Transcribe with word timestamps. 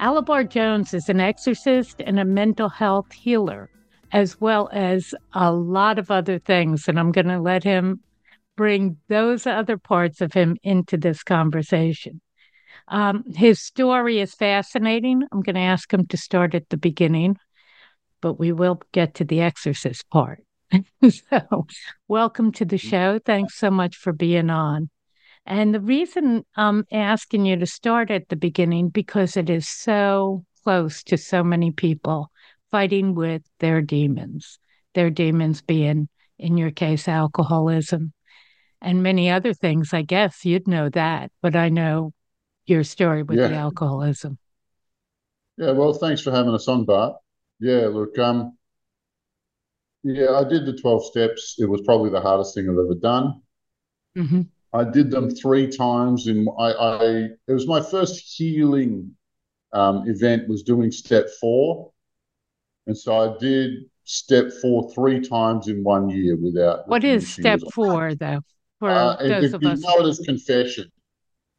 Alobar 0.00 0.48
Jones 0.48 0.94
is 0.94 1.10
an 1.10 1.20
exorcist 1.20 2.00
and 2.00 2.18
a 2.18 2.24
mental 2.24 2.70
health 2.70 3.12
healer, 3.12 3.68
as 4.12 4.40
well 4.40 4.70
as 4.72 5.14
a 5.34 5.52
lot 5.52 5.98
of 5.98 6.10
other 6.10 6.38
things. 6.38 6.88
And 6.88 6.98
I'm 6.98 7.12
going 7.12 7.28
to 7.28 7.38
let 7.38 7.62
him 7.62 8.00
bring 8.56 8.96
those 9.08 9.46
other 9.46 9.76
parts 9.76 10.22
of 10.22 10.32
him 10.32 10.56
into 10.62 10.96
this 10.96 11.22
conversation. 11.22 12.22
Um, 12.88 13.24
his 13.36 13.60
story 13.60 14.20
is 14.20 14.34
fascinating. 14.34 15.22
I'm 15.30 15.42
going 15.42 15.56
to 15.56 15.60
ask 15.60 15.92
him 15.92 16.06
to 16.06 16.16
start 16.16 16.54
at 16.54 16.70
the 16.70 16.78
beginning, 16.78 17.36
but 18.22 18.38
we 18.38 18.52
will 18.52 18.80
get 18.92 19.14
to 19.16 19.24
the 19.24 19.42
exorcist 19.42 20.08
part. 20.08 20.42
so, 21.10 21.66
welcome 22.08 22.52
to 22.52 22.64
the 22.64 22.78
show. 22.78 23.18
Thanks 23.18 23.58
so 23.58 23.70
much 23.70 23.96
for 23.96 24.14
being 24.14 24.48
on. 24.48 24.88
And 25.50 25.74
the 25.74 25.80
reason 25.80 26.44
I'm 26.54 26.86
asking 26.92 27.44
you 27.44 27.56
to 27.56 27.66
start 27.66 28.12
at 28.12 28.28
the 28.28 28.36
beginning 28.36 28.88
because 28.88 29.36
it 29.36 29.50
is 29.50 29.68
so 29.68 30.44
close 30.62 31.02
to 31.02 31.18
so 31.18 31.42
many 31.42 31.72
people 31.72 32.30
fighting 32.70 33.16
with 33.16 33.42
their 33.58 33.82
demons, 33.82 34.60
their 34.94 35.10
demons 35.10 35.60
being, 35.60 36.08
in 36.38 36.56
your 36.56 36.70
case, 36.70 37.08
alcoholism 37.08 38.12
and 38.80 39.02
many 39.02 39.28
other 39.28 39.52
things. 39.52 39.92
I 39.92 40.02
guess 40.02 40.44
you'd 40.44 40.68
know 40.68 40.88
that, 40.90 41.32
but 41.42 41.56
I 41.56 41.68
know 41.68 42.12
your 42.66 42.84
story 42.84 43.24
with 43.24 43.40
yeah. 43.40 43.48
the 43.48 43.56
alcoholism. 43.56 44.38
Yeah, 45.56 45.72
well, 45.72 45.94
thanks 45.94 46.22
for 46.22 46.30
having 46.30 46.54
us 46.54 46.68
on, 46.68 46.84
Barb. 46.84 47.14
Yeah, 47.58 47.88
look, 47.88 48.16
um, 48.20 48.56
yeah, 50.04 50.30
I 50.30 50.44
did 50.44 50.64
the 50.64 50.78
12 50.80 51.06
steps. 51.06 51.56
It 51.58 51.68
was 51.68 51.80
probably 51.84 52.10
the 52.10 52.20
hardest 52.20 52.54
thing 52.54 52.68
I've 52.70 52.78
ever 52.78 52.94
done. 52.94 53.42
Mm-hmm. 54.16 54.42
I 54.72 54.84
did 54.84 55.10
them 55.10 55.30
three 55.30 55.68
times. 55.68 56.26
In 56.26 56.48
I, 56.58 56.72
I 56.72 57.04
it 57.48 57.52
was 57.52 57.66
my 57.66 57.82
first 57.82 58.20
healing 58.36 59.14
um, 59.72 60.08
event 60.08 60.48
was 60.48 60.62
doing 60.62 60.90
step 60.92 61.28
four, 61.40 61.92
and 62.86 62.96
so 62.96 63.16
I 63.16 63.38
did 63.38 63.84
step 64.04 64.52
four 64.60 64.92
three 64.92 65.20
times 65.20 65.68
in 65.68 65.82
one 65.82 66.08
year 66.08 66.36
without. 66.36 66.88
What 66.88 67.04
is 67.04 67.32
step 67.32 67.60
four 67.74 68.14
though? 68.14 68.40
For 68.78 68.90
uh, 68.90 69.16
those 69.16 69.52
of 69.52 69.62
you 69.62 69.70
us, 69.70 69.80
know 69.80 69.98
it 69.98 70.08
as 70.08 70.20
confession. 70.20 70.90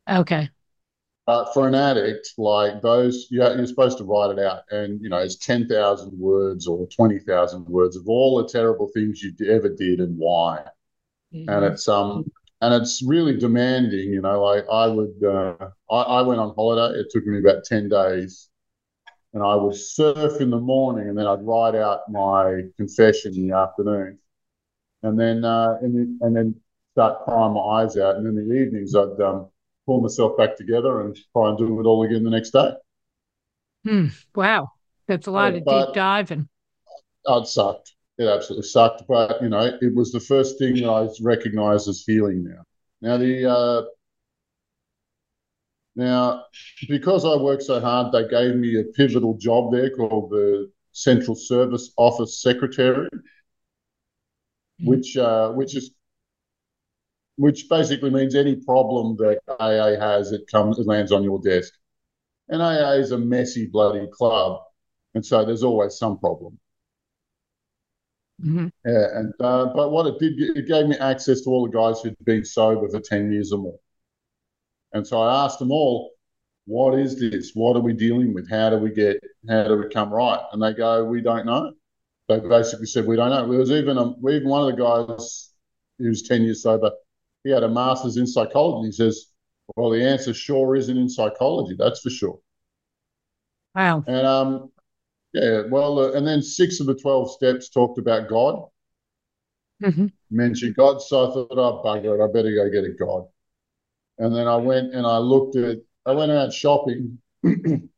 Okay. 0.10 0.50
But 1.28 1.54
for 1.54 1.68
an 1.68 1.76
addict, 1.76 2.34
like 2.38 2.82
those, 2.82 3.28
yeah, 3.30 3.54
you're 3.54 3.68
supposed 3.68 4.00
to 4.00 4.04
write 4.04 4.32
it 4.32 4.40
out, 4.40 4.64
and 4.72 5.00
you 5.02 5.10
know 5.10 5.18
it's 5.18 5.36
ten 5.36 5.68
thousand 5.68 6.18
words 6.18 6.66
or 6.66 6.88
twenty 6.88 7.20
thousand 7.20 7.66
words 7.68 7.96
of 7.96 8.08
all 8.08 8.42
the 8.42 8.50
terrible 8.50 8.90
things 8.94 9.22
you 9.22 9.34
ever 9.50 9.70
did 9.70 10.00
and 10.00 10.18
why. 10.18 10.64
Mm-hmm. 11.34 11.50
And 11.50 11.66
it's 11.66 11.88
um 11.88 12.26
and 12.62 12.74
it's 12.74 13.02
really 13.02 13.38
demanding. 13.38 14.14
You 14.14 14.22
know, 14.22 14.44
like 14.44 14.66
I 14.72 14.88
would, 14.88 15.24
uh, 15.24 15.56
I, 15.90 16.02
I, 16.02 16.22
went 16.22 16.40
on 16.40 16.54
holiday. 16.56 17.00
It 17.00 17.08
took 17.10 17.26
me 17.26 17.40
about 17.40 17.64
ten 17.66 17.90
days, 17.90 18.50
and 19.34 19.44
I 19.44 19.56
would 19.56 19.76
surf 19.76 20.40
in 20.40 20.50
the 20.50 20.60
morning, 20.60 21.10
and 21.10 21.18
then 21.18 21.28
I'd 21.28 21.46
write 21.46 21.76
out 21.76 22.02
my 22.10 22.62
confession 22.78 23.36
in 23.36 23.48
the 23.48 23.56
afternoon, 23.56 24.20
and 25.04 25.20
then 25.20 25.44
uh, 25.44 25.78
and, 25.82 25.96
then, 25.96 26.20
and 26.22 26.36
then 26.36 26.56
start 26.94 27.26
crying 27.26 27.54
my 27.54 27.62
eyes 27.62 27.98
out, 27.98 28.16
and 28.16 28.28
in 28.28 28.36
the 28.36 28.54
evenings 28.56 28.96
I'd 28.96 29.20
um, 29.22 29.50
pull 29.86 30.02
myself 30.02 30.38
back 30.38 30.56
together 30.56 31.02
and 31.02 31.18
try 31.34 31.50
and 31.50 31.58
do 31.58 31.80
it 31.80 31.86
all 31.86 32.04
again 32.04 32.24
the 32.24 32.30
next 32.30 32.52
day. 32.52 32.72
Hmm. 33.84 34.08
Wow, 34.36 34.72
that's 35.08 35.28
a 35.28 35.32
lot 35.32 35.56
of 35.56 35.66
deep 35.66 35.94
diving. 35.96 36.48
I'd 37.28 37.48
sucked 37.48 37.94
it 38.22 38.28
absolutely 38.28 38.68
sucked. 38.68 39.04
But 39.08 39.42
you 39.42 39.50
know, 39.50 39.78
it 39.82 39.96
was 39.96 40.12
the 40.12 40.20
first 40.20 40.60
thing 40.60 40.76
that 40.76 40.90
I 40.90 41.08
recognised 41.22 41.88
as 41.88 42.04
healing. 42.06 42.44
Now, 42.44 42.64
now 43.02 43.18
the 43.18 43.50
uh, 43.50 43.82
now 45.96 46.46
because 46.88 47.26
I 47.26 47.36
worked 47.36 47.64
so 47.64 47.80
hard, 47.80 48.12
they 48.12 48.28
gave 48.28 48.56
me 48.56 48.80
a 48.80 48.84
pivotal 48.84 49.38
job 49.38 49.72
there 49.72 49.90
called 49.90 50.30
the 50.30 50.72
Central 50.92 51.36
Service 51.36 51.92
Office 51.98 52.42
Secretary, 52.42 53.08
mm-hmm. 53.08 54.88
which 54.88 55.18
uh, 55.18 55.52
which 55.52 55.76
is 55.76 55.92
which 57.38 57.68
basically 57.70 58.12
means 58.12 58.36
any 58.36 58.56
problem 58.56 59.16
that 59.18 59.40
AA 59.60 60.00
has, 60.00 60.32
it 60.32 60.46
comes, 60.52 60.78
it 60.78 60.86
lands 60.86 61.12
on 61.12 61.24
your 61.24 61.42
desk. 61.42 61.74
And 62.50 62.62
AA 62.62 62.92
is 63.00 63.12
a 63.12 63.18
messy 63.18 63.66
bloody 63.66 64.08
club, 64.12 64.62
and 65.16 65.26
so 65.26 65.44
there's 65.44 65.64
always 65.64 65.98
some 65.98 66.20
problem. 66.20 66.60
Mm-hmm. 68.42 68.68
Yeah, 68.86 69.20
and 69.20 69.34
uh, 69.40 69.68
but 69.76 69.92
what 69.92 70.08
it 70.08 70.20
did, 70.20 70.58
it 70.58 70.68
gave 70.68 70.88
me 70.88 70.98
access 70.98 71.42
to 71.42 71.50
all 71.50 71.68
the 71.68 71.72
guys 71.72 72.02
who'd 72.02 72.16
been 72.24 72.44
sober 72.44 72.90
for 72.90 73.00
ten 73.00 73.32
years 73.32 73.52
or 73.52 73.60
more. 73.60 73.80
And 74.94 75.06
so 75.06 75.22
I 75.22 75.46
asked 75.46 75.60
them 75.60 75.72
all, 75.72 76.12
"What 76.66 76.98
is 76.98 77.20
this? 77.20 77.52
What 77.54 77.76
are 77.76 77.82
we 77.82 77.94
dealing 77.94 78.34
with? 78.34 78.50
How 78.50 78.70
do 78.72 78.78
we 78.78 78.92
get? 78.92 79.18
How 79.48 79.68
do 79.68 79.78
we 79.78 79.90
come 79.90 80.12
right?" 80.12 80.42
And 80.52 80.62
they 80.62 80.74
go, 80.74 81.06
"We 81.06 81.22
don't 81.22 81.46
know." 81.46 81.74
They 82.28 82.40
basically 82.40 82.88
said, 82.88 83.06
"We 83.06 83.16
don't 83.16 83.30
know." 83.30 83.48
There 83.48 83.60
was 83.60 83.72
even 83.72 83.98
a, 83.98 84.12
even 84.30 84.50
one 84.50 84.68
of 84.68 84.76
the 84.76 84.84
guys 84.84 85.52
who 86.00 86.10
was 86.10 86.24
ten 86.24 86.44
years 86.44 86.64
sober. 86.64 86.92
He 87.44 87.52
had 87.52 87.64
a 87.64 87.70
master's 87.70 88.18
in 88.18 88.26
psychology. 88.26 88.88
He 88.88 88.92
says, 88.94 89.28
"Well, 89.76 89.92
the 89.92 90.04
answer 90.04 90.34
sure 90.34 90.76
isn't 90.76 90.98
in 90.98 91.10
psychology. 91.10 91.76
That's 91.78 92.02
for 92.02 92.10
sure." 92.10 92.40
Wow. 93.76 94.04
And 94.08 94.28
um, 94.28 94.72
yeah, 95.34 95.62
well, 95.70 96.00
uh, 96.00 96.12
and 96.12 96.28
then 96.28 96.42
six 96.42 96.80
of 96.80 96.88
the 96.88 96.96
12 96.96 97.32
steps 97.32 97.70
talked 97.70 97.98
about 97.98 98.28
God, 98.28 98.66
mm-hmm. 99.82 100.08
mentioned 100.30 100.76
God. 100.76 101.02
So 101.02 101.30
I 101.30 101.34
thought, 101.34 101.48
oh, 101.52 101.82
bugger 101.84 102.20
it, 102.20 102.24
I 102.24 102.28
better 102.32 102.54
go 102.54 102.70
get 102.70 102.90
a 102.90 102.94
God. 102.94 103.28
And 104.18 104.36
then 104.36 104.48
I 104.48 104.58
went 104.58 104.94
and 104.94 105.06
I 105.06 105.18
looked 105.18 105.56
at, 105.56 105.78
I 106.06 106.12
went 106.12 106.32
out 106.32 106.54
shopping. 106.54 107.18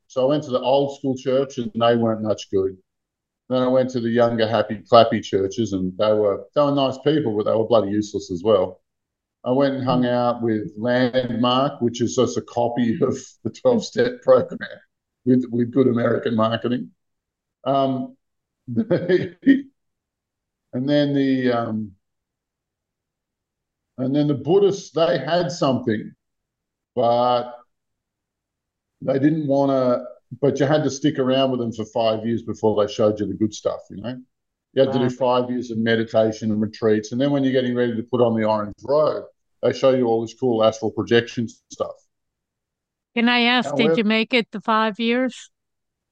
so 0.07 0.25
I 0.25 0.29
went 0.29 0.43
to 0.43 0.51
the 0.51 0.61
old 0.61 0.97
school 0.97 1.17
church 1.17 1.57
and 1.57 1.71
they 1.73 1.95
weren't 1.95 2.21
much 2.21 2.51
good. 2.51 2.77
Then 3.49 3.61
I 3.61 3.67
went 3.67 3.89
to 3.91 3.99
the 3.99 4.09
younger, 4.09 4.47
happy, 4.47 4.81
clappy 4.89 5.23
churches 5.23 5.73
and 5.73 5.91
they 5.97 6.13
were, 6.13 6.45
they 6.55 6.61
were 6.61 6.73
nice 6.73 6.97
people, 6.99 7.35
but 7.35 7.45
they 7.45 7.55
were 7.55 7.67
bloody 7.67 7.91
useless 7.91 8.31
as 8.31 8.41
well. 8.43 8.81
I 9.43 9.51
went 9.51 9.75
and 9.75 9.83
hung 9.83 10.05
out 10.05 10.41
with 10.41 10.71
Landmark, 10.77 11.81
which 11.81 12.01
is 12.01 12.15
just 12.15 12.37
a 12.37 12.41
copy 12.41 12.97
of 13.01 13.17
the 13.43 13.49
12 13.49 13.83
step 13.83 14.21
program 14.21 14.59
with, 15.25 15.43
with 15.51 15.73
good 15.73 15.87
American 15.87 16.35
marketing. 16.35 16.91
Um, 17.65 18.17
and 18.73 18.89
then 20.73 21.13
the 21.13 21.51
um, 21.51 21.91
and 23.97 24.15
then 24.15 24.27
the 24.27 24.33
Buddhists 24.33 24.91
they 24.91 25.19
had 25.19 25.51
something, 25.51 26.13
but 26.95 27.53
they 29.01 29.19
didn't 29.19 29.47
want 29.47 29.71
to. 29.71 30.05
But 30.41 30.59
you 30.59 30.65
had 30.65 30.83
to 30.83 30.89
stick 30.89 31.19
around 31.19 31.51
with 31.51 31.59
them 31.59 31.71
for 31.71 31.85
five 31.85 32.25
years 32.25 32.41
before 32.41 32.81
they 32.83 32.91
showed 32.91 33.19
you 33.19 33.27
the 33.27 33.35
good 33.35 33.53
stuff. 33.53 33.81
You 33.91 34.01
know, 34.01 34.19
you 34.73 34.81
had 34.81 34.91
to 34.93 34.99
do 34.99 35.09
five 35.09 35.49
years 35.51 35.69
of 35.69 35.77
meditation 35.77 36.51
and 36.51 36.59
retreats, 36.59 37.11
and 37.11 37.21
then 37.21 37.31
when 37.31 37.43
you're 37.43 37.53
getting 37.53 37.75
ready 37.75 37.95
to 37.95 38.03
put 38.03 38.21
on 38.21 38.35
the 38.35 38.47
orange 38.47 38.73
robe, 38.83 39.25
they 39.61 39.73
show 39.73 39.91
you 39.91 40.07
all 40.07 40.21
this 40.21 40.33
cool 40.33 40.63
astral 40.63 40.91
projection 40.91 41.47
stuff. 41.69 41.95
Can 43.15 43.29
I 43.29 43.41
ask, 43.41 43.69
However, 43.69 43.89
did 43.89 43.97
you 43.99 44.03
make 44.05 44.33
it 44.33 44.49
the 44.51 44.59
five 44.59 44.99
years? 44.99 45.51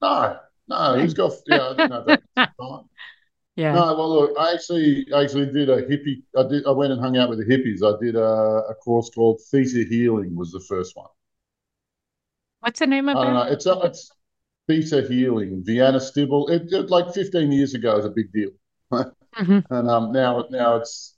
No, 0.04 0.38
no, 0.68 1.00
he's 1.00 1.14
got 1.14 1.32
yeah. 1.48 1.74
I 1.78 1.88
know 1.88 2.04
that. 2.06 2.22
yeah. 3.56 3.74
No, 3.74 3.96
well, 3.96 4.10
look, 4.10 4.38
I 4.40 4.54
actually 4.54 5.06
actually 5.14 5.52
did 5.52 5.70
a 5.70 5.82
hippie. 5.84 6.24
I 6.38 6.48
did. 6.48 6.66
I 6.66 6.72
went 6.72 6.92
and 6.92 7.02
hung 7.02 7.18
out 7.18 7.30
with 7.30 7.40
the 7.40 7.46
hippies. 7.46 7.84
I 7.84 8.00
did 8.04 8.16
a, 8.16 8.22
a 8.70 8.76
course 8.76 9.10
called 9.10 9.42
Theta 9.52 9.86
Healing. 9.90 10.36
Was 10.36 10.52
the 10.52 10.64
first 10.68 10.96
one. 10.96 11.10
What's 12.62 12.80
the 12.80 12.88
name 12.88 13.10
of 13.10 13.18
it? 13.18 13.20
I 13.20 13.24
don't 13.24 13.34
know. 13.34 13.44
It's 13.44 13.66
it's 13.66 14.12
Theta 14.68 15.08
Healing. 15.08 15.64
Vianna 15.68 16.00
Stibal. 16.00 16.50
It, 16.50 16.72
it, 16.72 16.90
like 16.90 17.14
15 17.14 17.52
years 17.52 17.74
ago 17.74 17.96
was 17.96 18.06
a 18.06 18.10
big 18.10 18.32
deal, 18.32 18.52
mm-hmm. 18.94 19.60
and 19.70 19.90
um 19.90 20.12
now 20.12 20.46
now 20.50 20.78
it's 20.78 21.16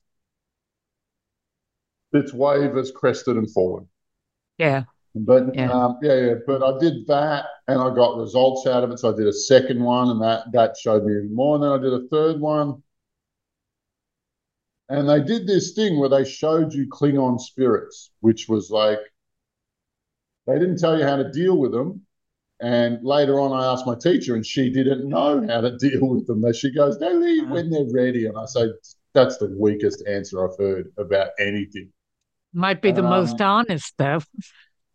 its 2.13 2.34
wave 2.34 2.75
has 2.75 2.92
crested 2.92 3.38
and 3.38 3.51
fallen. 3.51 3.88
Yeah. 4.57 4.84
But 5.15 5.56
yeah. 5.56 5.71
Um, 5.71 6.00
yeah, 6.01 6.15
yeah, 6.15 6.33
but 6.48 6.63
I 6.63 6.80
did 6.80 7.06
that 7.07 7.45
and 7.68 7.80
I 7.80 7.94
got 7.94 8.18
results 8.18 8.65
out 8.65 8.83
of 8.83 8.92
it. 8.92 9.00
So 9.00 9.13
I 9.13 9.15
did 9.15 9.27
a 9.27 9.33
second 9.33 9.83
one 9.83 10.10
and 10.10 10.21
that 10.21 10.51
that 10.54 10.75
showed 10.75 11.06
me 11.06 11.13
even 11.13 11.36
more. 11.36 11.56
And 11.56 11.63
then 11.63 11.71
I 11.71 11.77
did 11.77 11.94
a 11.94 12.07
third 12.07 12.39
one. 12.39 12.81
And 14.89 15.07
they 15.07 15.21
did 15.21 15.48
this 15.48 15.74
thing 15.74 16.00
where 16.00 16.10
they 16.10 16.25
showed 16.25 16.74
you 16.74 16.88
Klingon 16.88 17.39
spirits, 17.39 18.12
which 18.21 18.50
was 18.50 18.69
like 18.69 19.00
they 20.48 20.60
didn't 20.60 20.77
tell 20.77 20.98
you 20.98 21.06
how 21.06 21.15
to 21.15 21.31
deal 21.31 21.57
with 21.57 21.71
them. 21.71 22.06
And 22.60 23.04
later 23.04 23.39
on, 23.39 23.51
I 23.51 23.71
asked 23.71 23.86
my 23.86 23.95
teacher, 23.95 24.36
and 24.36 24.45
she 24.45 24.71
didn't 24.71 25.07
know 25.07 25.45
how 25.48 25.62
to 25.62 25.77
deal 25.80 26.07
with 26.07 26.27
them. 26.27 26.44
She 26.54 26.74
goes, 26.74 26.98
"They 26.98 27.13
leave 27.13 27.50
when 27.50 27.69
they're 27.69 27.92
ready." 27.92 28.25
And 28.25 28.38
I 28.38 28.45
say, 28.45 28.68
"That's 29.13 29.38
the 29.38 29.54
weakest 29.57 30.06
answer 30.07 30.48
I've 30.48 30.57
heard 30.57 30.92
about 30.98 31.31
anything." 31.39 31.92
Might 32.54 32.81
be 32.81 32.92
the 32.92 33.04
um, 33.04 33.10
most 33.10 33.42
honest, 33.42 33.94
though. 33.98 34.19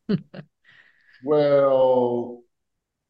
well, 1.25 2.43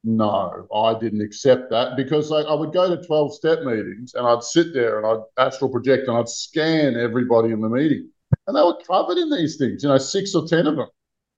no, 0.04 0.66
I 0.74 0.98
didn't 0.98 1.22
accept 1.22 1.70
that 1.70 1.96
because 1.96 2.30
like, 2.30 2.46
I 2.46 2.54
would 2.54 2.72
go 2.72 2.94
to 2.94 3.04
12 3.04 3.34
step 3.34 3.60
meetings 3.62 4.14
and 4.14 4.26
I'd 4.26 4.42
sit 4.42 4.72
there 4.72 4.98
and 4.98 5.06
I'd 5.06 5.46
astral 5.46 5.70
project 5.70 6.08
and 6.08 6.16
I'd 6.16 6.28
scan 6.28 6.96
everybody 6.96 7.52
in 7.52 7.60
the 7.60 7.68
meeting. 7.68 8.10
And 8.46 8.56
they 8.56 8.62
were 8.62 8.78
covered 8.86 9.18
in 9.18 9.30
these 9.30 9.56
things, 9.56 9.82
you 9.82 9.88
know, 9.88 9.98
six 9.98 10.34
or 10.34 10.46
10 10.46 10.66
of 10.66 10.76
them. 10.76 10.88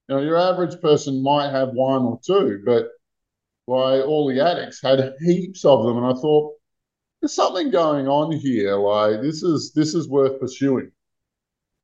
You 0.08 0.16
know, 0.16 0.22
your 0.22 0.36
average 0.36 0.80
person 0.80 1.22
might 1.22 1.50
have 1.50 1.70
one 1.70 2.02
or 2.02 2.20
two, 2.24 2.62
but 2.64 2.88
why 3.66 4.00
all 4.00 4.26
the 4.28 4.40
addicts 4.40 4.82
had 4.82 5.14
heaps 5.20 5.64
of 5.64 5.84
them. 5.84 5.98
And 5.98 6.06
I 6.06 6.12
thought, 6.20 6.54
there's 7.20 7.34
something 7.34 7.70
going 7.70 8.08
on 8.08 8.32
here. 8.32 8.76
Like 8.76 9.20
this 9.20 9.42
is 9.42 9.72
this 9.72 9.94
is 9.94 10.08
worth 10.08 10.40
pursuing. 10.40 10.90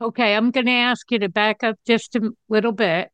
Okay, 0.00 0.34
I'm 0.34 0.50
going 0.50 0.67
to 0.67 0.73
ask 0.73 1.11
you 1.11 1.19
to 1.20 1.28
back 1.28 1.62
up 1.62 1.76
just 1.87 2.17
a 2.17 2.31
little 2.49 2.73
bit. 2.73 3.11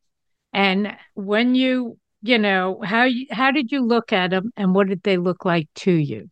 And 0.53 0.97
when 1.15 1.55
you, 1.55 1.99
you 2.23 2.39
know, 2.39 2.81
how 2.85 3.05
you, 3.05 3.27
how 3.31 3.51
did 3.51 3.73
you 3.73 3.85
look 3.85 4.13
at 4.13 4.31
them, 4.31 4.53
and 4.57 4.75
what 4.75 4.89
did 4.89 5.03
they 5.03 5.17
look 5.17 5.45
like 5.45 5.69
to 5.77 5.93
you? 5.93 6.31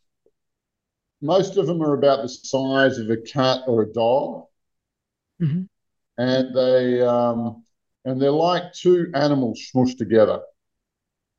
Most 1.22 1.56
of 1.56 1.66
them 1.66 1.82
are 1.82 1.94
about 1.94 2.22
the 2.22 2.28
size 2.28 2.98
of 2.98 3.10
a 3.10 3.16
cat 3.18 3.60
or 3.66 3.82
a 3.82 3.92
dog, 3.92 4.44
mm-hmm. 5.40 5.62
and 6.16 6.56
they 6.56 7.00
um, 7.02 7.64
and 8.04 8.20
they're 8.20 8.30
like 8.30 8.72
two 8.72 9.10
animals 9.14 9.60
smushed 9.74 9.98
together. 9.98 10.40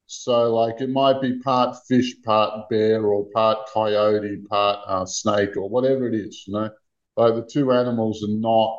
So, 0.07 0.53
like, 0.53 0.81
it 0.81 0.89
might 0.89 1.21
be 1.21 1.39
part 1.39 1.77
fish, 1.87 2.21
part 2.23 2.69
bear, 2.69 3.05
or 3.05 3.25
part 3.33 3.69
coyote, 3.73 4.43
part 4.49 4.79
uh, 4.85 5.05
snake, 5.05 5.55
or 5.55 5.69
whatever 5.69 6.05
it 6.07 6.13
is. 6.13 6.43
You 6.45 6.53
know, 6.53 6.69
like 7.15 7.35
the 7.35 7.49
two 7.49 7.71
animals 7.71 8.23
are 8.23 8.27
not 8.27 8.77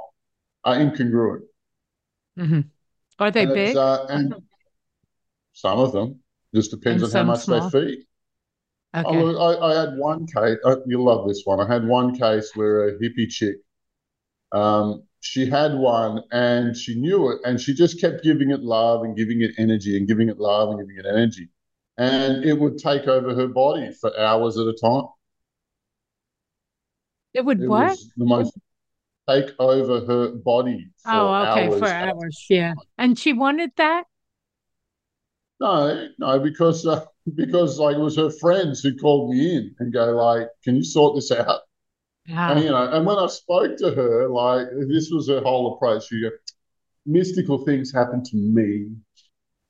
are 0.64 0.76
incongruent. 0.76 1.42
Mm-hmm. 2.38 2.60
Are 3.18 3.30
they 3.30 3.44
and 3.44 3.54
big? 3.54 3.76
Uh, 3.76 4.06
and 4.08 4.34
some 5.52 5.78
of 5.78 5.92
them 5.92 6.20
just 6.54 6.70
depends 6.70 7.02
and 7.02 7.14
on 7.14 7.26
how 7.26 7.32
much 7.32 7.44
small. 7.44 7.68
they 7.70 7.86
feed. 7.86 7.98
Okay. 8.94 9.18
I, 9.18 9.70
I, 9.70 9.80
had 9.80 9.96
one 9.96 10.26
case. 10.26 10.58
Uh, 10.64 10.76
you'll 10.86 11.04
love 11.04 11.26
this 11.26 11.42
one. 11.44 11.60
I 11.60 11.72
had 11.72 11.86
one 11.86 12.14
case 12.14 12.50
where 12.54 12.88
a 12.88 12.98
hippie 12.98 13.28
chick, 13.28 13.56
um, 14.52 15.04
she 15.20 15.46
had 15.46 15.74
one 15.74 16.22
and 16.30 16.76
she 16.76 17.00
knew 17.00 17.30
it, 17.30 17.40
and 17.44 17.58
she 17.58 17.72
just 17.72 18.00
kept 18.00 18.22
giving 18.22 18.50
it 18.50 18.60
love 18.60 19.02
and 19.02 19.16
giving 19.16 19.40
it 19.40 19.52
energy 19.56 19.96
and 19.96 20.06
giving 20.06 20.28
it 20.28 20.38
love 20.38 20.70
and 20.70 20.80
giving 20.80 20.98
it 20.98 21.06
energy, 21.08 21.48
and 21.96 22.44
it 22.44 22.58
would 22.58 22.76
take 22.76 23.04
over 23.08 23.34
her 23.34 23.48
body 23.48 23.92
for 23.98 24.18
hours 24.18 24.58
at 24.58 24.66
a 24.66 24.74
time. 24.74 25.04
It 27.32 27.44
would 27.46 27.62
it 27.62 27.68
what? 27.68 27.98
the 28.16 28.26
most 28.26 28.52
take 29.32 29.50
over 29.58 30.04
her 30.06 30.30
body. 30.30 30.90
oh, 31.06 31.34
okay, 31.34 31.66
hours 31.66 31.78
for 31.78 31.88
hours, 31.88 32.46
yeah. 32.48 32.74
And 32.98 33.18
she 33.18 33.32
wanted 33.32 33.70
that. 33.76 34.04
No, 35.60 36.08
no, 36.18 36.40
because 36.40 36.86
uh, 36.86 37.04
because 37.34 37.78
like 37.78 37.96
it 37.96 38.00
was 38.00 38.16
her 38.16 38.30
friends 38.30 38.80
who 38.80 38.96
called 38.96 39.30
me 39.30 39.56
in 39.56 39.74
and 39.78 39.92
go 39.92 40.06
like, 40.16 40.48
"Can 40.64 40.76
you 40.76 40.84
sort 40.84 41.14
this 41.14 41.30
out?" 41.30 41.60
Yeah. 42.26 42.52
And 42.52 42.64
you 42.64 42.70
know, 42.70 42.90
and 42.90 43.06
when 43.06 43.18
I 43.18 43.26
spoke 43.26 43.76
to 43.78 43.90
her, 43.92 44.28
like 44.28 44.68
this 44.88 45.10
was 45.10 45.28
her 45.28 45.40
whole 45.40 45.74
approach. 45.74 46.08
She 46.08 46.20
go, 46.20 46.30
mystical 47.06 47.64
things 47.64 47.92
happen 47.92 48.22
to 48.24 48.36
me. 48.36 48.88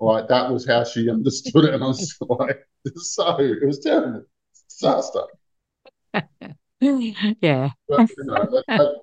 Like 0.00 0.28
that 0.28 0.50
was 0.50 0.66
how 0.66 0.84
she 0.84 1.08
understood 1.10 1.64
it. 1.64 1.74
And 1.74 1.84
I 1.84 1.88
was 1.88 2.16
like, 2.20 2.66
so 2.96 3.38
it 3.38 3.66
was 3.66 3.80
terrible. 3.80 4.24
Disaster. 4.68 5.22
yeah. 6.80 7.70
But, 7.88 8.10
you 8.10 8.24
know, 8.24 8.50
that, 8.50 8.64
that, 8.68 9.00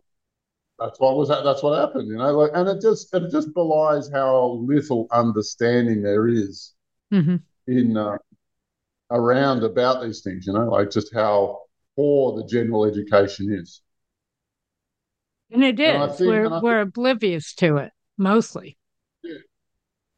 that's 0.80 1.00
what 1.00 1.18
was 1.18 1.30
that's 1.30 1.64
what 1.64 1.80
happened, 1.80 2.08
you 2.08 2.18
know. 2.18 2.38
Like, 2.38 2.52
and 2.54 2.70
it 2.70 2.82
just 2.82 3.14
it 3.14 3.32
just 3.32 3.54
belies 3.54 4.10
how 4.12 4.60
little 4.64 5.08
understanding 5.12 6.02
there 6.02 6.28
is 6.28 6.74
mm-hmm. 7.14 7.36
in 7.68 7.98
uh, 7.98 8.18
around 9.12 9.64
about 9.64 10.02
these 10.02 10.22
things, 10.22 10.48
you 10.48 10.54
know, 10.54 10.70
like 10.70 10.92
just 10.92 11.14
how 11.14 11.62
poor 11.96 12.38
the 12.38 12.48
general 12.48 12.86
education 12.86 13.52
is. 13.52 13.82
And 15.52 15.64
it 15.64 15.80
is. 15.80 15.90
And 15.90 16.12
think, 16.14 16.30
we're 16.30 16.62
we're 16.62 16.82
oblivious 16.82 17.54
to 17.56 17.78
it 17.78 17.92
mostly. 18.18 18.78
Yeah, 19.24 19.38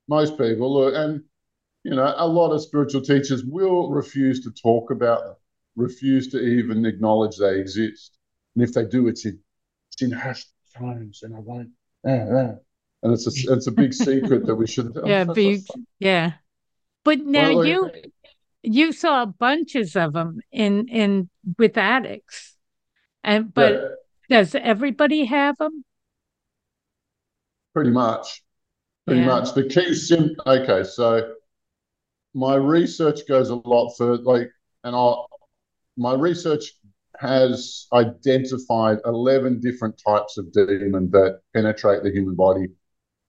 most 0.08 0.38
people, 0.38 0.74
look, 0.74 0.94
and 0.96 1.24
you 1.84 1.96
know, 1.96 2.14
a 2.16 2.28
lot 2.28 2.52
of 2.52 2.62
spiritual 2.62 3.02
teachers 3.02 3.44
will 3.44 3.90
refuse 3.90 4.44
to 4.44 4.52
talk 4.52 4.92
about 4.92 5.24
them, 5.24 5.36
refuse 5.76 6.28
to 6.30 6.40
even 6.40 6.86
acknowledge 6.86 7.38
they 7.38 7.60
exist, 7.60 8.18
and 8.56 8.64
if 8.64 8.74
they 8.74 8.86
do, 8.86 9.08
it's 9.08 9.26
in 9.26 9.40
in 10.02 10.12
hushed 10.12 10.50
times 10.76 11.24
and 11.24 11.36
I 11.36 11.40
won't. 11.40 11.70
Yeah 12.04 12.26
yeah 12.32 12.52
and 13.04 13.14
it's 13.14 13.28
a 13.28 13.54
it's 13.54 13.68
a 13.68 13.72
big 13.72 13.94
secret 13.94 14.46
that 14.46 14.56
we 14.56 14.68
should. 14.68 14.96
Yeah, 15.06 15.24
big. 15.36 15.62
Yeah, 16.00 16.34
but 17.04 17.20
now 17.20 17.56
well, 17.56 17.66
you 17.66 17.92
you 18.64 18.92
saw 18.92 19.26
bunches 19.26 19.96
of 19.96 20.14
them 20.14 20.40
in 20.52 20.88
in 20.88 21.30
with 21.58 21.78
addicts, 21.78 22.56
and 23.24 23.54
but 23.54 23.98
yeah. 24.30 24.38
does 24.38 24.56
everybody 24.56 25.26
have 25.26 25.58
them? 25.58 25.84
Pretty 27.74 27.92
much, 27.92 28.44
pretty 29.06 29.22
yeah. 29.22 29.28
much. 29.28 29.54
The 29.54 29.64
key 29.64 29.96
sim. 29.96 30.36
Okay, 30.46 30.84
so 30.84 31.34
my 32.34 32.56
research 32.56 33.28
goes 33.28 33.50
a 33.50 33.56
lot 33.56 33.96
further. 33.98 34.22
Like, 34.22 34.52
and 34.84 34.96
I 34.96 35.14
my 35.98 36.14
research 36.14 36.74
has 37.22 37.88
identified 37.94 38.98
11 39.06 39.60
different 39.60 39.96
types 40.04 40.40
of 40.40 40.52
demon 40.52 41.10
that 41.12 41.40
penetrate 41.54 42.02
the 42.02 42.12
human 42.12 42.34
body 42.34 42.68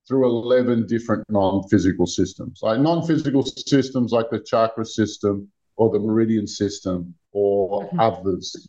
through 0.09 0.27
11 0.27 0.87
different 0.87 1.23
non-physical 1.29 2.07
systems. 2.07 2.61
Like 2.63 2.81
non-physical 2.81 3.43
systems 3.45 4.11
like 4.11 4.31
the 4.31 4.41
chakra 4.41 4.87
system 4.87 5.47
or 5.77 5.91
the 5.91 5.99
meridian 5.99 6.47
system 6.47 7.15
or 7.33 7.85
mm-hmm. 7.85 8.01
others. 8.01 8.67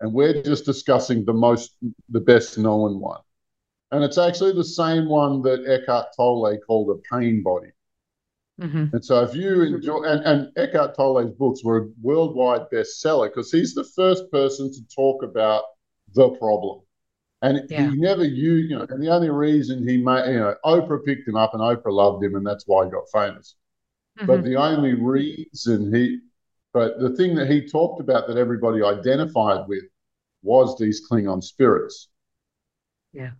And 0.00 0.12
we're 0.12 0.42
just 0.42 0.66
discussing 0.66 1.24
the 1.24 1.32
most 1.32 1.76
the 2.10 2.20
best 2.20 2.58
known 2.58 3.00
one. 3.00 3.20
And 3.90 4.04
it's 4.04 4.18
actually 4.18 4.52
the 4.52 4.64
same 4.64 5.08
one 5.08 5.40
that 5.42 5.66
eckhart 5.66 6.08
tolle 6.14 6.58
called 6.66 6.90
a 6.90 7.16
pain 7.16 7.42
body 7.42 7.70
Mm-hmm. 8.60 8.86
And 8.92 9.04
so, 9.04 9.22
if 9.22 9.34
you 9.34 9.62
enjoy, 9.62 10.02
and, 10.02 10.24
and 10.24 10.52
Eckhart 10.56 10.96
Tolle's 10.96 11.32
books 11.32 11.62
were 11.62 11.78
a 11.78 11.88
worldwide 12.02 12.66
bestseller 12.72 13.28
because 13.28 13.52
he's 13.52 13.74
the 13.74 13.84
first 13.84 14.30
person 14.32 14.72
to 14.72 14.80
talk 14.94 15.22
about 15.22 15.62
the 16.14 16.30
problem. 16.30 16.80
And 17.40 17.70
yeah. 17.70 17.88
he 17.88 17.96
never 17.96 18.24
used, 18.24 18.68
you 18.68 18.78
know, 18.78 18.86
and 18.88 19.00
the 19.00 19.10
only 19.10 19.30
reason 19.30 19.86
he 19.86 19.96
made, 19.96 20.32
you 20.32 20.40
know, 20.40 20.56
Oprah 20.64 21.04
picked 21.04 21.28
him 21.28 21.36
up 21.36 21.54
and 21.54 21.62
Oprah 21.62 21.92
loved 21.92 22.24
him, 22.24 22.34
and 22.34 22.44
that's 22.44 22.64
why 22.66 22.84
he 22.84 22.90
got 22.90 23.08
famous. 23.12 23.54
Mm-hmm. 24.18 24.26
But 24.26 24.42
the 24.42 24.56
only 24.56 24.94
reason 24.94 25.94
he, 25.94 26.18
but 26.72 26.98
the 26.98 27.14
thing 27.14 27.36
that 27.36 27.48
he 27.48 27.68
talked 27.68 28.00
about 28.00 28.26
that 28.26 28.36
everybody 28.36 28.82
identified 28.82 29.68
with 29.68 29.84
was 30.42 30.76
these 30.78 31.08
Klingon 31.08 31.42
spirits. 31.42 32.08
Yeah. 33.12 33.30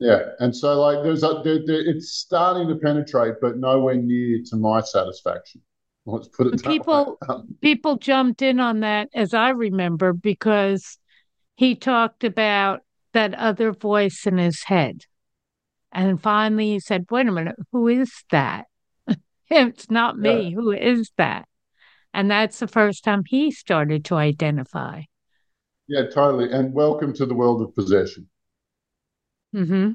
Yeah, 0.00 0.20
and 0.38 0.54
so 0.54 0.80
like 0.80 1.02
there's 1.02 1.24
a 1.24 1.40
there, 1.42 1.58
there, 1.66 1.80
it's 1.80 2.12
starting 2.12 2.68
to 2.68 2.76
penetrate, 2.76 3.34
but 3.40 3.58
nowhere 3.58 3.96
near 3.96 4.40
to 4.46 4.56
my 4.56 4.80
satisfaction. 4.80 5.60
Let's 6.06 6.28
put 6.28 6.46
it. 6.46 6.62
People 6.62 7.18
um, 7.28 7.56
people 7.60 7.96
jumped 7.96 8.40
in 8.40 8.60
on 8.60 8.80
that, 8.80 9.08
as 9.12 9.34
I 9.34 9.50
remember, 9.50 10.12
because 10.12 10.98
he 11.56 11.74
talked 11.74 12.22
about 12.22 12.80
that 13.12 13.34
other 13.34 13.72
voice 13.72 14.24
in 14.24 14.38
his 14.38 14.62
head, 14.62 15.02
and 15.90 16.22
finally 16.22 16.70
he 16.70 16.80
said, 16.80 17.06
"Wait 17.10 17.26
a 17.26 17.32
minute, 17.32 17.56
who 17.72 17.88
is 17.88 18.12
that? 18.30 18.66
it's 19.50 19.90
not 19.90 20.16
me. 20.16 20.50
Yeah. 20.50 20.54
Who 20.54 20.70
is 20.70 21.10
that?" 21.16 21.48
And 22.14 22.30
that's 22.30 22.60
the 22.60 22.68
first 22.68 23.02
time 23.02 23.24
he 23.26 23.50
started 23.50 24.04
to 24.06 24.14
identify. 24.14 25.02
Yeah, 25.88 26.06
totally. 26.06 26.52
And 26.52 26.72
welcome 26.72 27.12
to 27.14 27.26
the 27.26 27.34
world 27.34 27.62
of 27.62 27.74
possession. 27.74 28.28
Mm-hmm. 29.54 29.92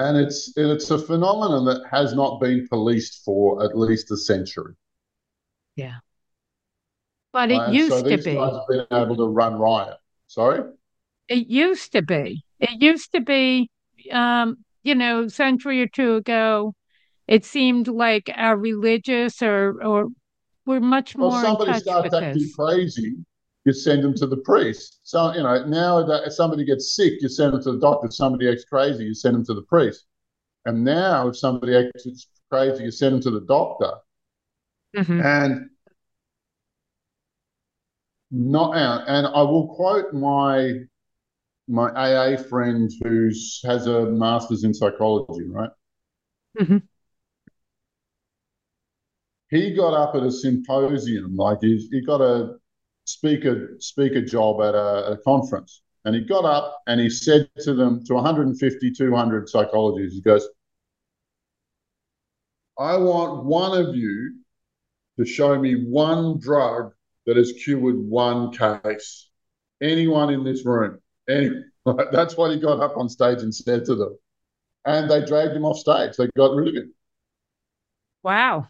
And 0.00 0.16
it's 0.16 0.52
it's 0.56 0.90
a 0.90 0.98
phenomenon 0.98 1.64
that 1.64 1.82
has 1.90 2.14
not 2.14 2.40
been 2.40 2.68
policed 2.68 3.24
for 3.24 3.64
at 3.64 3.76
least 3.76 4.10
a 4.12 4.16
century. 4.16 4.74
Yeah. 5.74 5.96
But 7.32 7.50
it 7.50 7.72
used 7.72 7.92
so 7.92 8.02
to 8.02 8.16
be. 8.16 8.34
Guys 8.34 8.52
have 8.54 8.68
been 8.68 8.86
able 8.96 9.16
to 9.16 9.26
run 9.26 9.58
riot. 9.58 9.96
Sorry? 10.28 10.62
It 11.28 11.48
used 11.48 11.92
to 11.92 12.02
be. 12.02 12.44
It 12.60 12.80
used 12.80 13.12
to 13.12 13.20
be, 13.20 13.70
um, 14.10 14.58
you 14.82 14.94
know, 14.94 15.24
a 15.24 15.30
century 15.30 15.82
or 15.82 15.88
two 15.88 16.16
ago, 16.16 16.74
it 17.26 17.44
seemed 17.44 17.88
like 17.88 18.30
our 18.34 18.56
religious 18.56 19.42
or, 19.42 19.82
or 19.84 20.08
we're 20.64 20.80
much 20.80 21.16
more. 21.16 21.30
Well, 21.30 21.42
somebody 21.42 21.78
starts 21.80 22.14
acting 22.14 22.50
crazy 22.56 23.16
you 23.68 23.74
send 23.74 24.02
them 24.02 24.14
to 24.14 24.26
the 24.26 24.38
priest. 24.38 25.00
So, 25.02 25.34
you 25.34 25.42
know, 25.42 25.66
now 25.66 26.02
that 26.02 26.26
if 26.26 26.32
somebody 26.32 26.64
gets 26.64 26.96
sick, 26.96 27.20
you 27.20 27.28
send 27.28 27.52
them 27.52 27.62
to 27.64 27.72
the 27.72 27.80
doctor. 27.80 28.06
If 28.06 28.14
somebody 28.14 28.50
acts 28.50 28.64
crazy, 28.64 29.04
you 29.04 29.14
send 29.14 29.34
them 29.34 29.44
to 29.44 29.54
the 29.54 29.62
priest. 29.62 30.06
And 30.64 30.82
now, 30.84 31.28
if 31.28 31.36
somebody 31.36 31.76
acts 31.76 32.26
crazy, 32.50 32.84
you 32.84 32.90
send 32.90 33.14
them 33.14 33.20
to 33.22 33.30
the 33.30 33.44
doctor. 33.46 33.92
Mm-hmm. 34.96 35.20
And 35.20 35.70
not 38.30 38.74
out. 38.74 39.04
and 39.06 39.26
I 39.26 39.42
will 39.42 39.74
quote 39.74 40.12
my 40.14 40.80
my 41.66 41.90
AA 41.90 42.36
friend 42.36 42.90
who's 43.02 43.60
has 43.64 43.86
a 43.86 44.06
master's 44.06 44.64
in 44.64 44.72
psychology, 44.72 45.44
right? 45.46 45.70
Mm-hmm. 46.58 46.78
He 49.50 49.74
got 49.74 49.92
up 49.92 50.14
at 50.14 50.22
a 50.22 50.30
symposium, 50.30 51.36
like 51.36 51.58
he, 51.60 51.86
he 51.90 52.00
got 52.00 52.22
a 52.22 52.56
speaker 53.08 53.76
speaker 53.78 54.22
job 54.22 54.60
at 54.60 54.74
a, 54.74 55.12
a 55.12 55.18
conference, 55.18 55.82
and 56.04 56.14
he 56.14 56.22
got 56.22 56.44
up 56.44 56.82
and 56.86 57.00
he 57.00 57.10
said 57.10 57.48
to 57.60 57.74
them, 57.74 58.04
to 58.04 58.14
150, 58.14 58.92
200 58.92 59.48
psychologists, 59.48 60.14
he 60.14 60.22
goes, 60.22 60.48
I 62.78 62.96
want 62.96 63.44
one 63.44 63.76
of 63.76 63.94
you 63.94 64.36
to 65.18 65.24
show 65.24 65.58
me 65.58 65.84
one 65.88 66.38
drug 66.38 66.92
that 67.26 67.36
has 67.36 67.52
cured 67.52 67.98
one 67.98 68.52
case. 68.52 69.28
Anyone 69.82 70.32
in 70.32 70.44
this 70.44 70.64
room. 70.64 70.98
Any, 71.28 71.50
that's 72.12 72.36
what 72.36 72.52
he 72.52 72.60
got 72.60 72.80
up 72.80 72.96
on 72.96 73.08
stage 73.08 73.42
and 73.42 73.54
said 73.54 73.84
to 73.86 73.94
them. 73.94 74.16
And 74.84 75.10
they 75.10 75.24
dragged 75.24 75.54
him 75.54 75.64
off 75.64 75.78
stage. 75.78 76.16
They 76.16 76.28
got 76.36 76.54
rid 76.54 76.68
of 76.68 76.74
him. 76.74 76.94
Wow. 78.22 78.68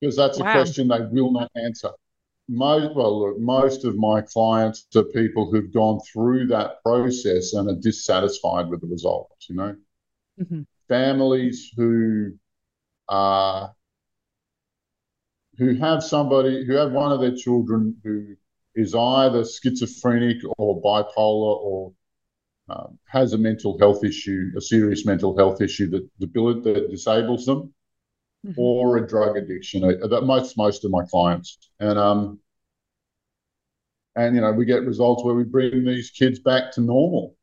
Because 0.00 0.16
that's 0.16 0.40
wow. 0.40 0.50
a 0.50 0.52
question 0.52 0.88
they 0.88 1.00
will 1.10 1.32
not 1.32 1.50
answer. 1.54 1.90
Most, 2.48 2.94
well, 2.94 3.20
look, 3.20 3.38
most 3.38 3.84
of 3.84 3.96
my 3.96 4.20
clients 4.20 4.86
are 4.96 5.04
people 5.04 5.50
who've 5.50 5.72
gone 5.72 6.00
through 6.12 6.48
that 6.48 6.82
process 6.82 7.54
and 7.54 7.68
are 7.68 7.80
dissatisfied 7.80 8.68
with 8.68 8.80
the 8.80 8.88
results, 8.88 9.48
you 9.48 9.56
know. 9.56 9.76
Mm-hmm. 10.40 10.62
Families 10.88 11.70
who 11.76 12.32
are 13.08 13.74
who 15.58 15.74
have 15.76 16.02
somebody 16.02 16.64
who 16.66 16.74
have 16.74 16.92
one 16.92 17.12
of 17.12 17.20
their 17.20 17.36
children 17.36 17.96
who 18.02 18.34
is 18.74 18.94
either 18.94 19.44
schizophrenic 19.44 20.38
or 20.58 20.80
bipolar 20.80 21.56
or 21.60 21.92
um, 22.68 22.98
has 23.06 23.32
a 23.32 23.38
mental 23.38 23.78
health 23.78 24.04
issue, 24.04 24.50
a 24.56 24.60
serious 24.60 25.04
mental 25.04 25.36
health 25.36 25.60
issue 25.60 25.90
that, 25.90 26.08
that 26.18 26.88
disables 26.90 27.44
them, 27.44 27.74
mm-hmm. 28.46 28.58
or 28.58 28.98
a 28.98 29.06
drug 29.06 29.36
addiction. 29.36 29.82
That 29.82 30.22
most 30.24 30.56
most 30.56 30.84
of 30.84 30.90
my 30.90 31.04
clients, 31.04 31.58
and 31.80 31.98
um, 31.98 32.38
and 34.16 34.34
you 34.34 34.40
know 34.40 34.52
we 34.52 34.64
get 34.64 34.84
results 34.84 35.24
where 35.24 35.34
we 35.34 35.44
bring 35.44 35.84
these 35.84 36.10
kids 36.10 36.38
back 36.38 36.72
to 36.72 36.80
normal. 36.80 37.36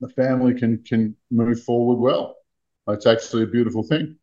The 0.00 0.08
family 0.08 0.54
can 0.54 0.82
can 0.84 1.16
move 1.30 1.62
forward 1.62 1.96
well. 1.96 2.36
It's 2.88 3.06
actually 3.06 3.44
a 3.44 3.46
beautiful 3.46 3.84
thing 3.84 4.16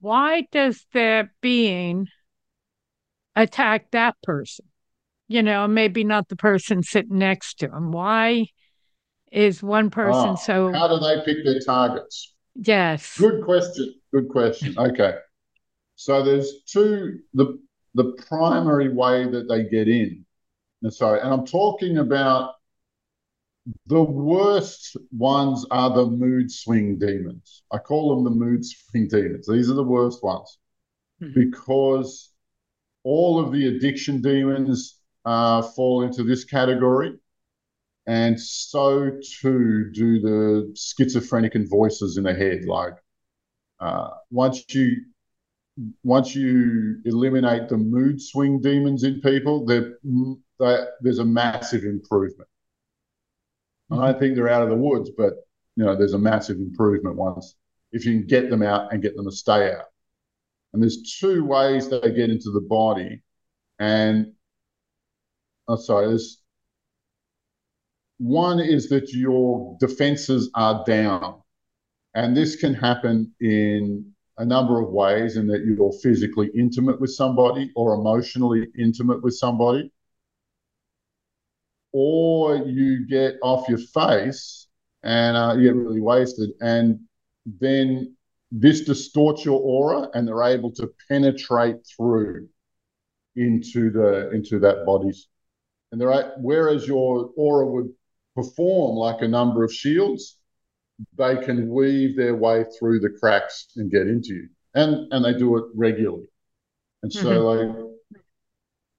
why 0.00 0.46
does 0.50 0.84
that 0.94 1.28
being 1.40 2.08
attack 3.36 3.90
that 3.92 4.16
person? 4.22 4.66
You 5.28 5.42
know, 5.42 5.68
maybe 5.68 6.02
not 6.02 6.28
the 6.28 6.36
person 6.36 6.82
sitting 6.82 7.18
next 7.18 7.60
to 7.60 7.66
him. 7.66 7.92
Why 7.92 8.46
is 9.30 9.62
one 9.62 9.90
person 9.90 10.30
oh, 10.30 10.36
so. 10.36 10.72
How 10.72 10.88
do 10.88 10.98
they 10.98 11.22
pick 11.24 11.44
their 11.44 11.60
targets? 11.60 12.34
Yes. 12.54 13.18
Good 13.18 13.44
question. 13.44 13.94
Good 14.12 14.28
question. 14.28 14.74
Okay. 14.76 15.14
So 15.96 16.22
there's 16.22 16.62
two 16.66 17.20
the 17.34 17.58
the 17.94 18.12
primary 18.28 18.92
way 18.92 19.28
that 19.28 19.48
they 19.48 19.64
get 19.64 19.88
in. 19.88 20.24
Sorry, 20.88 21.20
and 21.20 21.32
I'm 21.32 21.44
talking 21.44 21.98
about 21.98 22.54
the 23.86 24.02
worst 24.02 24.96
ones 25.12 25.66
are 25.70 25.90
the 25.90 26.06
mood 26.06 26.50
swing 26.50 26.98
demons. 26.98 27.62
I 27.70 27.78
call 27.78 28.14
them 28.14 28.24
the 28.24 28.30
mood 28.30 28.64
swing 28.64 29.08
demons. 29.08 29.46
These 29.46 29.70
are 29.70 29.74
the 29.74 29.84
worst 29.84 30.22
ones 30.22 30.58
mm-hmm. 31.22 31.38
because 31.38 32.30
all 33.04 33.38
of 33.38 33.52
the 33.52 33.68
addiction 33.68 34.22
demons 34.22 34.98
uh, 35.24 35.62
fall 35.62 36.02
into 36.02 36.22
this 36.22 36.44
category. 36.44 37.14
And 38.10 38.40
so 38.40 39.20
too 39.40 39.88
do 39.92 40.18
the 40.18 40.74
schizophrenic 40.76 41.54
and 41.54 41.70
voices 41.70 42.16
in 42.16 42.24
the 42.24 42.34
head. 42.34 42.64
Like 42.64 42.94
uh, 43.78 44.08
once 44.32 44.64
you 44.74 45.04
once 46.02 46.34
you 46.34 46.96
eliminate 47.04 47.68
the 47.68 47.76
mood 47.76 48.20
swing 48.20 48.60
demons 48.60 49.04
in 49.04 49.20
people, 49.20 49.64
there's 49.64 51.20
a 51.20 51.24
massive 51.24 51.84
improvement. 51.84 52.48
I 53.92 53.94
don't 53.94 54.18
think 54.18 54.34
they're 54.34 54.50
out 54.50 54.64
of 54.64 54.70
the 54.70 54.74
woods, 54.74 55.12
but 55.16 55.34
you 55.76 55.84
know, 55.84 55.94
there's 55.94 56.14
a 56.14 56.18
massive 56.18 56.56
improvement 56.56 57.14
once 57.14 57.54
if 57.92 58.04
you 58.04 58.18
can 58.18 58.26
get 58.26 58.50
them 58.50 58.64
out 58.64 58.92
and 58.92 59.00
get 59.00 59.14
them 59.14 59.26
to 59.26 59.36
stay 59.36 59.72
out. 59.72 59.86
And 60.72 60.82
there's 60.82 61.16
two 61.20 61.44
ways 61.44 61.88
they 61.88 62.00
get 62.00 62.28
into 62.28 62.50
the 62.50 62.60
body, 62.60 63.22
and 63.78 64.32
oh, 65.68 65.76
sorry, 65.76 66.08
there's 66.08 66.39
one 68.20 68.60
is 68.60 68.88
that 68.90 69.12
your 69.12 69.76
defenses 69.80 70.50
are 70.54 70.84
down, 70.86 71.40
and 72.14 72.36
this 72.36 72.56
can 72.56 72.74
happen 72.74 73.32
in 73.40 74.12
a 74.38 74.44
number 74.44 74.80
of 74.80 74.90
ways 74.90 75.36
in 75.36 75.46
that 75.48 75.64
you're 75.64 75.92
physically 76.02 76.50
intimate 76.54 77.00
with 77.00 77.10
somebody 77.10 77.72
or 77.74 77.94
emotionally 77.94 78.68
intimate 78.78 79.22
with 79.22 79.34
somebody 79.34 79.90
or 81.92 82.56
you 82.56 83.06
get 83.06 83.36
off 83.42 83.68
your 83.68 83.78
face 83.78 84.68
and 85.02 85.36
uh, 85.36 85.54
you 85.56 85.64
get 85.64 85.74
really 85.74 86.00
wasted, 86.00 86.50
and 86.60 87.00
then 87.58 88.14
this 88.52 88.82
distorts 88.82 89.44
your 89.44 89.60
aura, 89.60 90.08
and 90.12 90.28
they're 90.28 90.42
able 90.42 90.70
to 90.72 90.92
penetrate 91.08 91.76
through 91.96 92.46
into 93.36 93.90
the 93.90 94.30
into 94.32 94.58
that 94.58 94.84
body's, 94.84 95.28
and 95.90 96.00
they're 96.00 96.34
whereas 96.38 96.86
your 96.86 97.30
aura 97.36 97.66
would 97.66 97.90
perform 98.42 98.96
like 98.96 99.22
a 99.22 99.28
number 99.28 99.64
of 99.64 99.72
shields, 99.72 100.36
they 101.16 101.36
can 101.36 101.68
weave 101.68 102.16
their 102.16 102.34
way 102.34 102.64
through 102.78 103.00
the 103.00 103.10
cracks 103.10 103.68
and 103.76 103.90
get 103.90 104.06
into 104.06 104.34
you, 104.34 104.48
and 104.74 105.12
and 105.12 105.24
they 105.24 105.34
do 105.36 105.56
it 105.56 105.64
regularly, 105.74 106.28
and 107.02 107.12
so 107.12 107.30
mm-hmm. 107.30 107.78
like. 107.78 107.86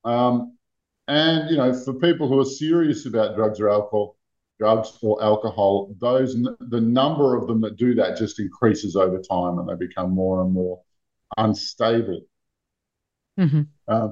Um, 0.03 0.57
and 1.07 1.49
you 1.49 1.57
know, 1.57 1.73
for 1.73 1.93
people 1.93 2.27
who 2.27 2.39
are 2.39 2.45
serious 2.45 3.05
about 3.05 3.35
drugs 3.35 3.59
or 3.59 3.69
alcohol, 3.69 4.15
drugs 4.59 4.97
or 5.01 5.21
alcohol, 5.21 5.93
those 5.99 6.35
the 6.59 6.81
number 6.81 7.35
of 7.35 7.47
them 7.47 7.61
that 7.61 7.75
do 7.75 7.93
that 7.95 8.17
just 8.17 8.39
increases 8.39 8.95
over 8.95 9.19
time, 9.19 9.59
and 9.59 9.67
they 9.67 9.75
become 9.75 10.11
more 10.11 10.41
and 10.41 10.53
more 10.53 10.81
unstable. 11.37 12.21
Mm-hmm. 13.39 13.61
Uh, 13.87 14.09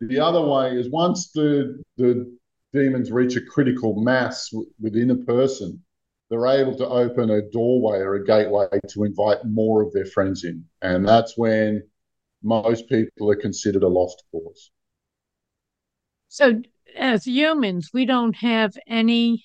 the 0.00 0.18
other 0.18 0.44
way 0.44 0.76
is 0.76 0.90
once 0.90 1.30
the 1.32 1.82
the 1.96 2.36
demons 2.72 3.10
reach 3.10 3.36
a 3.36 3.40
critical 3.40 4.00
mass 4.00 4.50
w- 4.50 4.70
within 4.80 5.10
a 5.10 5.16
person, 5.16 5.82
they're 6.28 6.46
able 6.46 6.76
to 6.76 6.86
open 6.86 7.30
a 7.30 7.42
doorway 7.50 7.98
or 7.98 8.14
a 8.14 8.24
gateway 8.24 8.68
to 8.90 9.04
invite 9.04 9.44
more 9.44 9.82
of 9.82 9.92
their 9.92 10.06
friends 10.06 10.44
in, 10.44 10.64
and 10.80 11.06
that's 11.06 11.36
when 11.36 11.82
most 12.42 12.88
people 12.88 13.30
are 13.30 13.36
considered 13.36 13.82
a 13.82 13.88
lost 13.88 14.22
cause. 14.30 14.70
So, 16.28 16.62
as 16.96 17.26
humans, 17.26 17.90
we 17.92 18.06
don't 18.06 18.36
have 18.36 18.74
any 18.86 19.44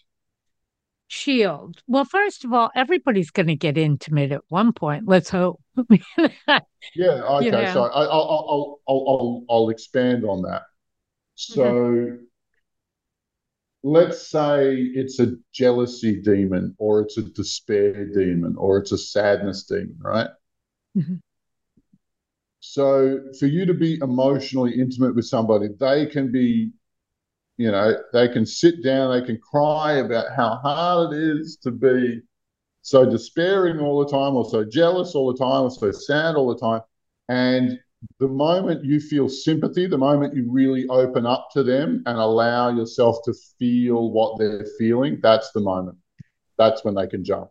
shield. 1.08 1.82
Well, 1.88 2.06
first 2.06 2.46
of 2.46 2.54
all, 2.54 2.72
everybody's 2.76 3.32
going 3.32 3.48
to 3.48 3.56
get 3.56 3.78
intimate 3.78 4.32
at 4.32 4.42
one 4.50 4.74
point. 4.74 5.08
Let's 5.08 5.30
hope. 5.30 5.60
yeah. 5.90 6.60
Okay. 6.96 7.46
You 7.46 7.52
know. 7.52 7.74
So 7.74 7.84
I, 7.84 8.02
will 8.02 8.12
I'll, 8.12 8.80
I'll, 8.88 9.06
I'll, 9.08 9.46
I'll 9.50 9.70
expand 9.70 10.26
on 10.26 10.44
that. 10.44 10.64
So 11.36 11.64
mm-hmm. 11.64 12.25
Let's 13.86 14.32
say 14.32 14.74
it's 14.74 15.20
a 15.20 15.36
jealousy 15.54 16.20
demon, 16.20 16.74
or 16.80 17.02
it's 17.02 17.20
a 17.20 17.22
despair 17.22 18.08
demon, 18.08 18.56
or 18.58 18.80
it's 18.80 18.92
a 18.92 18.98
sadness 18.98 19.64
demon, 19.66 19.96
right? 20.00 20.30
Mm-hmm. 20.98 21.18
So 22.62 23.20
for 23.40 23.46
you 23.46 23.68
to 23.68 23.76
be 23.76 24.00
emotionally 24.02 24.74
intimate 24.80 25.14
with 25.14 25.26
somebody, 25.26 25.68
they 25.80 26.08
can 26.08 26.32
be, 26.32 26.72
you 27.58 27.70
know, 27.70 27.96
they 28.12 28.28
can 28.28 28.44
sit 28.48 28.84
down, 28.84 29.12
they 29.12 29.24
can 29.24 29.38
cry 29.40 29.94
about 29.94 30.36
how 30.36 30.56
hard 30.64 31.14
it 31.14 31.38
is 31.38 31.58
to 31.58 31.70
be 31.70 32.22
so 32.82 33.08
despairing 33.08 33.80
all 33.80 34.04
the 34.04 34.12
time, 34.12 34.34
or 34.34 34.50
so 34.50 34.66
jealous 34.66 35.14
all 35.14 35.32
the 35.32 35.38
time, 35.38 35.62
or 35.62 35.70
so 35.70 35.92
sad 35.92 36.36
all 36.36 36.52
the 36.52 36.60
time. 36.60 36.82
And 37.30 37.80
the 38.20 38.28
moment 38.28 38.86
you 38.86 39.00
feel 39.00 39.28
sympathy, 39.28 39.88
the 39.88 39.98
moment 39.98 40.36
you 40.36 40.46
really 40.50 40.88
open 40.88 41.26
up 41.26 41.50
to 41.54 41.64
them 41.64 42.04
and 42.06 42.18
allow 42.18 42.70
yourself 42.70 43.18
to 43.26 43.34
feel 43.60 44.12
what 44.12 44.38
they're 44.40 44.66
feeling, 44.78 45.20
that's 45.22 45.52
the 45.52 45.62
moment. 45.62 45.98
That's 46.58 46.84
when 46.84 46.96
they 46.96 47.08
can 47.08 47.24
jump. 47.24 47.50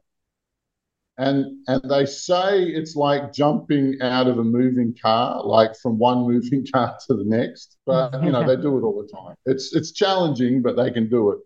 And 1.16 1.58
and 1.68 1.80
they 1.88 2.06
say 2.06 2.64
it's 2.64 2.96
like 2.96 3.32
jumping 3.32 3.98
out 4.00 4.26
of 4.26 4.38
a 4.38 4.44
moving 4.44 4.96
car 5.00 5.44
like 5.44 5.76
from 5.80 5.96
one 5.96 6.26
moving 6.26 6.66
car 6.74 6.96
to 7.06 7.14
the 7.14 7.24
next 7.24 7.76
but 7.86 8.20
you 8.24 8.32
know 8.32 8.44
they 8.44 8.60
do 8.60 8.76
it 8.76 8.82
all 8.82 9.00
the 9.00 9.08
time. 9.08 9.36
It's 9.46 9.72
it's 9.76 9.92
challenging 9.92 10.60
but 10.60 10.74
they 10.74 10.90
can 10.90 11.08
do 11.08 11.30
it. 11.30 11.38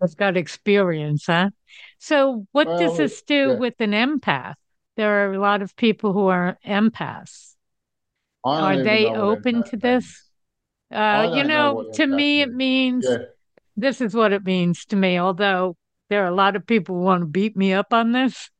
It's 0.00 0.16
got 0.16 0.36
experience 0.36 1.26
huh? 1.26 1.50
So 2.00 2.46
what 2.50 2.66
well, 2.66 2.78
does 2.78 2.96
this 2.96 3.22
do 3.22 3.50
yeah. 3.50 3.54
with 3.54 3.74
an 3.78 3.92
empath? 3.92 4.54
There 4.96 5.24
are 5.24 5.32
a 5.32 5.38
lot 5.38 5.62
of 5.62 5.76
people 5.76 6.12
who 6.12 6.26
are 6.26 6.58
empaths 6.66 7.55
Are 8.46 8.82
they 8.82 9.06
open 9.06 9.62
to 9.64 9.76
this? 9.76 10.22
Uh, 10.90 11.32
you 11.34 11.42
know, 11.42 11.80
know 11.82 11.90
to 11.94 12.06
me, 12.06 12.44
means. 12.44 12.48
it 12.48 12.54
means 12.54 13.06
yeah. 13.08 13.16
this 13.76 14.00
is 14.00 14.14
what 14.14 14.32
it 14.32 14.44
means 14.44 14.84
to 14.86 14.96
me. 14.96 15.18
Although 15.18 15.76
there 16.08 16.22
are 16.22 16.28
a 16.28 16.34
lot 16.34 16.54
of 16.54 16.66
people 16.66 16.96
who 16.96 17.02
want 17.02 17.22
to 17.22 17.26
beat 17.26 17.56
me 17.56 17.72
up 17.72 17.92
on 17.92 18.12
this. 18.12 18.50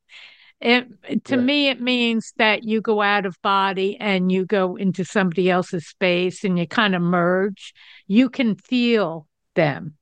It 0.61 0.89
to 1.27 1.37
yeah. 1.37 1.41
me, 1.41 1.69
it 1.69 1.81
means 1.81 2.33
that 2.39 2.65
you 2.65 2.81
go 2.81 3.01
out 3.03 3.27
of 3.27 3.41
body 3.43 3.97
and 4.01 4.33
you 4.33 4.45
go 4.45 4.77
into 4.77 5.05
somebody 5.05 5.51
else's 5.51 5.87
space 5.87 6.43
and 6.45 6.59
you 6.59 6.67
kind 6.67 6.95
of 6.95 7.03
merge. 7.03 7.75
You 8.07 8.29
can 8.29 8.57
feel 8.57 9.29
them. 9.55 9.95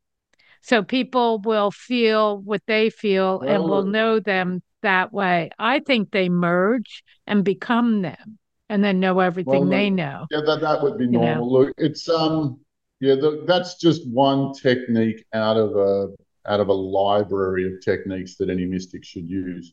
So 0.63 0.83
people 0.83 1.41
will 1.41 1.71
feel 1.71 2.39
what 2.39 2.63
they 2.67 2.89
feel 2.89 3.41
well, 3.41 3.49
and 3.51 3.65
will 3.65 3.85
know 3.85 4.19
them 4.19 4.63
that 4.81 5.13
way. 5.13 5.51
I 5.59 5.81
think 5.81 6.11
they 6.11 6.31
merge 6.31 7.05
and 7.27 7.45
become 7.45 8.01
them 8.01 8.39
and 8.75 8.83
then 8.83 8.99
know 8.99 9.21
everything 9.21 9.53
well, 9.53 9.69
they 9.69 9.89
know. 9.89 10.27
Yeah, 10.33 10.41
that, 10.45 10.61
that 10.61 10.83
would 10.83 10.99
be 10.99 11.07
normal. 11.07 11.51
Look, 11.51 11.75
it's 11.79 12.09
um 12.09 12.59
yeah, 13.01 13.15
the, 13.15 13.45
that's 13.47 13.77
just 13.77 14.07
one 14.09 14.53
technique 14.53 15.25
out 15.33 15.57
of 15.57 15.77
a 15.77 16.15
out 16.51 16.59
of 16.59 16.69
a 16.69 16.73
library 16.73 17.73
of 17.73 17.81
techniques 17.81 18.37
that 18.37 18.51
any 18.51 18.67
mystic 18.67 19.05
should 19.05 19.31
use. 19.31 19.73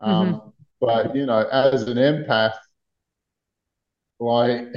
Um, 0.00 0.34
mm-hmm. 0.34 0.48
But 0.80 1.16
you 1.16 1.26
know, 1.26 1.40
as 1.40 1.82
an 1.82 1.96
empath, 1.96 2.54
like 4.20 4.68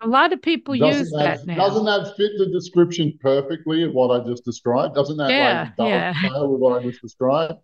a 0.00 0.06
lot 0.06 0.32
of 0.32 0.40
people 0.40 0.76
use 0.76 1.10
that, 1.10 1.40
that 1.40 1.46
now. 1.46 1.56
Doesn't 1.56 1.86
that 1.86 2.14
fit 2.16 2.32
the 2.38 2.50
description 2.52 3.18
perfectly 3.20 3.82
of 3.82 3.92
what 3.94 4.10
I 4.12 4.24
just 4.24 4.44
described? 4.44 4.94
Doesn't 4.94 5.16
that 5.16 5.30
yeah, 5.30 5.70
like 5.76 5.88
yeah. 5.88 6.12
with 6.44 6.60
what 6.60 6.80
I 6.80 6.84
just 6.84 7.02
described? 7.02 7.54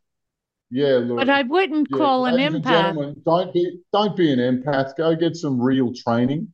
Yeah, 0.71 0.97
look, 0.97 1.19
but 1.19 1.31
I 1.31 1.43
wouldn't 1.43 1.89
yeah, 1.91 1.97
call 1.97 2.27
an 2.27 2.37
empath. 2.37 3.25
Don't 3.25 3.53
be 3.53 3.79
don't 3.93 4.17
be 4.17 4.33
an 4.33 4.39
empath. 4.39 4.97
Go 4.97 5.15
get 5.15 5.37
some 5.37 5.61
real 5.61 5.93
training. 5.95 6.53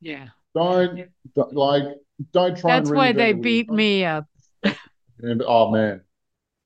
Yeah. 0.00 0.28
Don't, 0.54 1.08
don't 1.34 1.54
like 1.54 1.84
don't 2.32 2.58
try. 2.58 2.78
That's 2.78 2.90
why 2.90 3.12
they 3.12 3.32
beat 3.32 3.70
me 3.70 4.04
up. 4.04 4.26
and, 4.62 5.42
oh 5.46 5.70
man. 5.70 6.02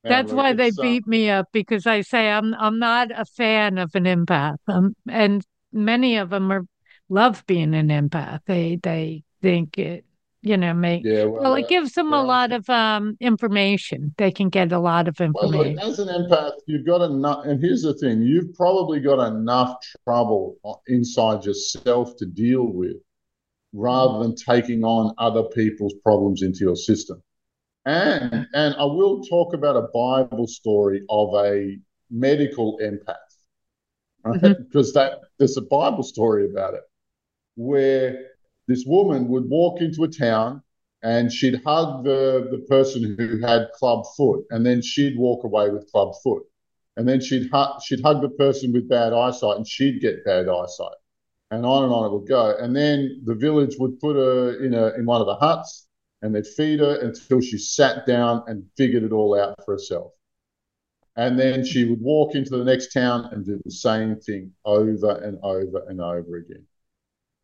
That's 0.04 0.32
why 0.32 0.52
they 0.52 0.68
uh, 0.68 0.82
beat 0.82 1.06
me 1.06 1.30
up 1.30 1.46
because 1.52 1.86
I 1.86 2.00
say 2.00 2.28
I'm 2.28 2.54
I'm 2.54 2.80
not 2.80 3.12
a 3.14 3.24
fan 3.24 3.78
of 3.78 3.94
an 3.94 4.04
empath, 4.04 4.56
um, 4.66 4.96
and 5.08 5.44
many 5.72 6.16
of 6.16 6.30
them 6.30 6.50
are 6.50 6.64
love 7.08 7.46
being 7.46 7.74
an 7.74 7.88
empath. 7.88 8.40
They 8.46 8.80
they 8.82 9.22
think 9.40 9.78
it 9.78 10.04
you 10.42 10.56
know 10.56 10.74
make 10.74 11.02
yeah, 11.04 11.24
well, 11.24 11.42
well 11.42 11.54
it 11.54 11.64
uh, 11.64 11.68
gives 11.68 11.92
them 11.92 12.10
yeah. 12.10 12.20
a 12.20 12.22
lot 12.22 12.52
of 12.52 12.68
um 12.68 13.16
information 13.20 14.12
they 14.18 14.30
can 14.30 14.48
get 14.48 14.72
a 14.72 14.78
lot 14.78 15.08
of 15.08 15.20
information 15.20 15.76
well, 15.76 15.86
look, 15.86 15.98
as 15.98 15.98
an 15.98 16.08
empath 16.08 16.52
you've 16.66 16.84
got 16.84 17.00
enough 17.00 17.44
and 17.46 17.60
here's 17.60 17.82
the 17.82 17.94
thing 17.94 18.20
you've 18.20 18.52
probably 18.54 19.00
got 19.00 19.24
enough 19.26 19.76
trouble 20.04 20.56
inside 20.88 21.44
yourself 21.44 22.16
to 22.16 22.26
deal 22.26 22.64
with 22.64 22.96
rather 23.72 24.18
than 24.22 24.34
taking 24.34 24.84
on 24.84 25.14
other 25.18 25.44
people's 25.44 25.94
problems 26.02 26.42
into 26.42 26.60
your 26.60 26.76
system 26.76 27.22
and 27.86 28.46
and 28.52 28.74
i 28.74 28.84
will 28.84 29.22
talk 29.22 29.54
about 29.54 29.76
a 29.76 29.88
bible 29.94 30.46
story 30.46 31.02
of 31.08 31.34
a 31.36 31.76
medical 32.10 32.78
empath 32.82 33.14
right? 34.24 34.40
mm-hmm. 34.40 34.62
because 34.68 34.92
that 34.92 35.20
there's 35.38 35.56
a 35.56 35.62
bible 35.62 36.02
story 36.02 36.50
about 36.50 36.74
it 36.74 36.82
where 37.54 38.31
this 38.72 38.84
woman 38.86 39.28
would 39.28 39.48
walk 39.48 39.80
into 39.80 40.04
a 40.04 40.08
town 40.08 40.62
and 41.02 41.32
she'd 41.32 41.62
hug 41.64 42.04
the, 42.04 42.48
the 42.50 42.64
person 42.68 43.16
who 43.18 43.40
had 43.40 43.72
club 43.74 44.04
foot, 44.16 44.44
and 44.50 44.64
then 44.64 44.80
she'd 44.80 45.18
walk 45.18 45.44
away 45.44 45.68
with 45.68 45.90
club 45.90 46.14
foot. 46.22 46.44
And 46.96 47.08
then 47.08 47.20
she'd, 47.20 47.50
hu- 47.52 47.80
she'd 47.84 48.02
hug 48.02 48.22
the 48.22 48.28
person 48.28 48.72
with 48.72 48.88
bad 48.88 49.12
eyesight, 49.12 49.56
and 49.56 49.66
she'd 49.66 50.00
get 50.00 50.24
bad 50.24 50.48
eyesight. 50.48 50.94
And 51.50 51.66
on 51.66 51.84
and 51.84 51.92
on 51.92 52.06
it 52.06 52.12
would 52.12 52.28
go. 52.28 52.56
And 52.56 52.74
then 52.74 53.20
the 53.24 53.34
village 53.34 53.74
would 53.78 53.98
put 53.98 54.16
her 54.16 54.64
in, 54.64 54.74
a, 54.74 54.94
in 54.94 55.04
one 55.04 55.20
of 55.20 55.26
the 55.26 55.34
huts, 55.34 55.88
and 56.22 56.34
they'd 56.34 56.46
feed 56.46 56.78
her 56.78 57.00
until 57.00 57.40
she 57.40 57.58
sat 57.58 58.06
down 58.06 58.44
and 58.46 58.64
figured 58.76 59.02
it 59.02 59.12
all 59.12 59.38
out 59.38 59.56
for 59.64 59.72
herself. 59.72 60.12
And 61.16 61.38
then 61.38 61.64
she 61.66 61.84
would 61.84 62.00
walk 62.00 62.36
into 62.36 62.56
the 62.56 62.64
next 62.64 62.92
town 62.92 63.28
and 63.32 63.44
do 63.44 63.60
the 63.64 63.70
same 63.70 64.16
thing 64.16 64.52
over 64.64 65.16
and 65.16 65.38
over 65.42 65.84
and 65.88 66.00
over 66.00 66.36
again. 66.36 66.64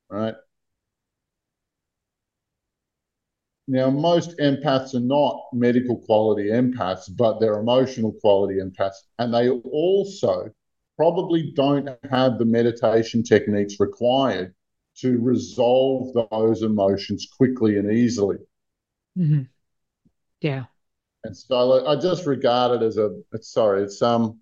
Right? 0.09 0.35
Now, 3.71 3.91
most 3.91 4.39
empaths 4.39 4.95
are 4.95 5.01
not 5.01 5.43
medical 5.53 5.99
quality 5.99 6.49
empaths, 6.49 7.15
but 7.15 7.39
they're 7.39 7.61
emotional 7.61 8.13
quality 8.13 8.61
empaths. 8.61 8.97
And 9.19 9.33
they 9.33 9.51
also 9.51 10.51
probably 10.97 11.53
don't 11.55 11.91
have 12.11 12.39
the 12.39 12.47
meditation 12.47 13.23
techniques 13.23 13.79
required 13.79 14.55
to 15.01 15.19
resolve 15.21 16.17
those 16.31 16.63
emotions 16.63 17.29
quickly 17.37 17.77
and 17.77 17.93
easily. 17.93 18.39
Mm-hmm. 19.19 19.43
Yeah. 20.41 20.65
And 21.25 21.37
so 21.37 21.87
I 21.87 21.97
just 21.97 22.25
regard 22.25 22.81
it 22.81 22.85
as 22.85 22.97
a, 22.97 23.11
sorry, 23.43 23.83
it's 23.83 24.01
um, 24.01 24.41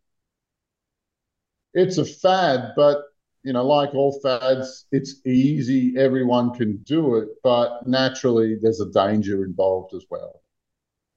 it's 1.75 1.99
a 1.99 2.05
fad, 2.05 2.75
but 2.77 3.03
you 3.47 3.53
know, 3.53 3.65
like 3.65 3.95
all 3.95 4.19
fads, 4.25 4.87
it's 4.91 5.25
easy, 5.25 5.95
everyone 5.97 6.53
can 6.53 6.79
do 6.79 7.15
it, 7.15 7.29
but 7.45 7.87
naturally 7.87 8.57
there's 8.61 8.81
a 8.81 8.91
danger 8.91 9.45
involved 9.45 9.95
as 9.95 10.05
well. 10.11 10.43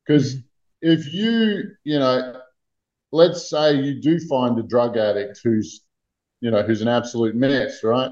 Because 0.06 0.36
mm-hmm. 0.36 0.92
if 0.92 1.12
you, 1.12 1.72
you 1.84 1.98
know, 1.98 2.40
let's 3.12 3.50
say 3.50 3.74
you 3.74 4.00
do 4.00 4.20
find 4.28 4.60
a 4.60 4.62
drug 4.62 4.96
addict 4.96 5.40
who's, 5.44 5.82
you 6.40 6.52
know, 6.52 6.62
who's 6.62 6.84
an 6.84 6.88
absolute 6.88 7.34
mess, 7.34 7.84
right? 7.84 8.12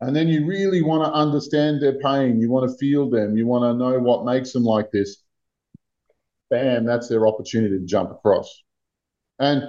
And 0.00 0.16
then 0.16 0.26
you 0.26 0.44
really 0.44 0.82
want 0.82 1.04
to 1.04 1.16
understand 1.16 1.80
their 1.80 2.00
pain, 2.00 2.40
you 2.40 2.50
want 2.50 2.68
to 2.68 2.76
feel 2.78 3.08
them, 3.08 3.36
you 3.36 3.46
want 3.46 3.62
to 3.62 3.78
know 3.78 4.00
what 4.00 4.26
makes 4.26 4.52
them 4.52 4.64
like 4.64 4.90
this. 4.90 5.22
Bam, 6.50 6.84
that's 6.84 7.08
their 7.08 7.28
opportunity 7.28 7.78
to 7.78 7.86
jump 7.86 8.10
across. 8.10 8.60
And 9.38 9.62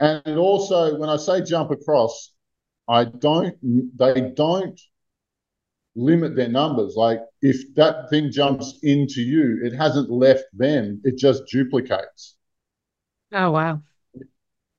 and 0.00 0.38
also, 0.38 0.96
when 0.98 1.10
I 1.10 1.16
say 1.16 1.42
jump 1.42 1.72
across, 1.72 2.32
I 2.88 3.04
don't, 3.04 3.56
they 3.96 4.32
don't 4.34 4.80
limit 5.94 6.36
their 6.36 6.48
numbers. 6.48 6.94
Like 6.96 7.20
if 7.42 7.74
that 7.74 8.08
thing 8.10 8.30
jumps 8.30 8.78
into 8.82 9.20
you, 9.20 9.60
it 9.62 9.74
hasn't 9.74 10.10
left 10.10 10.44
them, 10.52 11.00
it 11.04 11.18
just 11.18 11.44
duplicates. 11.46 12.36
Oh, 13.32 13.50
wow. 13.50 13.82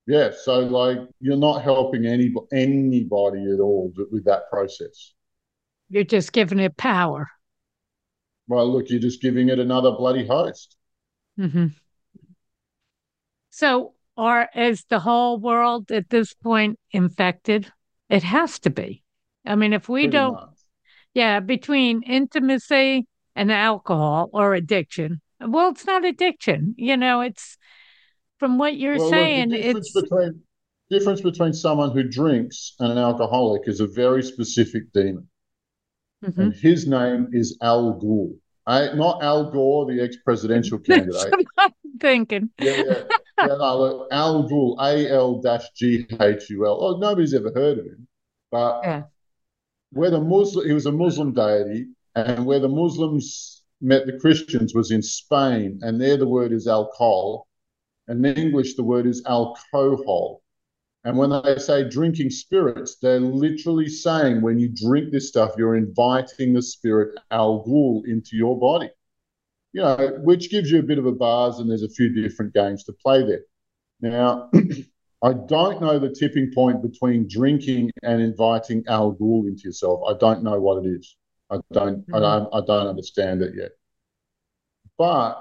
Yeah. 0.07 0.31
So, 0.35 0.61
like, 0.61 0.97
you're 1.19 1.37
not 1.37 1.61
helping 1.61 2.07
any, 2.07 2.33
anybody 2.51 3.43
at 3.53 3.59
all 3.59 3.93
with 4.11 4.25
that 4.25 4.49
process. 4.49 5.13
You're 5.89 6.03
just 6.03 6.31
giving 6.31 6.59
it 6.59 6.77
power. 6.77 7.27
Well, 8.47 8.71
look, 8.71 8.89
you're 8.89 8.99
just 8.99 9.21
giving 9.21 9.49
it 9.49 9.59
another 9.59 9.91
bloody 9.91 10.25
host. 10.25 10.75
Mm-hmm. 11.39 11.67
So, 13.51 13.93
are 14.17 14.49
is 14.55 14.85
the 14.89 14.99
whole 14.99 15.39
world 15.39 15.91
at 15.91 16.09
this 16.09 16.33
point 16.33 16.79
infected? 16.91 17.71
It 18.09 18.23
has 18.23 18.59
to 18.59 18.69
be. 18.69 19.03
I 19.45 19.55
mean, 19.55 19.73
if 19.73 19.87
we 19.87 20.01
Pretty 20.01 20.11
don't, 20.11 20.33
much. 20.33 20.57
yeah, 21.13 21.39
between 21.39 22.01
intimacy 22.03 23.07
and 23.35 23.51
alcohol 23.51 24.29
or 24.33 24.53
addiction, 24.53 25.21
well, 25.39 25.69
it's 25.69 25.85
not 25.85 26.05
addiction. 26.05 26.75
You 26.77 26.97
know, 26.97 27.21
it's 27.21 27.57
from 28.39 28.57
what 28.57 28.77
you're 28.77 28.97
well, 28.97 29.09
saying. 29.09 29.49
Look, 29.49 29.59
it's 29.59 29.93
between 29.93 30.41
difference 30.89 31.21
between 31.21 31.53
someone 31.53 31.91
who 31.91 32.03
drinks 32.03 32.73
and 32.79 32.91
an 32.91 32.97
alcoholic 32.97 33.67
is 33.67 33.79
a 33.79 33.87
very 33.87 34.23
specific 34.23 34.91
demon, 34.91 35.27
mm-hmm. 36.25 36.41
and 36.41 36.53
his 36.53 36.87
name 36.87 37.29
is 37.31 37.57
Al 37.61 37.93
Gore. 37.93 38.31
I, 38.65 38.93
not 38.93 39.23
Al 39.23 39.51
Gore, 39.51 39.85
the 39.85 40.01
ex-presidential 40.01 40.79
candidate. 40.89 41.33
I'm 41.57 41.71
thinking. 41.99 42.49
Yeah, 42.59 42.83
yeah 42.85 43.03
no, 43.47 44.07
Al 44.11 44.49
Ghul, 44.49 44.75
A 44.79 45.09
L 45.09 45.41
G 45.75 46.05
H 46.19 46.49
U 46.49 46.65
L. 46.65 46.77
Oh, 46.81 46.97
nobody's 46.97 47.33
ever 47.33 47.51
heard 47.53 47.79
of 47.79 47.85
him, 47.85 48.07
but 48.51 48.81
yeah. 48.83 49.03
where 49.91 50.09
the 50.09 50.21
Muslim, 50.21 50.67
he 50.67 50.73
was 50.73 50.85
a 50.85 50.91
Muslim 50.91 51.33
deity, 51.33 51.87
and 52.15 52.45
where 52.45 52.59
the 52.59 52.69
Muslims 52.69 53.63
met 53.81 54.05
the 54.05 54.19
Christians 54.19 54.73
was 54.73 54.91
in 54.91 55.01
Spain, 55.01 55.79
and 55.81 55.99
there 55.99 56.17
the 56.17 56.27
word 56.27 56.51
is 56.51 56.67
alcohol, 56.67 57.47
and 58.07 58.25
in 58.25 58.37
English 58.37 58.75
the 58.75 58.83
word 58.83 59.05
is 59.05 59.23
alcohol. 59.25 60.41
And 61.05 61.17
when 61.17 61.29
they 61.29 61.57
say 61.57 61.87
drinking 61.87 62.31
spirits, 62.31 62.97
they're 63.01 63.21
literally 63.21 63.87
saying 63.87 64.41
when 64.41 64.59
you 64.59 64.67
drink 64.67 65.11
this 65.11 65.29
stuff, 65.29 65.53
you're 65.57 65.77
inviting 65.77 66.53
the 66.53 66.61
spirit 66.61 67.17
Al 67.31 67.63
Ghul 67.63 68.05
into 68.05 68.35
your 68.35 68.59
body 68.59 68.89
you 69.73 69.81
know, 69.81 70.17
which 70.23 70.49
gives 70.49 70.71
you 70.71 70.79
a 70.79 70.83
bit 70.83 70.97
of 70.97 71.05
a 71.05 71.11
buzz, 71.11 71.59
and 71.59 71.69
there's 71.69 71.83
a 71.83 71.89
few 71.89 72.09
different 72.09 72.53
games 72.53 72.83
to 72.85 72.93
play 72.93 73.23
there. 73.25 73.43
Now, 74.01 74.49
I 75.21 75.33
don't 75.33 75.81
know 75.81 75.99
the 75.99 76.15
tipping 76.17 76.51
point 76.53 76.81
between 76.81 77.27
drinking 77.29 77.91
and 78.03 78.21
inviting 78.21 78.83
Al 78.87 79.13
Ghul 79.13 79.47
into 79.47 79.63
yourself. 79.65 80.01
I 80.07 80.17
don't 80.17 80.43
know 80.43 80.59
what 80.59 80.85
it 80.85 80.89
is. 80.89 81.15
I 81.49 81.59
don't. 81.71 81.99
Mm-hmm. 81.99 82.15
I 82.15 82.19
don't. 82.19 82.49
I 82.53 82.61
don't 82.65 82.87
understand 82.87 83.41
it 83.41 83.53
yet. 83.55 83.71
But 84.97 85.35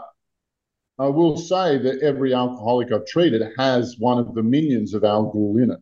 I 0.99 1.07
will 1.07 1.37
say 1.37 1.79
that 1.79 2.01
every 2.03 2.35
alcoholic 2.35 2.93
I've 2.93 3.07
treated 3.07 3.43
has 3.57 3.97
one 3.99 4.19
of 4.19 4.35
the 4.35 4.43
minions 4.43 4.95
of 4.95 5.05
Al 5.05 5.33
Ghul 5.33 5.63
in 5.63 5.71
it, 5.71 5.81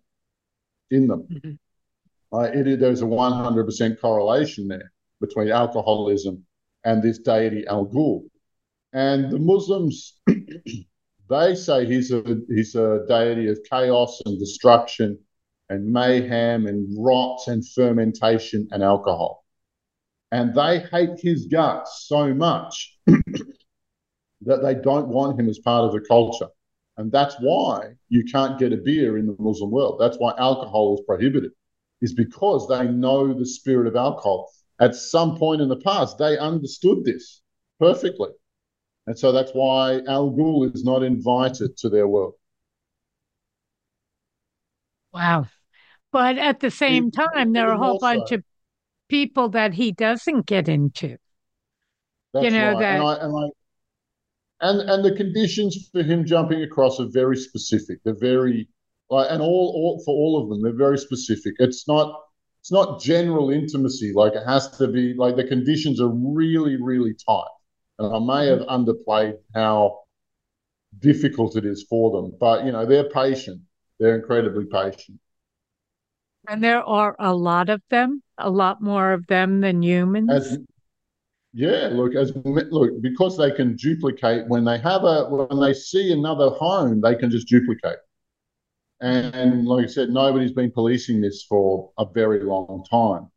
in 0.91 1.07
them. 1.07 1.27
Mm-hmm. 1.33 2.37
Uh, 2.37 2.43
it, 2.43 2.81
there's 2.81 3.03
a 3.03 3.07
100% 3.07 4.01
correlation 4.01 4.69
there 4.69 4.93
between 5.21 5.51
alcoholism 5.51 6.45
and 6.85 7.03
this 7.03 7.19
deity 7.19 7.67
Al 7.67 7.87
Ghul. 7.87 8.25
And 8.97 9.31
the 9.31 9.39
Muslims, 9.39 10.15
they 11.29 11.55
say 11.55 11.85
he's 11.85 12.11
a 12.13 12.41
he's 12.49 12.75
a 12.75 13.05
deity 13.07 13.49
of 13.49 13.59
chaos 13.71 14.23
and 14.25 14.39
destruction 14.39 15.19
and 15.69 15.93
mayhem 15.93 16.67
and 16.67 16.89
rot 16.99 17.41
and 17.47 17.63
fermentation 17.75 18.67
and 18.71 18.83
alcohol. 18.83 19.45
And 20.33 20.55
they 20.55 20.79
hate 20.79 21.21
his 21.21 21.45
guts 21.45 22.07
so 22.09 22.33
much 22.33 22.97
that 23.07 24.63
they 24.63 24.75
don't 24.75 25.09
want 25.09 25.39
him 25.39 25.51
as 25.51 25.59
part 25.59 25.85
of 25.85 25.93
the 25.93 26.01
culture. 26.01 26.49
And 26.97 27.13
that's 27.13 27.37
why 27.39 27.97
you 28.09 28.25
can't 28.25 28.59
get 28.59 28.73
a 28.73 28.79
beer 28.79 29.19
in 29.19 29.27
the 29.27 29.37
Muslim 29.39 29.71
world. 29.71 29.99
That's 30.01 30.17
why 30.17 30.33
alcohol 30.39 30.95
is 30.95 31.05
prohibited, 31.07 31.51
is 32.01 32.15
because 32.15 32.67
they 32.67 32.89
know 32.89 33.35
the 33.35 33.45
spirit 33.45 33.89
of 33.89 33.95
alcohol. 33.95 34.51
At 34.81 34.95
some 34.95 35.37
point 35.37 35.61
in 35.61 35.69
the 35.69 35.81
past, 35.81 36.17
they 36.17 36.39
understood 36.39 37.05
this 37.05 37.43
perfectly. 37.79 38.31
And 39.07 39.19
so 39.19 39.33
that's 39.33 39.53
why 39.53 40.01
Al 40.09 40.31
Ghul 40.33 40.75
is 40.75 40.85
not 40.85 41.03
invited 41.03 41.77
to 41.79 41.89
their 41.89 42.09
world. 42.09 42.35
Wow. 45.13 45.47
But 46.13 46.39
at 46.39 46.61
the 46.61 46.71
same 46.71 47.11
time, 47.11 47.53
there 47.53 47.69
are 47.69 47.75
a 47.75 47.79
whole 47.79 47.99
bunch 47.99 48.33
of 48.33 48.43
people 49.09 49.51
that 49.51 49.75
he 49.75 49.93
doesn't 49.93 50.47
get 50.47 50.69
into. 50.69 51.17
That's 52.33 52.45
you 52.45 52.51
know 52.51 52.73
right. 52.73 52.81
that 52.81 53.01
and, 53.01 53.05
I, 53.05 53.15
and, 53.25 53.37
I, 53.37 54.69
and 54.69 54.91
and 54.91 55.05
the 55.05 55.17
conditions 55.17 55.89
for 55.93 56.03
him 56.03 56.25
jumping 56.25 56.63
across 56.63 57.01
are 57.01 57.09
very 57.09 57.37
specific. 57.37 57.99
They're 58.05 58.19
very 58.19 58.69
like 59.11 59.29
and 59.31 59.41
all, 59.41 59.73
all 59.75 60.03
for 60.05 60.13
all 60.13 60.43
of 60.43 60.49
them, 60.49 60.63
they're 60.63 60.77
very 60.77 60.99
specific. 60.99 61.55
It's 61.59 61.87
not 61.89 62.21
it's 62.61 62.73
not 62.73 63.01
general 63.01 63.51
intimacy. 63.51 64.13
Like 64.13 64.35
it 64.35 64.45
has 64.45 64.77
to 64.79 64.89
be 64.89 65.15
like 65.15 65.37
the 65.37 65.45
conditions 65.45 66.01
are 66.01 66.11
really, 66.11 66.77
really 66.81 67.15
tight. 67.15 67.56
And 67.99 68.15
I 68.15 68.19
may 68.19 68.47
have 68.49 68.61
underplayed 68.61 69.39
how 69.55 70.01
difficult 70.99 71.57
it 71.57 71.65
is 71.65 71.85
for 71.89 72.11
them. 72.11 72.37
But 72.39 72.65
you 72.65 72.73
know, 72.73 72.87
they're 72.87 73.09
patient. 73.09 73.63
They're 73.99 74.17
incredibly 74.17 74.67
patient. 74.67 75.19
And 76.49 76.63
there 76.63 76.83
are 76.83 77.17
a 77.19 77.35
lot 77.35 77.69
of 77.71 77.83
them, 77.91 78.23
a 78.39 78.51
lot 78.51 78.81
more 78.81 79.13
of 79.13 79.27
them 79.27 79.61
than 79.61 79.83
humans. 79.83 80.31
As, 80.31 80.59
yeah, 81.53 81.89
look, 81.91 82.15
as 82.15 82.33
look, 82.45 83.01
because 83.01 83.37
they 83.37 83.51
can 83.51 83.77
duplicate 83.77 84.47
when 84.47 84.65
they 84.65 84.79
have 84.79 85.05
a 85.05 85.25
when 85.25 85.59
they 85.61 85.73
see 85.73 86.13
another 86.13 86.51
home, 86.51 87.01
they 87.01 87.15
can 87.15 87.31
just 87.31 87.49
duplicate. 87.49 87.99
And, 89.01 89.35
and 89.35 89.67
like 89.67 89.85
I 89.85 89.89
said, 89.89 90.11
nobody's 90.11 90.53
been 90.53 90.71
policing 90.71 91.21
this 91.21 91.43
for 91.43 91.91
a 91.99 92.07
very 92.07 92.43
long 92.43 92.85
time. 92.91 93.31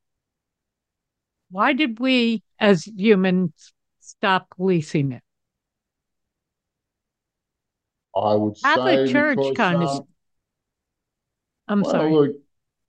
Why 1.51 1.73
did 1.73 1.99
we, 1.99 2.43
as 2.59 2.85
humans, 2.85 3.73
stop 4.09 4.49
policing 4.55 5.11
it? 5.13 5.23
I 8.15 8.35
would 8.35 8.55
Catholic 8.61 9.07
say 9.07 9.13
Church 9.13 9.55
kind 9.55 9.83
of. 9.83 9.89
Um, 9.89 10.07
I'm 11.67 11.81
well, 11.81 11.91
sorry. 11.91 12.11
Look, 12.11 12.35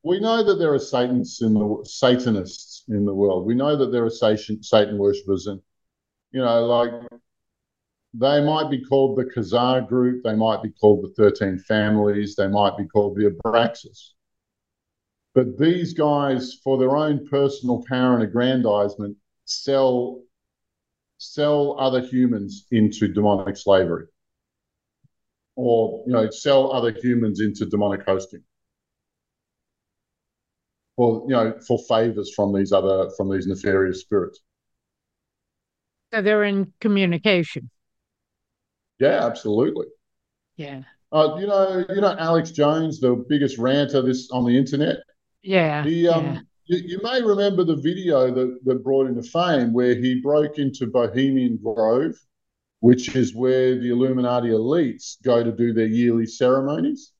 we 0.03 0.19
know 0.21 0.43
that 0.43 0.55
there 0.55 0.73
are 0.73 0.79
Satanists 0.79 1.43
in 1.43 1.55
the 1.55 1.85
Satanists 1.85 2.85
in 2.89 3.05
the 3.05 3.15
world. 3.15 3.47
We 3.47 3.55
know 3.55 3.77
that 3.77 3.93
there 3.93 4.05
are 4.05 4.11
Satan, 4.11 4.63
Satan 4.63 4.99
worshippers, 4.99 5.47
and 5.47 5.61
you 6.33 6.41
know, 6.41 6.67
like 6.67 6.93
they 8.15 8.43
might 8.43 8.71
be 8.71 8.83
called 8.83 9.19
the 9.19 9.25
Khazar 9.25 9.87
group, 9.87 10.25
they 10.25 10.35
might 10.35 10.63
be 10.63 10.71
called 10.71 11.05
the 11.05 11.13
Thirteen 11.17 11.59
Families, 11.59 12.35
they 12.35 12.49
might 12.49 12.77
be 12.77 12.87
called 12.87 13.17
the 13.17 13.31
Abraxas. 13.31 14.11
But 15.35 15.59
these 15.59 15.95
guys, 15.95 16.55
for 16.65 16.77
their 16.79 16.97
own 16.97 17.29
personal 17.29 17.85
power 17.87 18.15
and 18.15 18.23
aggrandizement, 18.23 19.17
sell 19.45 20.23
sell 21.21 21.79
other 21.79 22.01
humans 22.01 22.67
into 22.71 23.07
demonic 23.07 23.57
slavery, 23.57 24.07
or 25.55 26.03
you 26.07 26.13
know, 26.13 26.31
sell 26.31 26.73
other 26.73 26.93
humans 26.93 27.41
into 27.41 27.67
demonic 27.67 28.05
hosting 28.07 28.43
for 30.97 31.25
you 31.29 31.35
know 31.35 31.55
for 31.67 31.79
favors 31.89 32.33
from 32.35 32.55
these 32.55 32.73
other 32.73 33.11
from 33.17 33.31
these 33.31 33.47
nefarious 33.47 34.01
spirits. 34.01 34.41
So 36.13 36.23
they're 36.23 36.45
in 36.45 36.73
communication. 36.81 37.71
Yeah, 38.99 39.25
absolutely. 39.27 39.87
Yeah. 40.57 40.83
Uh, 41.13 41.37
you 41.39 41.47
know, 41.47 41.85
you 41.89 42.01
know 42.01 42.17
Alex 42.19 42.51
Jones, 42.51 42.99
the 42.99 43.15
biggest 43.29 43.59
ranter 43.59 44.01
this 44.03 44.31
on 44.31 44.45
the 44.45 44.57
internet. 44.57 44.99
Yeah. 45.43 45.85
He 45.85 46.09
um 46.09 46.25
yeah. 46.25 46.41
You, 46.71 46.79
you, 46.87 47.01
may 47.03 47.21
remember 47.21 47.65
the 47.65 47.75
video 47.75 48.33
that, 48.33 48.61
that 48.65 48.85
brought 48.85 49.09
him 49.09 49.21
to 49.21 49.29
fame 49.29 49.73
where 49.73 49.97
he 49.97 50.21
broke 50.21 50.57
into 50.57 50.87
Bohemian 50.87 51.59
Grove, 51.61 52.15
which 52.79 53.17
is 53.17 53.35
where 53.35 53.77
the 53.77 53.91
Illuminati 53.91 54.51
elites 54.51 55.17
go 55.25 55.43
to 55.43 55.51
do 55.51 55.73
their 55.73 55.89
yearly 55.89 56.27
ceremonies. 56.27 57.11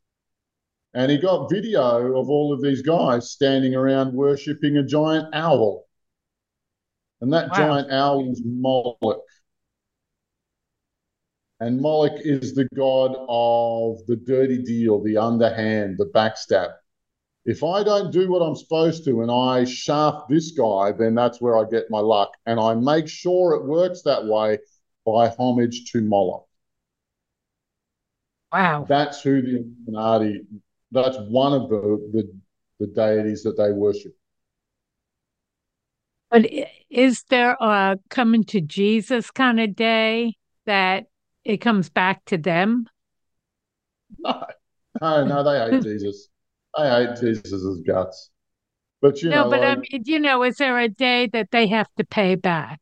And 0.95 1.11
he 1.11 1.19
got 1.19 1.51
video 1.51 2.17
of 2.17 2.31
all 2.31 2.53
of 2.53 2.63
these 2.63 2.83
guys 2.83 3.33
standing 3.33 3.75
around 3.75 4.15
worshipping 4.15 4.77
a 4.77 4.85
giant 4.85 5.35
owl. 5.35 5.85
And 7.21 7.33
that 7.33 7.49
wow. 7.51 7.57
giant 7.57 7.91
owl 7.91 8.31
is 8.31 8.43
Moloch. 8.45 9.25
And 11.59 11.81
Moloch 11.81 12.21
is 12.21 12.55
the 12.55 12.69
god 12.77 13.17
of 13.29 14.07
the 14.07 14.15
dirty 14.15 14.63
deal, 14.63 15.03
the 15.03 15.17
underhand, 15.17 15.99
the 15.99 16.07
backstab. 16.07 16.75
If 17.45 17.65
I 17.65 17.83
don't 17.83 18.13
do 18.13 18.31
what 18.31 18.41
I'm 18.41 18.55
supposed 18.55 19.05
to 19.05 19.23
and 19.23 19.31
I 19.31 19.65
shaft 19.65 20.29
this 20.29 20.53
guy, 20.53 20.93
then 20.93 21.15
that's 21.15 21.41
where 21.41 21.57
I 21.57 21.65
get 21.69 21.91
my 21.91 22.01
luck. 22.01 22.33
And 22.47 22.61
I 22.61 22.75
make 22.75 23.09
sure 23.09 23.55
it 23.55 23.65
works 23.65 24.03
that 24.03 24.25
way 24.27 24.59
by 25.07 25.29
homage 25.29 25.91
to 25.93 26.03
Moloch. 26.03 26.47
Wow. 28.53 28.85
That's 28.89 29.23
who 29.23 29.41
the 29.41 29.65
Illuminati 29.87 30.43
that's 30.93 31.17
one 31.19 31.53
of 31.53 31.69
the, 31.69 32.11
the, 32.13 32.33
the 32.81 32.87
deities 32.89 33.43
that 33.45 33.57
they 33.57 33.73
worship. 33.73 34.13
But 36.31 36.47
is 36.89 37.25
there 37.29 37.57
a 37.61 37.99
coming 38.09 38.45
to 38.45 38.61
Jesus 38.61 39.31
kind 39.31 39.61
of 39.61 39.75
day 39.75 40.37
that 40.67 41.07
it 41.45 41.59
comes 41.59 41.89
back 41.91 42.25
to 42.27 42.39
them? 42.39 42.89
No, 44.19 44.45
no, 45.01 45.25
no 45.25 45.45
they 45.45 45.73
hate 45.73 45.83
Jesus. 45.83 46.29
They 46.77 46.89
hate 46.89 47.17
Jesus' 47.21 47.81
guts. 47.87 48.31
But 49.01 49.23
you 49.23 49.31
no, 49.31 49.45
know, 49.45 49.51
but 49.51 49.61
like, 49.61 49.79
I 49.79 49.81
mean, 49.81 50.03
you 50.05 50.21
know, 50.21 50.43
is 50.43 50.57
there 50.57 50.79
a 50.79 50.89
day 50.89 51.27
that 51.29 51.51
they 51.51 51.67
have 51.69 51.89
to 51.97 52.05
pay 52.05 52.35
back? 52.35 52.81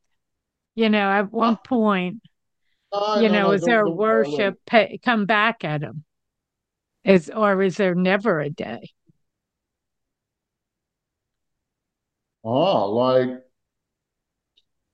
You 0.74 0.88
know, 0.88 1.10
at 1.10 1.32
one 1.32 1.54
ah. 1.54 1.68
point, 1.68 2.22
no, 2.92 3.20
you 3.20 3.28
no, 3.28 3.42
know, 3.42 3.50
is 3.52 3.62
there 3.62 3.82
a 3.82 3.90
worship 3.90 4.58
pay, 4.66 4.98
come 5.04 5.26
back 5.26 5.64
at 5.64 5.80
them? 5.80 6.04
Is 7.04 7.30
or 7.30 7.62
is 7.62 7.76
there 7.76 7.94
never 7.94 8.40
a 8.40 8.50
day? 8.50 8.90
Oh, 12.44 12.90
like 12.92 13.28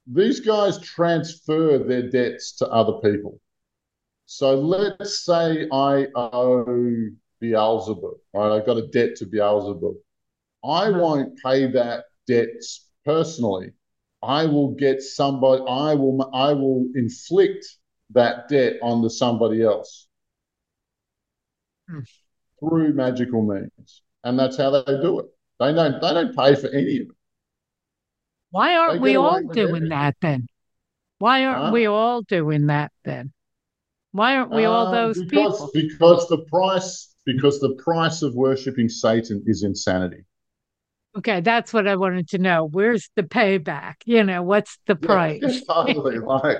these 0.06 0.40
guys 0.40 0.78
transfer 0.80 1.78
their 1.78 2.10
debts 2.10 2.56
to 2.56 2.68
other 2.68 2.94
people. 3.02 3.40
So 4.26 4.54
let's 4.54 5.24
say 5.24 5.68
I 5.72 6.06
owe 6.14 7.08
Beelzebub, 7.50 8.14
right? 8.32 8.56
I've 8.56 8.66
got 8.66 8.78
a 8.78 8.86
debt 8.88 9.16
to 9.16 9.26
Beelzebub. 9.26 9.94
I 10.64 10.88
uh-huh. 10.88 10.98
won't 10.98 11.38
pay 11.44 11.66
that 11.72 12.04
debt 12.26 12.48
personally. 13.04 13.72
I 14.22 14.46
will 14.46 14.74
get 14.74 15.02
somebody, 15.02 15.62
I 15.68 15.94
will 15.94 16.30
I 16.34 16.52
will 16.52 16.86
inflict 16.94 17.66
that 18.10 18.48
debt 18.48 18.74
onto 18.82 19.08
somebody 19.08 19.62
else 19.62 20.06
hmm. 21.88 22.00
through 22.58 22.94
magical 22.94 23.42
means, 23.42 24.02
and 24.22 24.38
that's 24.38 24.56
how 24.56 24.70
they 24.70 25.02
do 25.02 25.20
it. 25.20 25.26
They 25.60 25.74
don't 25.74 26.00
they 26.00 26.14
don't 26.14 26.34
pay 26.34 26.54
for 26.54 26.68
any 26.68 26.96
of 27.00 27.02
it. 27.02 27.16
Why 28.50 28.76
aren't 28.76 29.02
we 29.02 29.16
all 29.16 29.42
doing 29.42 29.66
everything. 29.66 29.88
that 29.90 30.16
then? 30.22 30.46
Why 31.18 31.44
aren't 31.44 31.66
huh? 31.66 31.70
we 31.72 31.86
all 31.86 32.22
doing 32.22 32.68
that 32.68 32.92
then? 33.04 33.32
Why 34.12 34.36
aren't 34.36 34.52
we 34.52 34.64
all 34.64 34.86
uh, 34.86 34.92
those 34.92 35.22
because, 35.22 35.52
people? 35.54 35.70
Because 35.74 36.28
the 36.28 36.38
price 36.48 37.13
because 37.24 37.60
the 37.60 37.74
price 37.76 38.22
of 38.22 38.34
worshiping 38.34 38.88
Satan 38.88 39.42
is 39.46 39.62
insanity. 39.62 40.24
Okay, 41.16 41.40
that's 41.40 41.72
what 41.72 41.86
I 41.86 41.96
wanted 41.96 42.28
to 42.30 42.38
know. 42.38 42.68
Where's 42.70 43.08
the 43.14 43.22
payback? 43.22 43.94
You 44.04 44.24
know, 44.24 44.42
what's 44.42 44.78
the 44.86 44.96
price? 44.96 45.42
Yeah, 45.42 45.60
totally. 45.68 46.18
like 46.18 46.58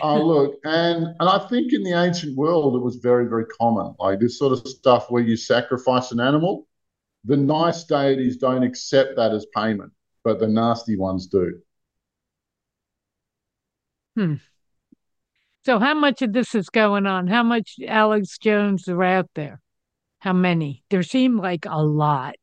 oh 0.00 0.22
look, 0.22 0.54
and 0.64 1.06
and 1.20 1.28
I 1.28 1.46
think 1.48 1.72
in 1.72 1.82
the 1.82 1.92
ancient 1.92 2.36
world 2.36 2.74
it 2.74 2.82
was 2.82 2.96
very 2.96 3.28
very 3.28 3.46
common, 3.60 3.94
like 3.98 4.18
this 4.18 4.38
sort 4.38 4.52
of 4.52 4.66
stuff 4.66 5.10
where 5.10 5.22
you 5.22 5.36
sacrifice 5.36 6.10
an 6.12 6.20
animal. 6.20 6.66
The 7.24 7.36
nice 7.36 7.84
deities 7.84 8.36
don't 8.36 8.62
accept 8.62 9.16
that 9.16 9.32
as 9.32 9.46
payment, 9.54 9.92
but 10.24 10.38
the 10.38 10.46
nasty 10.46 10.96
ones 10.96 11.26
do. 11.26 11.60
Hmm. 14.16 14.34
So, 15.64 15.80
how 15.80 15.94
much 15.94 16.22
of 16.22 16.32
this 16.32 16.54
is 16.54 16.70
going 16.70 17.06
on? 17.06 17.26
How 17.26 17.42
much 17.42 17.74
Alex 17.86 18.38
Jones 18.38 18.88
are 18.88 19.02
out 19.02 19.28
there? 19.34 19.60
How 20.26 20.32
many? 20.32 20.82
There 20.90 21.04
seem 21.04 21.36
like 21.38 21.66
a 21.66 21.80
lot. 21.80 22.34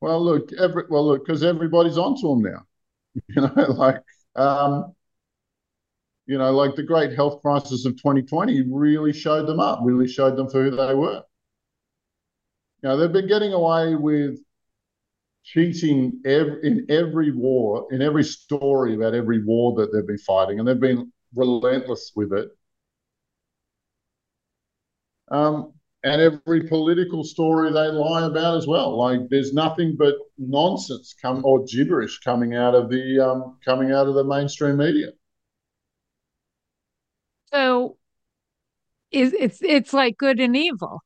Well, 0.00 0.24
look, 0.24 0.52
every 0.60 0.82
well, 0.90 1.06
look, 1.06 1.24
because 1.24 1.44
everybody's 1.44 1.96
onto 1.96 2.28
them 2.28 2.42
now. 2.42 2.66
You 3.28 3.42
know, 3.42 3.72
like 3.78 4.02
um, 4.34 4.92
you 6.26 6.36
know, 6.36 6.50
like 6.50 6.74
the 6.74 6.82
great 6.82 7.14
health 7.14 7.42
crisis 7.42 7.86
of 7.86 7.92
2020 7.92 8.62
really 8.72 9.12
showed 9.12 9.46
them 9.46 9.60
up, 9.60 9.78
really 9.84 10.08
showed 10.08 10.36
them 10.36 10.50
for 10.50 10.64
who 10.64 10.72
they 10.72 10.94
were. 10.94 11.22
You 12.82 12.88
know, 12.88 12.96
they've 12.96 13.12
been 13.12 13.28
getting 13.28 13.52
away 13.52 13.94
with 13.94 14.40
cheating 15.44 16.22
in 16.24 16.86
every 16.88 17.30
war, 17.30 17.86
in 17.92 18.02
every 18.02 18.24
story 18.24 18.96
about 18.96 19.14
every 19.14 19.44
war 19.44 19.76
that 19.76 19.92
they've 19.92 20.08
been 20.08 20.18
fighting, 20.18 20.58
and 20.58 20.66
they've 20.66 20.80
been 20.80 21.12
relentless 21.36 22.10
with 22.16 22.32
it. 22.32 22.48
Um, 25.30 25.73
and 26.04 26.20
every 26.20 26.68
political 26.68 27.24
story 27.24 27.72
they 27.72 27.88
lie 27.88 28.26
about 28.26 28.58
as 28.58 28.66
well. 28.66 28.96
Like 28.98 29.20
there's 29.30 29.54
nothing 29.54 29.96
but 29.98 30.14
nonsense 30.36 31.14
come 31.20 31.44
or 31.44 31.64
gibberish 31.64 32.20
coming 32.20 32.54
out 32.54 32.74
of 32.74 32.90
the 32.90 33.18
um, 33.20 33.58
coming 33.64 33.90
out 33.90 34.06
of 34.06 34.14
the 34.14 34.22
mainstream 34.22 34.76
media. 34.76 35.08
So, 37.50 37.96
is 39.10 39.32
it's 39.32 39.62
it's 39.62 39.94
like 39.94 40.18
good 40.18 40.40
and 40.40 40.54
evil, 40.54 41.02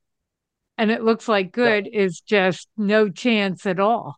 and 0.77 0.91
it 0.91 1.01
looks 1.01 1.29
like 1.29 1.53
good 1.53 1.87
yeah. 1.91 2.01
is 2.01 2.19
just 2.19 2.67
no 2.75 3.09
chance 3.09 3.65
at 3.65 3.79
all. 3.79 4.15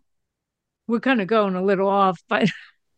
We're 0.87 0.99
kind 0.99 1.21
of 1.21 1.27
going 1.27 1.55
a 1.55 1.63
little 1.63 1.87
off, 1.87 2.19
but. 2.27 2.49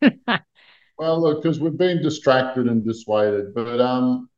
well, 0.98 1.20
look, 1.20 1.42
because 1.42 1.60
we've 1.60 1.76
been 1.76 2.02
distracted 2.02 2.66
and 2.66 2.84
dissuaded, 2.84 3.54
but 3.54 3.80
um, 3.80 4.28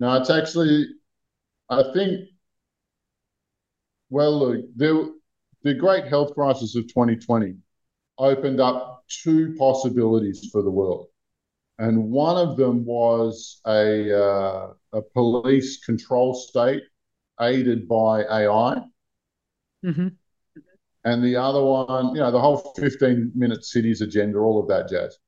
no, 0.00 0.14
it's 0.14 0.30
actually, 0.30 0.86
I 1.70 1.84
think 1.94 2.28
well, 4.10 4.38
look, 4.38 4.64
the, 4.76 5.14
the 5.62 5.74
great 5.74 6.06
health 6.06 6.34
crisis 6.34 6.76
of 6.76 6.84
2020 6.88 7.56
opened 8.18 8.60
up 8.60 9.04
two 9.08 9.54
possibilities 9.58 10.48
for 10.50 10.62
the 10.62 10.70
world. 10.70 11.06
And 11.78 12.10
one 12.10 12.36
of 12.36 12.56
them 12.56 12.84
was 12.84 13.60
a, 13.66 14.18
uh, 14.18 14.72
a 14.92 15.02
police 15.02 15.84
control 15.84 16.34
state 16.34 16.82
aided 17.40 17.86
by 17.86 18.22
AI. 18.24 18.82
Mm-hmm. 19.84 20.08
And 21.04 21.24
the 21.24 21.36
other 21.36 21.62
one, 21.62 22.14
you 22.14 22.20
know, 22.20 22.30
the 22.30 22.40
whole 22.40 22.72
15 22.76 23.32
minute 23.34 23.64
cities 23.64 24.00
agenda, 24.00 24.38
all 24.38 24.60
of 24.60 24.68
that 24.68 24.88
jazz. 24.88 25.18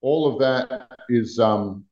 All 0.00 0.32
of 0.32 0.38
that 0.38 0.88
is 1.08 1.38
um, 1.38 1.84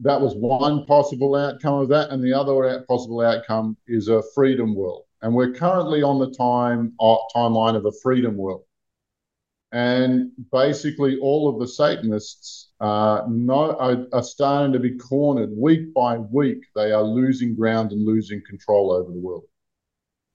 that 0.00 0.20
was 0.20 0.34
one 0.34 0.86
possible 0.86 1.34
outcome 1.34 1.74
of 1.74 1.88
that, 1.90 2.10
and 2.10 2.22
the 2.22 2.32
other 2.32 2.84
possible 2.88 3.20
outcome 3.20 3.76
is 3.86 4.08
a 4.08 4.22
freedom 4.34 4.74
world. 4.74 5.04
And 5.22 5.34
we're 5.34 5.52
currently 5.52 6.02
on 6.02 6.18
the 6.18 6.30
time 6.30 6.94
uh, 6.98 7.16
timeline 7.34 7.76
of 7.76 7.84
a 7.84 7.92
freedom 8.02 8.36
world. 8.36 8.64
And 9.72 10.32
basically, 10.50 11.18
all 11.20 11.48
of 11.48 11.60
the 11.60 11.68
Satanists 11.68 12.70
uh, 12.80 13.22
are, 13.50 14.06
are 14.12 14.22
starting 14.22 14.72
to 14.72 14.80
be 14.80 14.96
cornered 14.96 15.50
week 15.56 15.94
by 15.94 16.18
week. 16.18 16.64
They 16.74 16.90
are 16.90 17.02
losing 17.02 17.54
ground 17.54 17.92
and 17.92 18.04
losing 18.04 18.42
control 18.48 18.90
over 18.90 19.12
the 19.12 19.18
world. 19.18 19.44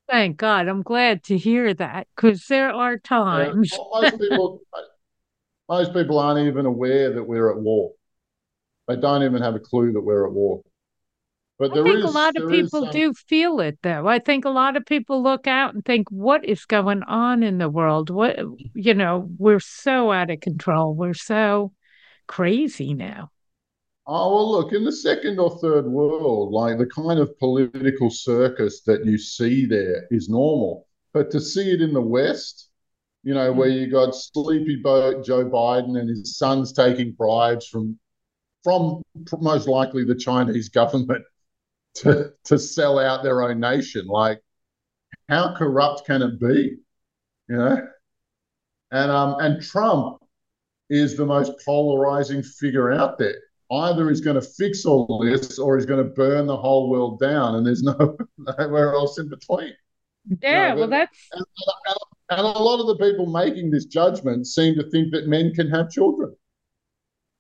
Thank 0.08 0.38
God. 0.38 0.68
I'm 0.68 0.84
glad 0.84 1.24
to 1.24 1.38
hear 1.38 1.74
that 1.74 2.08
because 2.16 2.46
there 2.48 2.72
are 2.72 2.98
times. 2.98 3.72
Yeah, 3.74 4.02
most 4.02 4.20
people, 4.20 4.62
most 5.70 5.94
people 5.94 6.20
aren't 6.20 6.48
even 6.48 6.68
aware 6.68 7.12
that 7.12 7.24
we're 7.24 7.50
at 7.50 7.58
war. 7.58 7.92
They 8.88 8.96
don't 8.96 9.24
even 9.24 9.42
have 9.42 9.56
a 9.56 9.60
clue 9.60 9.94
that 9.94 10.02
we're 10.02 10.28
at 10.28 10.34
war. 10.34 10.62
But 11.58 11.72
I 11.72 11.84
think 11.84 12.00
is, 12.00 12.04
a 12.04 12.08
lot 12.10 12.36
of 12.36 12.50
people 12.50 12.82
some... 12.82 12.92
do 12.92 13.14
feel 13.14 13.62
it, 13.62 13.80
though. 13.82 14.08
I 14.08 14.20
think 14.20 14.44
a 14.44 14.50
lot 14.50 14.76
of 14.76 14.86
people 14.86 15.24
look 15.24 15.48
out 15.48 15.74
and 15.74 15.86
think, 15.86 16.10
"What 16.12 16.44
is 16.44 16.66
going 16.66 17.02
on 17.04 17.44
in 17.44 17.60
the 17.60 17.70
world? 17.70 18.10
What 18.10 18.38
you 18.74 18.94
know? 18.94 19.30
We're 19.38 19.62
so 19.62 20.12
out 20.12 20.30
of 20.30 20.42
control. 20.42 20.94
We're 20.94 21.14
so 21.14 21.72
crazy 22.28 22.94
now." 22.94 23.32
Oh 24.08 24.36
well, 24.36 24.52
look 24.52 24.74
in 24.74 24.84
the 24.84 24.92
second 24.92 25.40
or 25.40 25.58
third 25.60 25.88
world, 25.88 26.52
like 26.52 26.78
the 26.78 26.86
kind 26.86 27.20
of 27.20 27.40
political 27.40 28.10
circus 28.10 28.82
that 28.82 29.06
you 29.06 29.18
see 29.18 29.66
there 29.66 30.08
is 30.12 30.30
normal, 30.30 30.88
but 31.12 31.32
to 31.32 31.40
see 31.40 31.72
it 31.72 31.82
in 31.82 31.92
the 31.92 32.02
West, 32.02 32.70
you 33.24 33.34
know, 33.34 33.50
mm-hmm. 33.50 33.60
where 33.60 33.70
you 33.70 33.90
got 33.90 34.14
sleepy 34.14 34.76
boat 34.76 35.26
Joe 35.26 35.46
Biden 35.46 35.98
and 35.98 36.08
his 36.08 36.38
sons 36.38 36.72
taking 36.72 37.14
bribes 37.14 37.66
from 37.68 37.98
from 38.66 39.04
most 39.40 39.68
likely 39.68 40.04
the 40.04 40.16
Chinese 40.16 40.70
government 40.70 41.24
to, 41.96 42.34
to 42.44 42.60
sell 42.60 43.00
out 43.00 43.24
their 43.24 43.44
own 43.44 43.60
nation. 43.62 44.08
Like, 44.08 44.42
how 45.30 45.56
corrupt 45.56 46.06
can 46.06 46.22
it 46.22 46.40
be? 46.40 46.78
You 47.48 47.56
know? 47.56 47.88
And 48.92 49.12
um 49.12 49.36
and 49.40 49.62
Trump 49.62 50.18
is 50.90 51.16
the 51.16 51.26
most 51.26 51.54
polarizing 51.64 52.44
figure 52.44 52.92
out 52.92 53.18
there. 53.18 53.36
Either 53.72 54.10
he's 54.10 54.22
going 54.22 54.40
to 54.40 54.48
fix 54.48 54.86
all 54.86 55.24
this 55.24 55.58
or 55.58 55.76
he's 55.76 55.88
going 55.88 56.04
to 56.04 56.12
burn 56.12 56.46
the 56.46 56.56
whole 56.56 56.90
world 56.90 57.20
down, 57.20 57.56
and 57.56 57.66
there's 57.66 57.82
no 57.84 58.18
nowhere 58.38 58.94
else 58.94 59.18
in 59.18 59.30
between. 59.30 59.74
Yeah, 60.42 60.70
you 60.70 60.76
know, 60.76 60.80
well, 60.82 60.90
that's 60.90 61.18
and, 61.32 61.46
and, 61.88 61.98
and 62.30 62.40
a 62.42 62.60
lot 62.60 62.80
of 62.80 62.88
the 62.88 62.98
people 62.98 63.26
making 63.26 63.72
this 63.72 63.86
judgment 63.86 64.48
seem 64.48 64.76
to 64.76 64.90
think 64.92 65.12
that 65.14 65.28
men 65.28 65.54
can 65.54 65.70
have 65.72 65.90
children. 65.90 66.25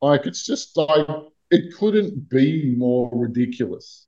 Like 0.06 0.28
it's 0.28 0.46
just 0.46 0.78
like 0.78 1.08
it 1.50 1.76
couldn't 1.76 2.30
be 2.30 2.76
more 2.78 3.10
ridiculous. 3.12 4.06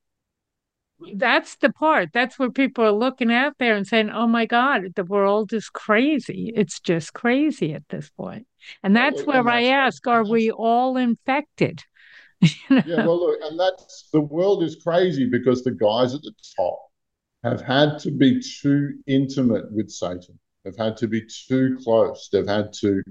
That's 1.15 1.55
the 1.55 1.73
part. 1.73 2.09
That's 2.13 2.37
where 2.37 2.51
people 2.51 2.83
are 2.83 2.91
looking 2.91 3.31
out 3.31 3.53
there 3.57 3.75
and 3.75 3.87
saying, 3.87 4.11
"Oh 4.11 4.27
my 4.27 4.45
God, 4.45 4.93
the 4.95 5.03
world 5.03 5.53
is 5.53 5.69
crazy. 5.69 6.53
It's 6.55 6.79
just 6.79 7.13
crazy 7.13 7.73
at 7.73 7.89
this 7.89 8.11
point." 8.11 8.45
And 8.83 8.95
that's 8.95 9.23
well, 9.23 9.25
where 9.25 9.39
and 9.39 9.47
that's, 9.47 9.55
I 9.55 9.85
ask, 9.85 10.05
"Are 10.05 10.23
we 10.23 10.51
all 10.51 10.97
infected?" 10.97 11.83
you 12.41 12.51
know? 12.69 12.83
Yeah, 12.85 13.05
well, 13.07 13.19
look, 13.19 13.39
and 13.41 13.59
that's 13.59 14.07
the 14.13 14.21
world 14.21 14.61
is 14.61 14.75
crazy 14.83 15.27
because 15.27 15.63
the 15.63 15.71
guys 15.71 16.13
at 16.13 16.21
the 16.21 16.33
top 16.55 16.79
have 17.43 17.61
had 17.61 17.97
to 17.99 18.11
be 18.11 18.39
too 18.39 18.99
intimate 19.07 19.71
with 19.71 19.89
Satan. 19.89 20.37
They've 20.63 20.77
had 20.77 20.95
to 20.97 21.07
be 21.07 21.23
too 21.47 21.79
close. 21.83 22.29
They've 22.31 22.47
had 22.47 22.71
to 22.81 23.01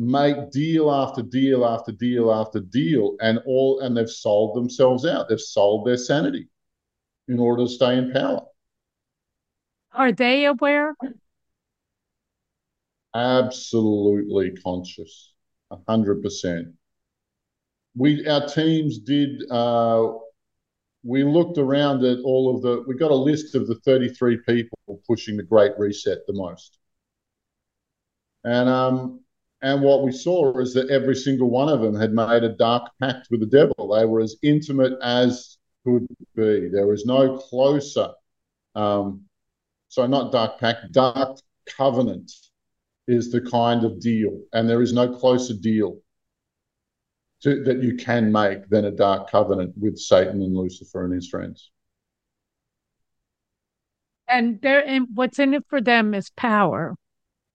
make 0.00 0.50
deal 0.50 0.90
after 0.90 1.22
deal 1.22 1.64
after 1.64 1.92
deal 1.92 2.32
after 2.32 2.60
deal 2.60 3.16
and 3.20 3.38
all 3.44 3.80
and 3.80 3.96
they've 3.96 4.10
sold 4.10 4.56
themselves 4.56 5.04
out. 5.04 5.28
They've 5.28 5.40
sold 5.40 5.86
their 5.86 5.98
sanity 5.98 6.48
in 7.28 7.38
order 7.38 7.64
to 7.64 7.68
stay 7.68 7.98
in 7.98 8.10
power. 8.12 8.40
Are 9.92 10.12
they 10.12 10.46
aware? 10.46 10.94
Absolutely 13.14 14.52
conscious. 14.62 15.32
100% 15.70 16.72
we 17.96 18.26
our 18.26 18.46
teams 18.46 18.98
did 18.98 19.42
uh, 19.50 20.12
we 21.02 21.24
looked 21.24 21.58
around 21.58 22.04
at 22.04 22.18
all 22.24 22.54
of 22.54 22.62
the 22.62 22.84
we 22.86 22.94
got 22.94 23.10
a 23.10 23.14
list 23.14 23.54
of 23.54 23.66
the 23.66 23.74
33 23.76 24.38
people 24.48 24.78
pushing 25.06 25.36
the 25.36 25.42
great 25.42 25.72
reset 25.78 26.18
the 26.26 26.32
most. 26.32 26.78
And 28.44 28.68
um 28.68 29.20
and 29.62 29.82
what 29.82 30.02
we 30.02 30.12
saw 30.12 30.58
is 30.58 30.72
that 30.74 30.90
every 30.90 31.14
single 31.14 31.50
one 31.50 31.68
of 31.68 31.80
them 31.80 31.94
had 31.94 32.12
made 32.12 32.44
a 32.44 32.48
dark 32.48 32.90
pact 33.00 33.28
with 33.30 33.40
the 33.40 33.46
devil. 33.46 33.94
They 33.94 34.06
were 34.06 34.20
as 34.20 34.36
intimate 34.42 34.98
as 35.02 35.58
could 35.84 36.06
be. 36.34 36.68
There 36.68 36.86
was 36.86 37.04
no 37.04 37.36
closer. 37.36 38.10
Um, 38.74 39.24
so, 39.88 40.06
not 40.06 40.32
dark 40.32 40.58
pact, 40.58 40.92
dark 40.92 41.38
covenant 41.66 42.32
is 43.06 43.30
the 43.30 43.40
kind 43.40 43.84
of 43.84 44.00
deal. 44.00 44.40
And 44.52 44.68
there 44.68 44.82
is 44.82 44.92
no 44.92 45.14
closer 45.14 45.54
deal 45.54 45.98
to, 47.42 47.62
that 47.64 47.82
you 47.82 47.96
can 47.96 48.32
make 48.32 48.68
than 48.68 48.84
a 48.84 48.90
dark 48.90 49.30
covenant 49.30 49.74
with 49.76 49.98
Satan 49.98 50.42
and 50.42 50.56
Lucifer 50.56 51.04
and 51.04 51.12
his 51.12 51.28
friends. 51.28 51.70
And 54.28 54.64
and 54.64 55.08
what's 55.12 55.40
in 55.40 55.54
it 55.54 55.64
for 55.68 55.80
them 55.80 56.14
is 56.14 56.30
power. 56.30 56.94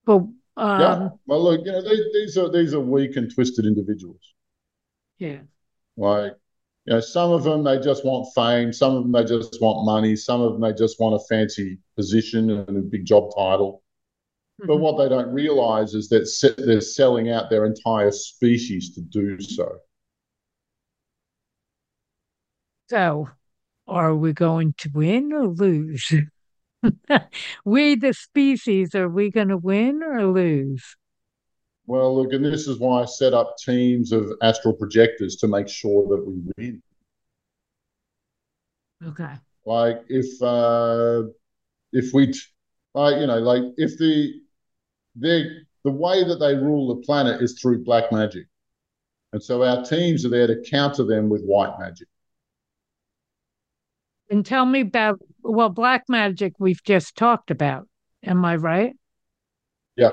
But 0.05 0.23
um, 0.57 0.81
yeah. 0.81 1.09
Well, 1.25 1.43
look, 1.43 1.61
you 1.65 1.71
know, 1.71 1.81
these, 1.81 2.05
these 2.13 2.37
are 2.37 2.49
these 2.49 2.73
are 2.73 2.79
weak 2.79 3.15
and 3.17 3.33
twisted 3.33 3.65
individuals. 3.65 4.33
Yeah. 5.17 5.39
Like, 5.97 6.33
you 6.85 6.93
know, 6.93 6.99
some 6.99 7.31
of 7.31 7.43
them 7.43 7.63
they 7.63 7.79
just 7.79 8.05
want 8.05 8.33
fame. 8.33 8.71
Some 8.71 8.95
of 8.95 9.03
them 9.03 9.11
they 9.11 9.23
just 9.23 9.61
want 9.61 9.85
money. 9.85 10.15
Some 10.15 10.41
of 10.41 10.53
them 10.53 10.61
they 10.61 10.73
just 10.73 10.99
want 10.99 11.15
a 11.15 11.25
fancy 11.27 11.79
position 11.95 12.49
and 12.49 12.77
a 12.77 12.81
big 12.81 13.05
job 13.05 13.31
title. 13.35 13.83
Mm-hmm. 14.61 14.67
But 14.67 14.77
what 14.77 14.97
they 14.97 15.09
don't 15.09 15.33
realize 15.33 15.93
is 15.93 16.07
that 16.09 16.29
they're 16.57 16.81
selling 16.81 17.29
out 17.29 17.49
their 17.49 17.65
entire 17.65 18.11
species 18.11 18.93
to 18.95 19.01
do 19.01 19.39
so. 19.41 19.69
So, 22.89 23.29
are 23.87 24.15
we 24.15 24.31
going 24.31 24.75
to 24.77 24.89
win 24.93 25.33
or 25.33 25.47
lose? 25.47 26.13
we, 27.65 27.95
the 27.95 28.13
species, 28.13 28.95
are 28.95 29.09
we 29.09 29.29
going 29.31 29.49
to 29.49 29.57
win 29.57 30.01
or 30.03 30.25
lose? 30.25 30.95
Well, 31.87 32.15
look, 32.15 32.33
and 32.33 32.43
this 32.43 32.67
is 32.67 32.79
why 32.79 33.03
I 33.03 33.05
set 33.05 33.33
up 33.33 33.57
teams 33.57 34.11
of 34.11 34.31
astral 34.41 34.73
projectors 34.73 35.35
to 35.37 35.47
make 35.47 35.67
sure 35.67 36.07
that 36.07 36.25
we 36.25 36.41
win. 36.57 36.81
Okay. 39.05 39.33
Like 39.65 40.03
if 40.09 40.41
uh, 40.41 41.23
if 41.91 42.13
we 42.13 42.33
like 42.93 43.19
you 43.19 43.27
know, 43.27 43.39
like 43.39 43.63
if 43.77 43.97
the 43.97 44.41
they 45.15 45.45
the 45.83 45.91
way 45.91 46.23
that 46.23 46.37
they 46.37 46.55
rule 46.55 46.95
the 46.95 47.01
planet 47.05 47.41
is 47.41 47.59
through 47.59 47.83
black 47.83 48.11
magic, 48.11 48.47
and 49.33 49.41
so 49.41 49.63
our 49.63 49.83
teams 49.83 50.25
are 50.25 50.29
there 50.29 50.47
to 50.47 50.63
counter 50.69 51.03
them 51.03 51.29
with 51.29 51.43
white 51.43 51.77
magic. 51.79 52.07
And 54.29 54.45
tell 54.45 54.65
me 54.65 54.81
about 54.81 55.19
well, 55.43 55.69
black 55.69 56.03
magic 56.09 56.53
we've 56.59 56.83
just 56.83 57.15
talked 57.15 57.51
about. 57.51 57.87
Am 58.23 58.43
I 58.43 58.55
right? 58.55 58.93
Yeah. 59.95 60.11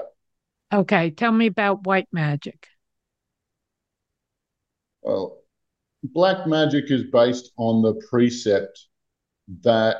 Okay, 0.73 1.11
tell 1.11 1.33
me 1.33 1.47
about 1.47 1.85
white 1.85 2.09
magic. 2.13 2.67
Well, 5.03 5.39
black 6.03 6.47
magic 6.47 6.91
is 6.91 7.05
based 7.05 7.53
on 7.57 7.83
the 7.83 7.95
precept 8.09 8.87
that 9.63 9.97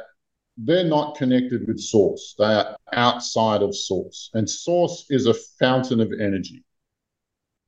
they're 0.57 0.85
not 0.85 1.17
connected 1.17 1.67
with 1.67 1.81
source. 1.81 2.35
They 2.39 2.45
are 2.45 2.77
outside 2.93 3.63
of 3.63 3.75
source. 3.75 4.31
And 4.35 4.49
source 4.49 5.07
is 5.11 5.27
a 5.27 5.35
fountain 5.59 6.01
of 6.01 6.13
energy. 6.13 6.65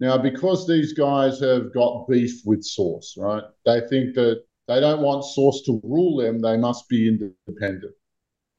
Now, 0.00 0.18
because 0.18 0.66
these 0.66 0.92
guys 0.92 1.40
have 1.40 1.72
got 1.72 2.06
beef 2.08 2.42
with 2.44 2.62
source, 2.64 3.16
right? 3.16 3.44
They 3.64 3.80
think 3.88 4.14
that 4.14 4.44
they 4.66 4.80
don't 4.80 5.02
want 5.02 5.24
source 5.24 5.62
to 5.62 5.80
rule 5.84 6.16
them, 6.16 6.40
they 6.40 6.56
must 6.56 6.88
be 6.88 7.08
independent. 7.08 7.94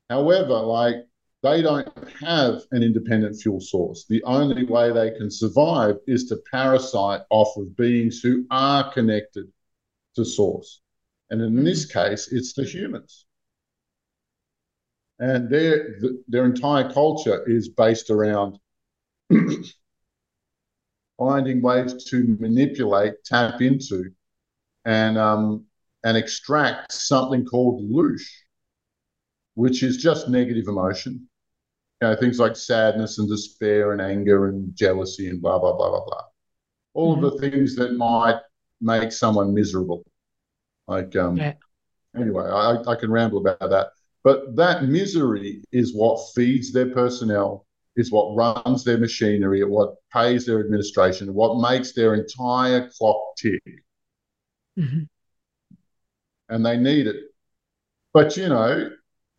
However, 0.10 0.54
like 0.54 0.98
they 1.46 1.62
don't 1.62 1.88
have 2.22 2.64
an 2.72 2.82
independent 2.82 3.36
fuel 3.40 3.60
source. 3.60 4.06
The 4.10 4.24
only 4.24 4.66
way 4.66 4.92
they 4.92 5.12
can 5.12 5.30
survive 5.30 5.98
is 6.08 6.26
to 6.30 6.42
parasite 6.50 7.22
off 7.30 7.56
of 7.58 7.76
beings 7.76 8.20
who 8.20 8.46
are 8.50 8.92
connected 8.92 9.46
to 10.16 10.26
source. 10.26 10.82
And 11.30 11.42
in 11.42 11.64
this 11.64 11.86
case, 11.86 12.32
it's 12.32 12.54
the 12.54 12.64
humans. 12.64 13.26
And 15.20 15.50
their, 15.50 16.00
their 16.28 16.46
entire 16.46 16.92
culture 16.92 17.44
is 17.48 17.70
based 17.70 18.10
around 18.10 18.58
finding 21.18 21.62
ways 21.62 22.06
to 22.06 22.38
manipulate, 22.40 23.24
tap 23.24 23.62
into, 23.62 24.12
and 24.84 25.18
um, 25.18 25.66
and 26.06 26.16
extract 26.16 26.94
something 26.94 27.44
called 27.44 27.82
loosh, 27.92 28.30
which 29.56 29.84
is 29.84 29.98
just 29.98 30.30
negative 30.30 30.68
emotion. 30.68 31.28
You 32.02 32.10
know, 32.10 32.16
things 32.16 32.40
like 32.40 32.56
sadness 32.56 33.18
and 33.18 33.28
despair 33.28 33.92
and 33.92 34.02
anger 34.02 34.48
and 34.48 34.74
jealousy 34.76 35.30
and 35.30 35.42
blah 35.42 35.60
blah 35.60 35.76
blah 35.76 35.90
blah 35.90 36.06
blah. 36.06 36.22
All 36.94 37.16
mm-hmm. 37.16 37.26
of 37.26 37.34
the 37.34 37.50
things 37.50 37.76
that 37.76 37.94
might 37.94 38.40
make 38.80 39.12
someone 39.12 39.54
miserable. 39.54 40.06
Like 40.88 41.16
um 41.16 41.38
yeah. 41.38 41.54
anyway, 42.16 42.46
I, 42.46 42.78
I 42.88 42.96
can 42.96 43.12
ramble 43.12 43.40
about 43.40 43.70
that. 43.72 43.88
But 44.24 44.56
that 44.56 44.84
misery 44.86 45.64
is 45.72 45.96
what 45.96 46.20
feeds 46.36 46.72
their 46.72 46.90
personnel, 46.92 47.66
is 47.96 48.12
what 48.12 48.36
runs 48.36 48.84
their 48.84 48.98
machinery, 49.00 49.64
what 49.64 49.96
pays 50.14 50.46
their 50.46 50.60
administration, 50.60 51.34
what 51.34 51.60
makes 51.60 51.94
their 51.94 52.14
entire 52.14 52.90
clock 52.90 53.18
tick. 53.38 53.64
Mm-hmm. 54.78 55.04
And 56.50 56.66
they 56.66 56.78
need 56.78 57.08
it. 57.08 57.18
But, 58.14 58.38
you 58.38 58.48
know, 58.48 58.90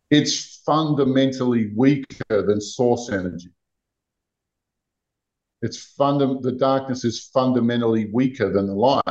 it's 0.09 0.61
fundamentally 0.65 1.71
weaker 1.75 2.41
than 2.43 2.61
source 2.61 3.09
energy. 3.11 3.49
It's 5.61 5.77
funda- 5.77 6.39
the 6.41 6.51
darkness 6.51 7.03
is 7.03 7.29
fundamentally 7.33 8.09
weaker 8.13 8.51
than 8.51 8.67
the 8.67 8.75
light. 8.75 9.03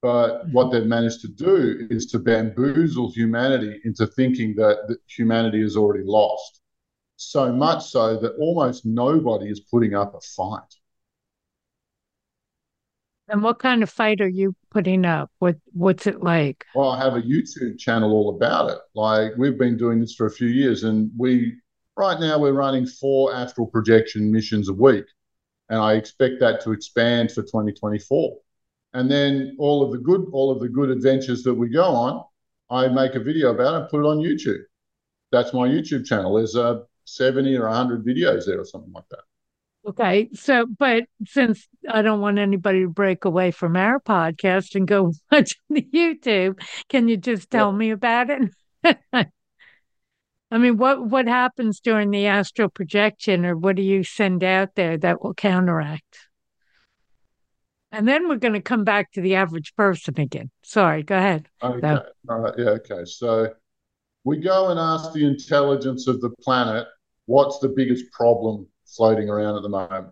But 0.00 0.48
what 0.50 0.70
they've 0.70 0.86
managed 0.86 1.22
to 1.22 1.28
do 1.28 1.88
is 1.90 2.06
to 2.06 2.20
bamboozle 2.20 3.10
humanity 3.10 3.80
into 3.84 4.06
thinking 4.06 4.54
that, 4.54 4.86
that 4.86 4.98
humanity 5.06 5.60
is 5.60 5.76
already 5.76 6.04
lost. 6.04 6.60
So 7.16 7.52
much 7.52 7.84
so 7.90 8.16
that 8.20 8.36
almost 8.36 8.86
nobody 8.86 9.50
is 9.50 9.58
putting 9.58 9.94
up 9.94 10.14
a 10.14 10.20
fight. 10.20 10.77
And 13.28 13.42
what 13.42 13.58
kind 13.58 13.82
of 13.82 13.90
fight 13.90 14.20
are 14.20 14.28
you 14.28 14.54
putting 14.70 15.04
up? 15.04 15.30
What 15.38 15.56
what's 15.72 16.06
it 16.06 16.22
like? 16.22 16.64
Well, 16.74 16.90
I 16.90 16.98
have 17.02 17.14
a 17.14 17.22
YouTube 17.22 17.78
channel 17.78 18.12
all 18.12 18.34
about 18.36 18.70
it. 18.70 18.78
Like 18.94 19.32
we've 19.36 19.58
been 19.58 19.76
doing 19.76 20.00
this 20.00 20.14
for 20.14 20.26
a 20.26 20.30
few 20.30 20.48
years, 20.48 20.84
and 20.84 21.10
we 21.16 21.56
right 21.96 22.18
now 22.18 22.38
we're 22.38 22.52
running 22.52 22.86
four 22.86 23.34
astral 23.34 23.66
projection 23.66 24.32
missions 24.32 24.68
a 24.68 24.72
week, 24.72 25.04
and 25.68 25.78
I 25.78 25.94
expect 25.94 26.40
that 26.40 26.62
to 26.62 26.72
expand 26.72 27.30
for 27.32 27.42
2024 27.42 28.38
and 28.94 29.10
then 29.10 29.56
all 29.58 29.84
of 29.84 29.92
the 29.92 29.98
good 29.98 30.26
all 30.32 30.50
of 30.50 30.60
the 30.60 30.68
good 30.68 30.90
adventures 30.90 31.42
that 31.42 31.54
we 31.54 31.68
go 31.68 31.84
on 31.84 32.24
i 32.70 32.88
make 32.88 33.14
a 33.14 33.20
video 33.20 33.50
about 33.50 33.74
it 33.74 33.80
and 33.80 33.88
put 33.88 34.00
it 34.00 34.08
on 34.08 34.18
youtube 34.18 34.62
that's 35.30 35.52
my 35.52 35.68
youtube 35.68 36.06
channel 36.06 36.34
there's 36.34 36.56
uh, 36.56 36.80
70 37.04 37.56
or 37.56 37.68
100 37.68 38.04
videos 38.04 38.46
there 38.46 38.60
or 38.60 38.64
something 38.64 38.92
like 38.92 39.08
that 39.10 39.20
okay 39.88 40.28
so 40.34 40.66
but 40.66 41.04
since 41.26 41.66
i 41.88 42.02
don't 42.02 42.20
want 42.20 42.38
anybody 42.38 42.82
to 42.82 42.88
break 42.88 43.24
away 43.24 43.50
from 43.50 43.76
our 43.76 43.98
podcast 43.98 44.74
and 44.74 44.86
go 44.86 45.12
watch 45.32 45.54
the 45.70 45.82
youtube 45.82 46.60
can 46.88 47.08
you 47.08 47.16
just 47.16 47.50
tell 47.50 47.72
me 47.72 47.90
about 47.90 48.28
it 48.30 49.26
I 50.50 50.56
mean, 50.56 50.78
what 50.78 51.04
what 51.04 51.28
happens 51.28 51.80
during 51.80 52.10
the 52.10 52.26
astral 52.26 52.70
projection, 52.70 53.44
or 53.44 53.54
what 53.54 53.76
do 53.76 53.82
you 53.82 54.02
send 54.02 54.42
out 54.42 54.74
there 54.76 54.96
that 54.96 55.22
will 55.22 55.34
counteract? 55.34 56.18
And 57.92 58.06
then 58.06 58.28
we're 58.28 58.36
going 58.36 58.54
to 58.54 58.60
come 58.60 58.84
back 58.84 59.12
to 59.12 59.20
the 59.20 59.34
average 59.34 59.74
person 59.74 60.18
again. 60.18 60.50
Sorry, 60.62 61.02
go 61.02 61.16
ahead. 61.16 61.48
Okay. 61.62 61.98
Right. 62.24 62.54
Yeah. 62.56 62.68
Okay. 62.70 63.04
So 63.04 63.48
we 64.24 64.38
go 64.38 64.68
and 64.68 64.78
ask 64.78 65.12
the 65.12 65.26
intelligence 65.26 66.06
of 66.06 66.20
the 66.20 66.30
planet 66.42 66.86
what's 67.26 67.58
the 67.58 67.68
biggest 67.68 68.10
problem 68.12 68.66
floating 68.96 69.28
around 69.28 69.56
at 69.56 69.62
the 69.62 69.68
moment. 69.68 70.08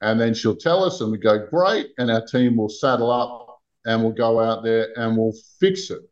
And 0.00 0.20
then 0.20 0.34
she'll 0.34 0.56
tell 0.56 0.84
us, 0.84 1.00
and 1.00 1.12
we 1.12 1.18
go, 1.18 1.46
great. 1.46 1.90
And 1.98 2.10
our 2.10 2.24
team 2.26 2.56
will 2.56 2.68
saddle 2.68 3.10
up 3.10 3.60
and 3.84 4.02
we'll 4.02 4.12
go 4.12 4.40
out 4.40 4.62
there 4.62 4.88
and 4.96 5.16
we'll 5.16 5.34
fix 5.60 5.90
it. 5.90 6.02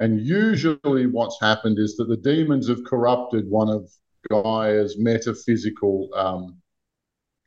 And 0.00 0.20
usually, 0.20 1.06
what's 1.06 1.40
happened 1.40 1.78
is 1.78 1.96
that 1.96 2.08
the 2.08 2.16
demons 2.16 2.68
have 2.68 2.82
corrupted 2.84 3.48
one 3.48 3.68
of 3.68 3.88
Gaia's 4.28 4.98
metaphysical 4.98 6.08
um, 6.14 6.56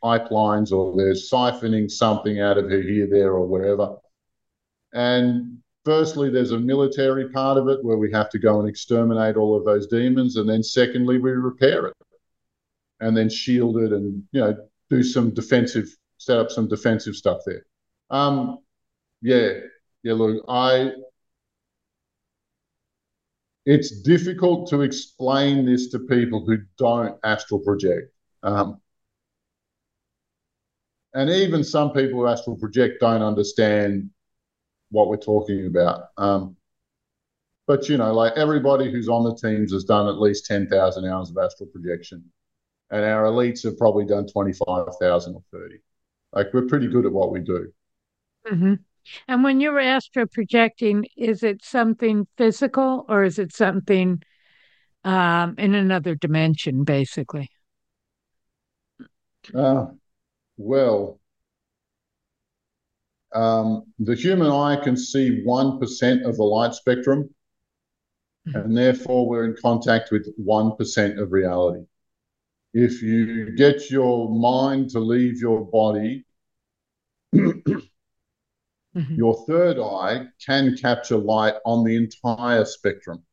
pipelines 0.01 0.71
or 0.71 0.95
they're 0.95 1.13
siphoning 1.13 1.91
something 1.91 2.39
out 2.39 2.57
of 2.57 2.69
her 2.69 2.81
here, 2.81 3.07
there, 3.11 3.33
or 3.33 3.45
wherever. 3.45 3.97
And 4.93 5.57
firstly, 5.83 6.29
there's 6.29 6.51
a 6.51 6.59
military 6.59 7.29
part 7.29 7.57
of 7.57 7.67
it 7.67 7.83
where 7.83 7.97
we 7.97 8.11
have 8.13 8.29
to 8.29 8.39
go 8.39 8.59
and 8.61 8.69
exterminate 8.69 9.35
all 9.35 9.57
of 9.57 9.65
those 9.65 9.87
demons. 9.87 10.37
And 10.37 10.47
then 10.47 10.63
secondly, 10.63 11.17
we 11.17 11.31
repair 11.31 11.87
it 11.87 11.95
and 12.99 13.15
then 13.15 13.29
shield 13.29 13.77
it 13.77 13.91
and, 13.91 14.23
you 14.31 14.41
know, 14.41 14.55
do 14.89 15.03
some 15.03 15.33
defensive, 15.33 15.87
set 16.17 16.37
up 16.37 16.51
some 16.51 16.67
defensive 16.67 17.15
stuff 17.15 17.41
there. 17.45 17.65
Um, 18.09 18.59
yeah, 19.21 19.53
yeah, 20.03 20.13
look, 20.13 20.43
I, 20.47 20.91
it's 23.65 24.01
difficult 24.01 24.69
to 24.69 24.81
explain 24.81 25.65
this 25.65 25.89
to 25.89 25.99
people 25.99 26.45
who 26.45 26.59
don't 26.77 27.17
astral 27.23 27.59
project. 27.59 28.13
Um, 28.43 28.79
and 31.13 31.29
even 31.29 31.63
some 31.63 31.91
people 31.91 32.19
who 32.19 32.27
astral 32.27 32.57
project 32.57 32.99
don't 32.99 33.23
understand 33.23 34.09
what 34.91 35.07
we're 35.07 35.17
talking 35.17 35.65
about. 35.65 36.09
Um, 36.17 36.57
but 37.67 37.89
you 37.89 37.97
know, 37.97 38.13
like 38.13 38.33
everybody 38.35 38.91
who's 38.91 39.09
on 39.09 39.23
the 39.23 39.35
teams 39.35 39.71
has 39.73 39.85
done 39.85 40.07
at 40.07 40.19
least 40.19 40.45
ten 40.45 40.67
thousand 40.67 41.05
hours 41.05 41.31
of 41.31 41.37
astral 41.37 41.69
projection, 41.69 42.23
and 42.91 43.03
our 43.03 43.23
elites 43.23 43.63
have 43.63 43.77
probably 43.77 44.05
done 44.05 44.27
twenty 44.27 44.53
five 44.53 44.87
thousand 44.99 45.35
or 45.35 45.43
thirty. 45.51 45.79
Like 46.31 46.47
we're 46.53 46.67
pretty 46.67 46.87
good 46.87 47.05
at 47.05 47.11
what 47.11 47.31
we 47.31 47.39
do. 47.39 47.71
Mm-hmm. 48.47 48.73
And 49.27 49.43
when 49.43 49.59
you're 49.59 49.79
astral 49.79 50.27
projecting, 50.27 51.05
is 51.15 51.43
it 51.43 51.63
something 51.63 52.27
physical 52.37 53.05
or 53.07 53.23
is 53.23 53.39
it 53.39 53.53
something 53.53 54.21
um, 55.03 55.55
in 55.57 55.75
another 55.75 56.15
dimension, 56.15 56.83
basically? 56.83 57.49
Uh, 59.53 59.85
well, 60.57 61.19
um, 63.33 63.83
the 63.99 64.15
human 64.15 64.49
eye 64.49 64.77
can 64.83 64.97
see 64.97 65.43
1% 65.45 66.25
of 66.25 66.37
the 66.37 66.43
light 66.43 66.73
spectrum, 66.73 67.29
mm-hmm. 68.47 68.57
and 68.57 68.75
therefore 68.75 69.27
we're 69.27 69.45
in 69.45 69.55
contact 69.61 70.11
with 70.11 70.27
1% 70.39 71.21
of 71.21 71.31
reality. 71.31 71.85
If 72.77 73.01
you 73.01 73.55
get 73.55 73.89
your 73.89 74.29
mind 74.29 74.89
to 74.89 74.99
leave 74.99 75.39
your 75.39 75.63
body, 75.63 76.25
mm-hmm. 77.33 77.65
your 79.15 79.45
third 79.47 79.79
eye 79.79 80.25
can 80.45 80.75
capture 80.75 81.15
light 81.15 81.53
on 81.65 81.85
the 81.85 81.95
entire 81.95 82.65
spectrum. 82.65 83.23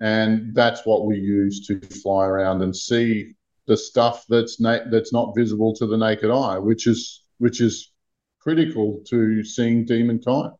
And 0.00 0.52
that's 0.56 0.84
what 0.84 1.06
we 1.06 1.18
use 1.18 1.68
to 1.68 1.80
fly 1.80 2.26
around 2.26 2.62
and 2.62 2.74
see 2.74 3.34
the 3.66 3.76
stuff 3.76 4.24
that's 4.28 4.58
na- 4.58 4.90
that's 4.90 5.12
not 5.12 5.36
visible 5.36 5.72
to 5.76 5.86
the 5.86 5.96
naked 5.96 6.32
eye, 6.32 6.58
which 6.58 6.88
is 6.88 7.22
which 7.38 7.60
is 7.60 7.92
critical 8.40 9.04
to 9.06 9.44
seeing 9.44 9.84
demon 9.84 10.20
time. 10.20 10.54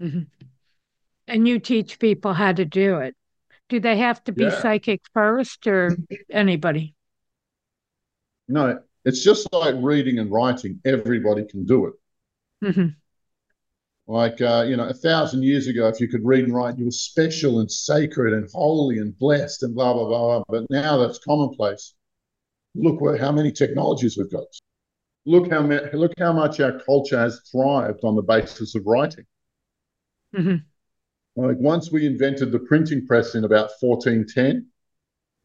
Mm-hmm. 0.00 0.22
And 1.26 1.48
you 1.48 1.58
teach 1.58 1.98
people 1.98 2.34
how 2.34 2.52
to 2.52 2.64
do 2.64 2.98
it. 2.98 3.16
Do 3.68 3.80
they 3.80 3.96
have 3.98 4.22
to 4.24 4.32
be 4.32 4.44
yeah. 4.44 4.60
psychic 4.60 5.00
first 5.12 5.66
or 5.66 5.96
anybody? 6.30 6.94
No, 8.46 8.80
it's 9.04 9.24
just 9.24 9.48
like 9.52 9.74
reading 9.78 10.18
and 10.18 10.30
writing. 10.30 10.80
Everybody 10.84 11.44
can 11.44 11.64
do 11.64 11.86
it. 11.86 11.94
Mm-hmm. 12.64 12.88
Like, 14.06 14.40
uh, 14.42 14.64
you 14.68 14.76
know, 14.76 14.86
a 14.86 14.92
thousand 14.92 15.44
years 15.44 15.66
ago, 15.66 15.88
if 15.88 15.98
you 15.98 16.08
could 16.08 16.24
read 16.24 16.44
and 16.44 16.54
write, 16.54 16.78
you 16.78 16.84
were 16.84 16.90
special 16.90 17.60
and 17.60 17.70
sacred 17.70 18.34
and 18.34 18.48
holy 18.52 18.98
and 18.98 19.18
blessed 19.18 19.62
and 19.62 19.74
blah, 19.74 19.94
blah, 19.94 20.06
blah. 20.06 20.18
blah. 20.18 20.44
But 20.48 20.66
now 20.68 20.98
that's 20.98 21.18
commonplace. 21.18 21.94
Look 22.74 23.00
where, 23.00 23.16
how 23.16 23.32
many 23.32 23.50
technologies 23.50 24.18
we've 24.18 24.30
got. 24.30 24.44
Look 25.24 25.50
how, 25.50 25.60
look 25.94 26.12
how 26.18 26.34
much 26.34 26.60
our 26.60 26.80
culture 26.80 27.18
has 27.18 27.40
thrived 27.50 28.00
on 28.04 28.14
the 28.14 28.22
basis 28.22 28.74
of 28.74 28.82
writing. 28.84 29.24
Mm-hmm. 30.36 30.56
Like 31.36 31.56
once 31.58 31.90
we 31.90 32.06
invented 32.06 32.52
the 32.52 32.60
printing 32.60 33.06
press 33.06 33.34
in 33.34 33.44
about 33.44 33.70
1410. 33.80 34.66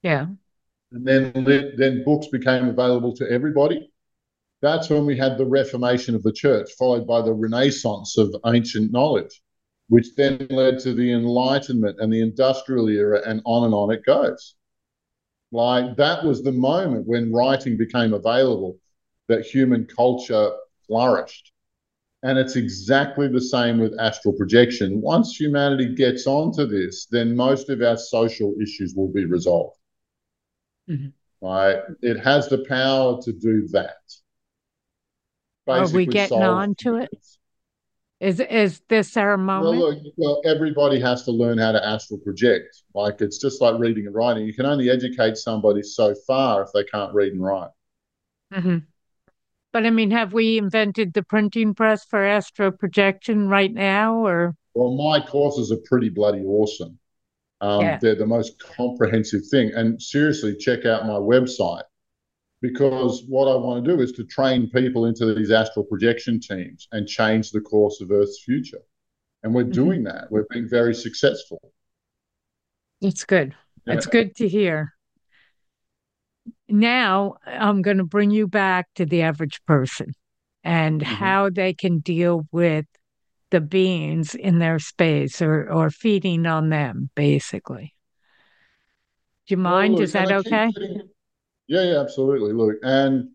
Yeah. 0.04 0.28
And 0.92 1.06
then, 1.06 1.32
then 1.78 2.04
books 2.04 2.28
became 2.28 2.68
available 2.68 3.16
to 3.16 3.30
everybody. 3.30 3.92
That's 4.62 4.90
when 4.90 5.06
we 5.06 5.18
had 5.18 5.38
the 5.38 5.46
Reformation 5.46 6.16
of 6.16 6.24
the 6.24 6.34
church, 6.34 6.72
followed 6.78 7.08
by 7.08 7.22
the 7.22 7.34
Renaissance 7.34 8.18
of 8.18 8.36
ancient 8.46 8.92
knowledge, 8.92 9.42
which 9.88 10.16
then 10.16 10.48
led 10.50 10.80
to 10.80 10.94
the 10.94 11.14
Enlightenment 11.14 11.98
and 12.00 12.12
the 12.12 12.22
Industrial 12.22 12.90
era, 12.90 13.22
and 13.26 13.42
on 13.46 13.66
and 13.66 13.74
on 13.74 13.92
it 13.92 14.06
goes. 14.06 14.56
Like 15.52 15.96
that 15.98 16.24
was 16.24 16.44
the 16.44 16.52
moment 16.52 17.08
when 17.08 17.34
writing 17.34 17.78
became 17.78 18.14
available, 18.14 18.78
that 19.28 19.46
human 19.46 19.86
culture 19.86 20.52
flourished. 20.86 21.54
And 22.22 22.38
it's 22.38 22.58
exactly 22.58 23.30
the 23.30 23.40
same 23.40 23.80
with 23.80 23.98
astral 24.00 24.34
projection. 24.34 25.00
Once 25.02 25.40
humanity 25.40 25.96
gets 25.96 26.28
onto 26.28 26.66
this, 26.66 27.06
then 27.06 27.36
most 27.36 27.70
of 27.70 27.82
our 27.82 27.96
social 27.96 28.54
issues 28.62 28.94
will 28.94 29.08
be 29.08 29.26
resolved. 29.26 29.78
Mm-hmm. 30.90 31.10
Right? 31.46 31.78
It 32.02 32.20
has 32.20 32.50
the 32.50 32.66
power 32.68 33.22
to 33.22 33.32
do 33.32 33.68
that. 33.70 33.96
Are 35.68 35.88
we 35.88 36.06
getting 36.06 36.44
on 36.44 36.76
to 36.76 36.96
it? 36.96 37.10
Is 38.20 38.42
is 38.42 38.82
this 38.90 39.16
our 39.16 39.38
moment? 39.38 39.78
Well, 39.78 39.94
look, 39.94 40.14
well, 40.18 40.42
everybody 40.44 41.00
has 41.00 41.24
to 41.24 41.32
learn 41.32 41.58
how 41.58 41.72
to 41.72 41.86
astral 41.86 42.20
project. 42.20 42.84
Like 42.94 43.22
it's 43.22 43.38
just 43.38 43.62
like 43.62 43.80
reading 43.80 44.08
and 44.08 44.16
writing. 44.16 44.46
You 44.46 44.54
can 44.54 44.66
only 44.66 44.90
educate 44.90 45.38
somebody 45.38 45.84
so 45.84 46.14
far 46.28 46.64
if 46.64 46.70
they 46.74 46.84
can't 46.84 47.14
read 47.14 47.32
and 47.32 47.42
write. 47.42 47.70
Mm-hmm. 48.54 48.78
But 49.72 49.86
I 49.86 49.92
mean, 49.92 50.12
have 50.12 50.34
we 50.34 50.58
invented 50.58 51.14
the 51.14 51.24
printing 51.24 51.76
press 51.76 52.04
for 52.06 52.26
astro 52.26 52.72
projection 52.72 53.48
right 53.48 53.72
now, 53.72 54.26
or? 54.26 54.56
Well, 54.74 54.96
my 54.96 55.20
courses 55.26 55.72
are 55.72 55.78
pretty 55.86 56.10
bloody 56.10 56.44
awesome. 56.44 56.98
Um, 57.62 57.82
yeah. 57.82 58.00
They're 58.02 58.16
the 58.16 58.26
most 58.26 58.58
comprehensive 58.60 59.42
thing. 59.52 59.72
And 59.76 60.02
seriously, 60.02 60.56
check 60.56 60.86
out 60.86 61.06
my 61.06 61.14
website 61.14 61.84
because 62.62 63.24
what 63.28 63.48
I 63.48 63.56
want 63.56 63.84
to 63.84 63.96
do 63.96 64.02
is 64.02 64.12
to 64.14 64.24
train 64.24 64.70
people 64.70 65.06
into 65.06 65.34
these 65.34 65.52
astral 65.52 65.86
projection 65.86 66.40
teams 66.40 66.88
and 66.92 67.08
change 67.08 67.52
the 67.52 67.62
course 67.62 68.02
of 68.02 68.12
Earth's 68.12 68.42
future. 68.44 68.82
And 69.44 69.54
we're 69.54 69.64
mm-hmm. 69.64 69.72
doing 69.72 70.04
that. 70.04 70.28
We're 70.30 70.46
being 70.50 70.68
very 70.68 70.94
successful. 70.94 71.72
It's 73.02 73.24
good. 73.24 73.56
Yeah. 73.86 73.94
It's 73.94 74.06
good 74.06 74.36
to 74.38 74.48
hear. 74.48 74.94
Now 76.70 77.36
I'm 77.46 77.82
going 77.82 77.98
to 77.98 78.04
bring 78.04 78.32
you 78.32 78.48
back 78.48 78.88
to 78.96 79.06
the 79.06 79.24
average 79.24 79.62
person 79.66 80.14
and 80.64 81.02
mm-hmm. 81.02 81.14
how 81.14 81.50
they 81.50 81.74
can 81.74 82.00
deal 82.00 82.48
with 82.52 82.86
the 83.52 83.62
beings 83.62 84.36
in 84.36 84.60
their 84.60 84.80
space 84.80 85.42
or, 85.42 85.70
or 85.72 85.90
feeding 85.90 86.46
on 86.46 86.70
them, 86.70 87.10
basically. 87.16 87.96
Do 89.48 89.54
you 89.54 89.58
mind? 89.58 89.94
Well, 89.94 90.02
look, 90.02 90.04
Is 90.04 90.14
that 90.14 90.32
okay? 90.32 90.72
Yeah, 91.68 91.84
yeah, 91.84 92.00
absolutely. 92.00 92.54
Look, 92.54 92.76
and 92.84 93.30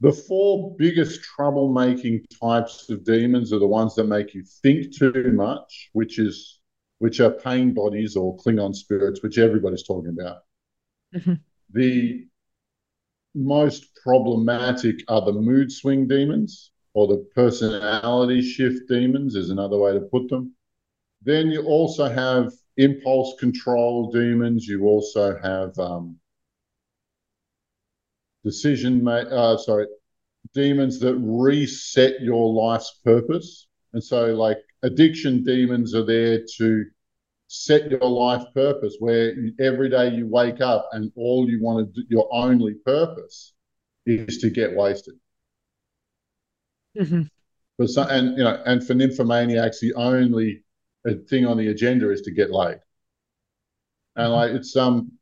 the 0.00 0.12
four 0.12 0.74
biggest 0.78 1.20
troublemaking 1.38 2.24
types 2.40 2.88
of 2.90 3.04
demons 3.04 3.52
are 3.52 3.58
the 3.58 3.66
ones 3.66 3.94
that 3.94 4.04
make 4.04 4.34
you 4.34 4.42
think 4.62 4.96
too 4.96 5.32
much, 5.34 5.90
which 5.92 6.18
is 6.18 6.60
which 6.98 7.20
are 7.20 7.30
pain 7.30 7.74
bodies 7.74 8.16
or 8.16 8.36
Klingon 8.36 8.74
spirits, 8.74 9.22
which 9.22 9.36
everybody's 9.36 9.82
talking 9.82 10.16
about. 10.18 10.38
Mm-hmm. 11.14 11.34
The 11.72 12.26
most 13.34 13.94
problematic 14.02 15.04
are 15.08 15.24
the 15.24 15.32
mood 15.32 15.72
swing 15.72 16.06
demons 16.06 16.70
or 16.94 17.06
the 17.06 17.18
personality 17.34 18.42
shift 18.42 18.88
demons, 18.88 19.34
is 19.34 19.50
another 19.50 19.78
way 19.78 19.92
to 19.92 20.00
put 20.00 20.28
them. 20.28 20.54
Then 21.22 21.48
you 21.50 21.62
also 21.64 22.08
have 22.08 22.52
impulse 22.76 23.34
control 23.38 24.10
demons. 24.10 24.66
You 24.66 24.84
also 24.84 25.38
have 25.38 25.78
um, 25.78 26.18
decision 28.44 29.06
uh, 29.06 29.56
sorry 29.56 29.86
demons 30.54 30.98
that 31.00 31.14
reset 31.16 32.20
your 32.20 32.52
life's 32.52 33.00
purpose 33.04 33.68
and 33.92 34.02
so 34.02 34.34
like 34.34 34.58
addiction 34.82 35.44
demons 35.44 35.94
are 35.94 36.04
there 36.04 36.40
to 36.56 36.84
set 37.54 37.90
your 37.90 38.08
life 38.08 38.42
purpose 38.54 38.96
where 38.98 39.34
every 39.60 39.90
day 39.90 40.08
you 40.08 40.26
wake 40.26 40.60
up 40.60 40.88
and 40.92 41.12
all 41.16 41.48
you 41.48 41.62
want 41.62 41.86
to 41.86 42.00
do 42.00 42.06
your 42.08 42.28
only 42.32 42.74
purpose 42.84 43.52
is 44.06 44.38
to 44.38 44.50
get 44.50 44.74
wasted 44.74 45.14
mm-hmm. 46.98 47.22
for 47.76 47.86
some, 47.86 48.08
and 48.08 48.38
you 48.38 48.44
know 48.44 48.62
and 48.64 48.86
for 48.86 48.94
nymphomaniacs 48.94 49.80
the 49.80 49.92
only 49.94 50.62
thing 51.28 51.46
on 51.46 51.56
the 51.56 51.68
agenda 51.68 52.10
is 52.10 52.22
to 52.22 52.30
get 52.30 52.50
laid 52.50 52.78
and 54.16 54.26
mm-hmm. 54.26 54.32
like 54.32 54.50
it's 54.52 54.74
um 54.76 55.12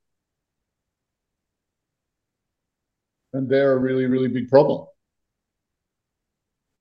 and 3.33 3.49
they're 3.49 3.73
a 3.73 3.79
really, 3.79 4.07
really 4.07 4.29
big 4.29 4.49
problem. 4.49 4.87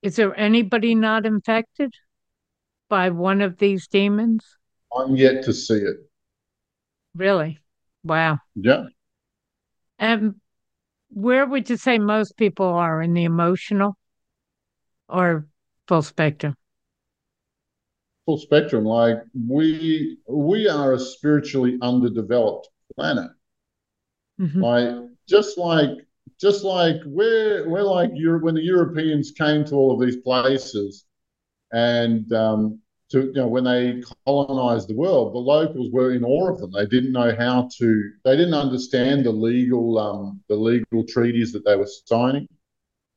Is 0.02 0.16
there 0.16 0.38
anybody 0.38 0.96
not 0.96 1.26
infected 1.26 1.94
by 2.90 3.10
one 3.10 3.42
of 3.42 3.58
these 3.58 3.88
demons? 3.88 4.44
I'm 4.96 5.16
yet 5.16 5.44
to 5.44 5.54
see 5.54 5.76
it. 5.76 5.98
Really? 7.16 7.60
Wow. 8.04 8.40
Yeah. 8.56 8.86
And 9.98 10.36
where 11.10 11.46
would 11.46 11.70
you 11.70 11.78
say 11.78 11.98
most 12.00 12.38
people 12.38 12.66
are 12.66 13.02
in 13.02 13.14
the 13.14 13.24
emotional 13.24 13.98
or 15.08 15.48
full 15.88 16.02
spectrum? 16.02 16.56
Full 18.26 18.38
spectrum. 18.38 18.86
Like 18.86 19.18
we 19.34 20.18
we 20.28 20.70
are 20.70 20.94
a 20.94 21.00
spiritually 21.00 21.78
underdeveloped 21.82 22.70
planet. 22.96 23.32
Mm-hmm. 24.40 24.64
Like 24.64 24.96
just 25.28 25.58
like 25.58 25.90
just 26.40 26.64
like 26.64 26.98
we're 27.06 27.68
we're 27.68 27.84
like 27.84 28.12
Europe 28.14 28.44
when 28.44 28.56
the 28.56 28.64
Europeans 28.64 29.32
came 29.32 29.66
to 29.66 29.76
all 29.76 29.94
of 29.94 30.06
these 30.06 30.22
places, 30.22 31.06
and 31.72 32.32
um, 32.32 32.80
to 33.12 33.26
you 33.28 33.34
know 33.34 33.48
when 33.48 33.64
they 33.64 34.04
colonized 34.26 34.88
the 34.88 34.96
world, 34.96 35.34
the 35.34 35.40
locals 35.40 35.92
were 35.92 36.14
in 36.14 36.24
awe 36.24 36.52
of 36.52 36.60
them. 36.60 36.72
They 36.72 36.86
didn't 36.86 37.12
know 37.12 37.36
how 37.36 37.70
to. 37.78 38.12
They 38.24 38.36
didn't 38.38 38.54
understand 38.54 39.26
the 39.26 39.32
legal 39.32 39.98
um, 39.98 40.42
the 40.48 40.56
legal 40.56 41.04
treaties 41.06 41.52
that 41.54 41.66
they 41.66 41.76
were 41.76 41.90
signing. 42.06 42.48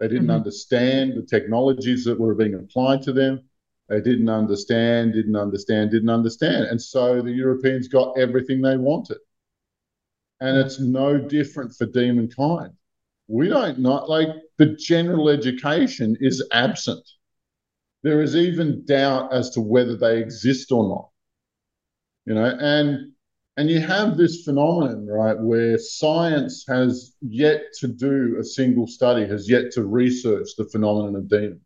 They 0.00 0.08
didn't 0.08 0.24
mm-hmm. 0.24 0.30
understand 0.30 1.14
the 1.16 1.22
technologies 1.22 2.04
that 2.04 2.18
were 2.18 2.34
being 2.34 2.54
applied 2.54 3.02
to 3.02 3.12
them. 3.12 3.42
They 3.88 4.00
didn't 4.00 4.28
understand, 4.28 5.12
didn't 5.12 5.36
understand, 5.36 5.90
didn't 5.90 6.10
understand, 6.10 6.64
and 6.64 6.80
so 6.80 7.20
the 7.20 7.32
Europeans 7.32 7.88
got 7.88 8.18
everything 8.18 8.62
they 8.62 8.76
wanted. 8.76 9.18
And 10.40 10.56
it's 10.56 10.80
no 10.80 11.18
different 11.18 11.72
for 11.76 11.86
demon 11.86 12.28
kind 12.28 12.72
we 13.32 13.48
don't 13.48 13.78
know, 13.78 14.04
like 14.04 14.28
the 14.58 14.66
general 14.76 15.30
education 15.30 16.16
is 16.20 16.46
absent. 16.52 17.02
There 18.02 18.20
is 18.20 18.34
even 18.34 18.84
doubt 18.84 19.32
as 19.32 19.50
to 19.50 19.60
whether 19.60 19.96
they 19.96 20.18
exist 20.18 20.72
or 20.72 20.88
not. 20.88 21.08
You 22.26 22.34
know, 22.34 22.56
and 22.60 23.12
and 23.56 23.68
you 23.68 23.80
have 23.80 24.16
this 24.16 24.44
phenomenon, 24.44 25.06
right, 25.06 25.38
where 25.38 25.76
science 25.78 26.64
has 26.66 27.14
yet 27.20 27.62
to 27.80 27.88
do 27.88 28.38
a 28.40 28.44
single 28.44 28.86
study, 28.86 29.26
has 29.26 29.48
yet 29.48 29.70
to 29.72 29.84
research 29.84 30.48
the 30.56 30.64
phenomenon 30.64 31.16
of 31.16 31.28
demons. 31.28 31.60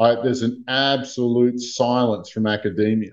Right? 0.00 0.18
There's 0.22 0.42
an 0.42 0.64
absolute 0.66 1.60
silence 1.60 2.30
from 2.30 2.46
academia. 2.46 3.12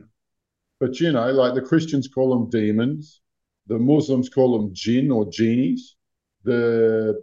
But 0.79 0.99
you 0.99 1.11
know, 1.11 1.31
like 1.31 1.53
the 1.53 1.61
Christians 1.61 2.07
call 2.07 2.29
them 2.29 2.49
demons, 2.49 3.21
the 3.67 3.77
Muslims 3.77 4.29
call 4.29 4.59
them 4.59 4.73
jinn 4.73 5.11
or 5.11 5.29
genies 5.29 5.95
the 6.43 7.21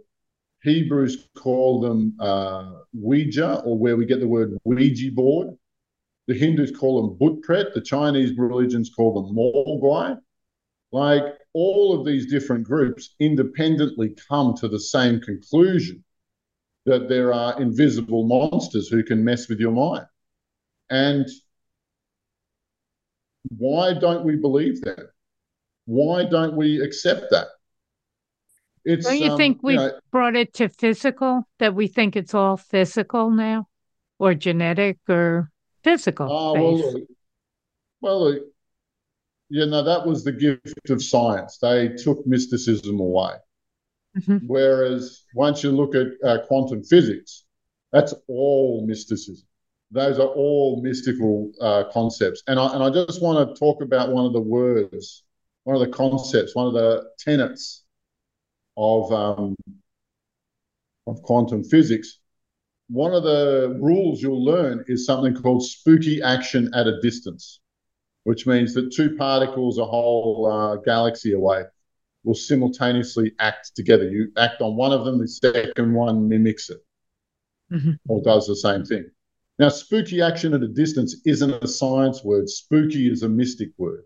Hebrews 0.67 1.29
call 1.37 1.79
them 1.79 2.15
uh, 2.19 2.71
Ouija, 2.93 3.61
or 3.61 3.77
where 3.77 3.95
we 3.95 4.05
get 4.05 4.19
the 4.19 4.27
word 4.27 4.57
Ouija 4.65 5.11
board. 5.11 5.57
The 6.27 6.33
Hindus 6.33 6.75
call 6.75 7.01
them 7.01 7.17
Butpret. 7.17 7.73
The 7.73 7.81
Chinese 7.81 8.37
religions 8.37 8.91
call 8.93 9.13
them 9.13 9.35
Mogwai. 9.35 10.19
Like 10.91 11.23
all 11.53 11.97
of 11.97 12.05
these 12.05 12.29
different 12.29 12.65
groups 12.65 13.15
independently 13.19 14.15
come 14.27 14.55
to 14.55 14.67
the 14.67 14.79
same 14.79 15.21
conclusion 15.21 16.03
that 16.85 17.09
there 17.09 17.33
are 17.33 17.59
invisible 17.61 18.25
monsters 18.27 18.87
who 18.87 19.03
can 19.03 19.23
mess 19.23 19.49
with 19.49 19.59
your 19.59 19.71
mind. 19.71 20.05
And 20.89 21.27
why 23.57 23.93
don't 23.93 24.25
we 24.25 24.35
believe 24.35 24.81
that? 24.81 25.11
Why 25.85 26.25
don't 26.25 26.55
we 26.55 26.81
accept 26.81 27.31
that? 27.31 27.47
It's, 28.87 29.05
don't 29.05 29.19
you 29.19 29.31
um, 29.31 29.37
think 29.37 29.61
we 29.61 29.75
know, 29.75 29.91
brought 30.11 30.37
it 30.37 30.53
to 30.55 30.69
physical? 30.69 31.45
That 31.59 31.75
we 31.75 31.87
think 31.87 32.15
it's 32.15 32.33
all 32.33 32.55
physical 32.55 33.29
now, 33.29 33.67
or 34.17 34.33
genetic, 34.33 34.97
or 35.09 35.51
physical? 35.83 36.27
Oh 36.31 36.53
well, 36.53 36.93
well, 37.99 38.39
you 39.49 39.65
know 39.65 39.83
that 39.83 40.07
was 40.07 40.23
the 40.23 40.31
gift 40.31 40.89
of 40.89 41.03
science. 41.03 41.57
They 41.57 41.89
took 41.89 42.25
mysticism 42.25 42.97
away. 43.01 43.33
Mm-hmm. 44.17 44.47
Whereas 44.47 45.23
once 45.35 45.65
you 45.65 45.71
look 45.71 45.93
at 45.93 46.07
uh, 46.23 46.45
quantum 46.47 46.81
physics, 46.81 47.43
that's 47.91 48.13
all 48.29 48.85
mysticism. 48.87 49.45
Those 49.91 50.17
are 50.17 50.27
all 50.27 50.81
mystical 50.81 51.51
uh, 51.59 51.83
concepts. 51.91 52.41
And 52.47 52.57
I, 52.57 52.73
and 52.73 52.81
I 52.81 52.89
just 52.89 53.21
want 53.21 53.49
to 53.49 53.59
talk 53.59 53.81
about 53.81 54.13
one 54.13 54.25
of 54.25 54.31
the 54.31 54.39
words, 54.39 55.23
one 55.65 55.75
of 55.75 55.81
the 55.81 55.93
concepts, 55.93 56.55
one 56.55 56.67
of 56.67 56.73
the 56.73 57.03
tenets 57.19 57.83
of, 58.77 59.11
um, 59.11 59.55
of 61.07 61.21
quantum 61.23 61.63
physics. 61.63 62.19
One 62.89 63.13
of 63.13 63.23
the 63.23 63.77
rules 63.81 64.21
you'll 64.21 64.43
learn 64.43 64.85
is 64.87 65.05
something 65.05 65.33
called 65.33 65.65
spooky 65.65 66.21
action 66.21 66.69
at 66.73 66.87
a 66.87 67.01
distance, 67.01 67.59
which 68.23 68.47
means 68.47 68.73
that 68.75 68.93
two 68.93 69.17
particles 69.17 69.77
a 69.77 69.85
whole 69.85 70.49
uh, 70.49 70.75
galaxy 70.77 71.33
away 71.33 71.63
will 72.23 72.33
simultaneously 72.33 73.33
act 73.39 73.75
together. 73.75 74.09
You 74.09 74.31
act 74.37 74.61
on 74.61 74.75
one 74.75 74.93
of 74.93 75.05
them, 75.05 75.17
the 75.17 75.27
second 75.27 75.93
one 75.93 76.29
mimics 76.29 76.69
it 76.69 76.79
mm-hmm. 77.71 77.91
or 78.07 78.21
does 78.21 78.47
the 78.47 78.55
same 78.55 78.85
thing. 78.85 79.09
Now, 79.59 79.69
spooky 79.69 80.21
action 80.21 80.53
at 80.53 80.61
a 80.61 80.67
distance 80.67 81.17
isn't 81.25 81.63
a 81.63 81.67
science 81.67 82.23
word. 82.23 82.49
Spooky 82.49 83.11
is 83.11 83.23
a 83.23 83.29
mystic 83.29 83.69
word. 83.77 84.03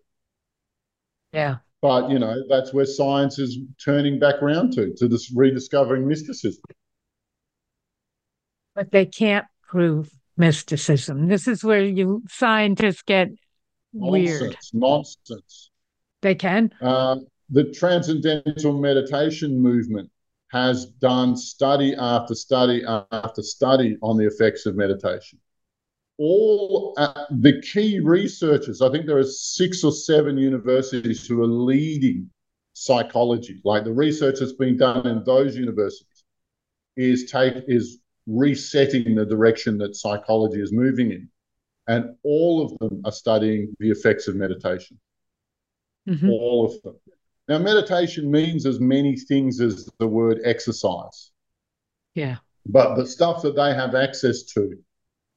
Yeah. 1.34 1.58
But, 1.82 2.12
you 2.12 2.20
know, 2.20 2.44
that's 2.48 2.74
where 2.74 2.86
science 2.86 3.40
is 3.40 3.58
turning 3.84 4.20
back 4.20 4.42
around 4.42 4.74
to, 4.74 4.94
to 4.98 5.08
this 5.08 5.32
rediscovering 5.36 6.08
mysticism. 6.08 6.62
But 8.76 8.92
they 8.92 9.08
can't 9.08 9.46
prove 9.68 10.12
mysticism. 10.38 11.28
This 11.28 11.48
is 11.48 11.64
where 11.64 11.84
you 11.84 12.24
scientists 12.30 13.02
get 13.02 13.30
nonsense, 13.94 14.42
weird. 14.42 14.58
Nonsense. 14.74 15.72
They 16.22 16.36
can? 16.36 16.72
Uh, 16.82 17.18
the 17.50 17.72
transcendental 17.72 18.80
meditation 18.80 19.60
movement 19.60 20.10
has 20.52 20.86
done 20.86 21.36
study 21.36 21.96
after 21.96 22.36
study 22.36 22.84
after 22.86 23.42
study 23.42 23.98
on 24.02 24.18
the 24.18 24.28
effects 24.28 24.66
of 24.66 24.76
meditation. 24.76 25.40
All 26.24 26.94
uh, 26.98 27.26
the 27.32 27.60
key 27.64 28.00
researchers, 28.00 28.80
I 28.80 28.92
think 28.92 29.08
there 29.08 29.18
are 29.18 29.24
six 29.24 29.84
or 29.84 29.92
seven 29.92 30.38
universities 30.38 31.26
who 31.26 31.42
are 31.42 31.48
leading 31.48 32.30
psychology. 32.74 33.60
Like 33.64 33.86
the 33.86 33.92
research 33.92 34.36
that's 34.40 34.54
being 34.54 34.78
done 34.78 35.08
in 35.08 35.24
those 35.24 35.58
universities 35.58 36.24
is 36.96 37.32
take 37.32 37.64
is 37.68 37.98
resetting 38.28 39.16
the 39.16 39.26
direction 39.26 39.80
that 39.80 39.96
psychology 39.96 40.62
is 40.62 40.72
moving 40.72 41.10
in, 41.10 41.28
and 41.88 42.16
all 42.24 42.64
of 42.64 42.78
them 42.78 43.02
are 43.04 43.12
studying 43.12 43.76
the 43.80 43.90
effects 43.90 44.28
of 44.28 44.36
meditation. 44.36 45.00
Mm-hmm. 46.08 46.30
All 46.30 46.68
of 46.68 46.80
them. 46.84 47.00
Now, 47.48 47.58
meditation 47.58 48.30
means 48.30 48.68
as 48.68 48.80
many 48.80 49.18
things 49.18 49.60
as 49.60 49.90
the 49.98 50.08
word 50.08 50.40
exercise. 50.44 51.32
Yeah. 52.14 52.38
But 52.68 52.94
the 52.96 53.08
stuff 53.08 53.42
that 53.42 53.56
they 53.56 53.74
have 53.74 53.96
access 53.96 54.44
to 54.54 54.78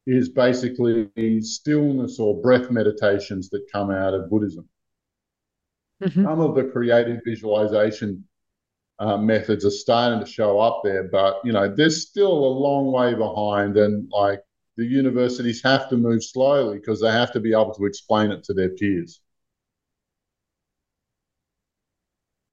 is 0.07 0.29
basically 0.29 1.41
stillness 1.41 2.19
or 2.19 2.41
breath 2.41 2.71
meditations 2.71 3.49
that 3.51 3.67
come 3.73 3.91
out 3.91 4.15
of 4.15 4.29
Buddhism. 4.29 4.69
Mm-hmm. 6.03 6.25
Some 6.25 6.41
of 6.41 6.55
the 6.55 6.65
creative 6.65 7.21
visualization 7.25 8.25
uh, 8.99 9.17
methods 9.17 9.65
are 9.65 9.71
starting 9.71 10.21
to 10.21 10.31
show 10.31 10.61
up 10.61 10.83
there, 10.85 11.05
but 11.05 11.37
you 11.45 11.53
know, 11.53 11.75
they're 11.75 11.91
still 11.91 12.33
a 12.33 12.59
long 12.59 12.93
way 12.93 13.15
behind, 13.15 13.77
and 13.77 14.09
like 14.11 14.41
the 14.77 14.85
universities 14.85 15.63
have 15.63 15.89
to 15.89 15.97
move 15.97 16.23
slowly 16.23 16.79
because 16.79 17.01
they 17.01 17.11
have 17.11 17.33
to 17.33 17.41
be 17.41 17.53
able 17.53 17.75
to 17.75 17.87
explain 17.87 18.31
it 18.31 18.45
to 18.45 18.55
their 18.55 18.71
peers. 18.71 19.21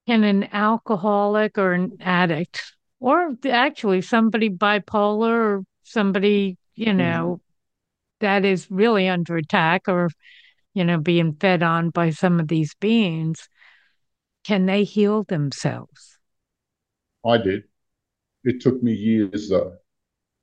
can 0.08 0.24
an 0.24 0.49
alcoholic 0.52 1.58
or 1.58 1.74
an 1.74 1.97
addict, 2.02 2.74
or 2.99 3.36
actually 3.49 4.02
somebody 4.02 4.49
bipolar 4.49 5.32
or 5.32 5.64
somebody, 5.84 6.58
you 6.76 6.93
know, 6.93 7.39
mm-hmm. 7.39 8.26
that 8.26 8.45
is 8.45 8.69
really 8.69 9.07
under 9.07 9.38
attack 9.38 9.84
or, 9.88 10.09
you 10.74 10.84
know, 10.84 10.97
being 10.97 11.34
fed 11.34 11.63
on 11.63 11.89
by 11.89 12.11
some 12.11 12.39
of 12.39 12.47
these 12.47 12.74
beings, 12.76 13.47
can 14.43 14.65
they 14.65 14.84
heal 14.84 15.24
themselves? 15.24 16.17
I 17.26 17.38
did. 17.38 17.63
It 18.43 18.61
took 18.61 18.82
me 18.82 18.93
years 18.93 19.49
though. 19.49 19.76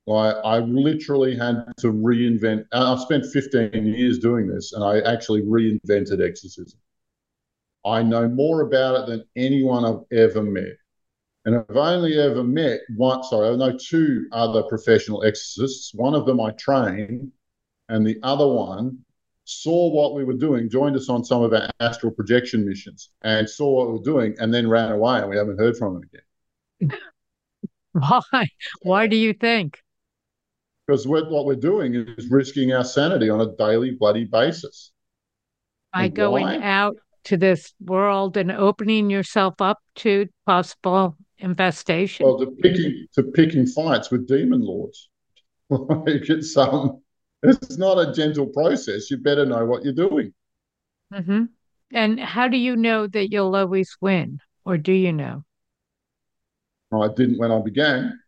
I, 0.09 0.31
I 0.31 0.59
literally 0.59 1.35
had 1.35 1.65
to 1.79 1.91
reinvent. 1.91 2.65
I've 2.71 2.99
spent 2.99 3.25
15 3.25 3.85
years 3.85 4.17
doing 4.17 4.47
this, 4.47 4.73
and 4.73 4.83
I 4.83 4.99
actually 5.01 5.43
reinvented 5.43 6.25
exorcism. 6.25 6.79
I 7.85 8.01
know 8.01 8.27
more 8.27 8.61
about 8.61 8.95
it 8.95 9.07
than 9.07 9.23
anyone 9.35 9.85
I've 9.85 10.17
ever 10.17 10.41
met. 10.41 10.77
And 11.45 11.55
I've 11.55 11.75
only 11.75 12.19
ever 12.19 12.43
met 12.43 12.81
one, 12.95 13.23
sorry, 13.23 13.49
I 13.49 13.55
know 13.55 13.77
two 13.77 14.27
other 14.31 14.63
professional 14.63 15.23
exorcists. 15.23 15.93
One 15.93 16.13
of 16.13 16.25
them 16.25 16.41
I 16.41 16.51
trained, 16.51 17.31
and 17.87 18.05
the 18.05 18.17
other 18.23 18.47
one 18.47 18.99
saw 19.45 19.89
what 19.89 20.13
we 20.13 20.23
were 20.23 20.33
doing, 20.33 20.69
joined 20.69 20.95
us 20.95 21.09
on 21.09 21.23
some 21.23 21.41
of 21.41 21.53
our 21.53 21.69
astral 21.79 22.11
projection 22.11 22.65
missions, 22.65 23.09
and 23.21 23.49
saw 23.49 23.71
what 23.71 23.87
we 23.87 23.93
were 23.93 24.03
doing, 24.03 24.35
and 24.39 24.53
then 24.53 24.69
ran 24.69 24.91
away, 24.91 25.19
and 25.19 25.29
we 25.29 25.37
haven't 25.37 25.57
heard 25.57 25.77
from 25.77 25.95
him 25.95 26.03
again. 26.03 26.99
Why? 27.93 28.47
Why 28.81 29.07
do 29.07 29.15
you 29.15 29.33
think? 29.33 29.81
Because 30.85 31.07
what 31.07 31.45
we're 31.45 31.55
doing 31.55 31.95
is 31.95 32.29
risking 32.29 32.73
our 32.73 32.83
sanity 32.83 33.29
on 33.29 33.41
a 33.41 33.55
daily 33.55 33.91
bloody 33.91 34.25
basis. 34.25 34.91
By 35.93 36.05
and 36.05 36.15
going 36.15 36.45
why? 36.45 36.59
out 36.61 36.97
to 37.25 37.37
this 37.37 37.73
world 37.79 38.37
and 38.37 38.51
opening 38.51 39.09
yourself 39.09 39.61
up 39.61 39.79
to 39.97 40.27
possible 40.45 41.15
infestation? 41.39 42.25
Well, 42.25 42.39
to 42.39 42.47
picking 42.47 43.07
to 43.13 43.23
picking 43.23 43.65
fights 43.65 44.11
with 44.11 44.27
demon 44.27 44.61
lords. 44.61 45.09
like 45.69 46.29
it's 46.29 46.55
um, 46.57 47.01
it's 47.43 47.77
not 47.77 47.97
a 47.97 48.13
gentle 48.13 48.47
process. 48.47 49.09
You 49.09 49.17
better 49.17 49.45
know 49.45 49.65
what 49.65 49.83
you're 49.83 49.93
doing. 49.93 50.33
Mm-hmm. 51.13 51.45
And 51.91 52.19
how 52.19 52.47
do 52.47 52.57
you 52.57 52.75
know 52.75 53.07
that 53.07 53.31
you'll 53.31 53.55
always 53.55 53.95
win, 53.99 54.39
or 54.65 54.77
do 54.77 54.91
you 54.91 55.11
know? 55.11 55.43
I 56.91 57.07
didn't 57.07 57.37
when 57.37 57.51
I 57.51 57.59
began. 57.61 58.19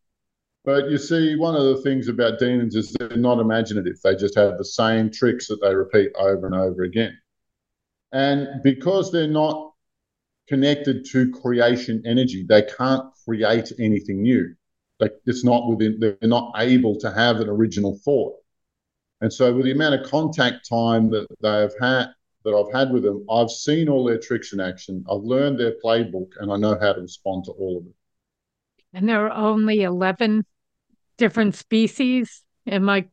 But 0.64 0.92
you 0.92 0.98
see, 1.00 1.36
one 1.36 1.56
of 1.56 1.64
the 1.64 1.82
things 1.82 2.08
about 2.08 2.38
demons 2.38 2.76
is 2.76 2.94
they're 2.94 3.18
not 3.18 3.40
imaginative. 3.40 4.00
They 4.04 4.16
just 4.16 4.36
have 4.36 4.58
the 4.58 4.66
same 4.66 5.10
tricks 5.10 5.48
that 5.48 5.60
they 5.62 5.74
repeat 5.74 6.12
over 6.16 6.46
and 6.46 6.54
over 6.54 6.84
again. 6.84 7.18
And 8.12 8.62
because 8.64 9.12
they're 9.12 9.28
not 9.28 9.71
connected 10.52 11.06
to 11.06 11.32
creation 11.32 12.04
energy, 12.06 12.46
they 12.48 12.62
can't 12.78 13.06
create 13.24 13.72
anything 13.80 14.22
new. 14.22 14.54
Like 15.00 15.14
it's 15.26 15.46
not 15.46 15.70
within, 15.70 15.98
they're 15.98 16.18
not 16.24 16.52
able 16.58 17.00
to 17.00 17.10
have 17.10 17.38
an 17.38 17.48
original 17.48 17.98
thought. 18.04 18.36
And 19.22 19.32
so, 19.32 19.54
with 19.54 19.64
the 19.64 19.72
amount 19.72 19.96
of 19.96 20.12
contact 20.12 20.68
time 20.68 21.10
that 21.12 21.28
they've 21.42 21.74
had, 21.80 22.08
that 22.44 22.54
I've 22.54 22.74
had 22.78 22.92
with 22.92 23.04
them, 23.04 23.26
I've 23.32 23.50
seen 23.50 23.88
all 23.88 24.04
their 24.04 24.20
tricks 24.20 24.52
in 24.52 24.60
action. 24.60 25.06
I've 25.10 25.22
learned 25.22 25.58
their 25.58 25.76
playbook, 25.84 26.32
and 26.40 26.52
I 26.52 26.58
know 26.58 26.78
how 26.78 26.92
to 26.94 27.02
respond 27.02 27.46
to 27.46 27.52
all 27.52 27.78
of 27.78 27.86
it. 27.86 27.96
And 28.94 29.08
there 29.08 29.26
are 29.28 29.32
only 29.32 29.84
eleven 29.84 30.44
different 31.18 31.56
species. 31.56 32.44
Am 32.68 32.90
I? 32.90 33.08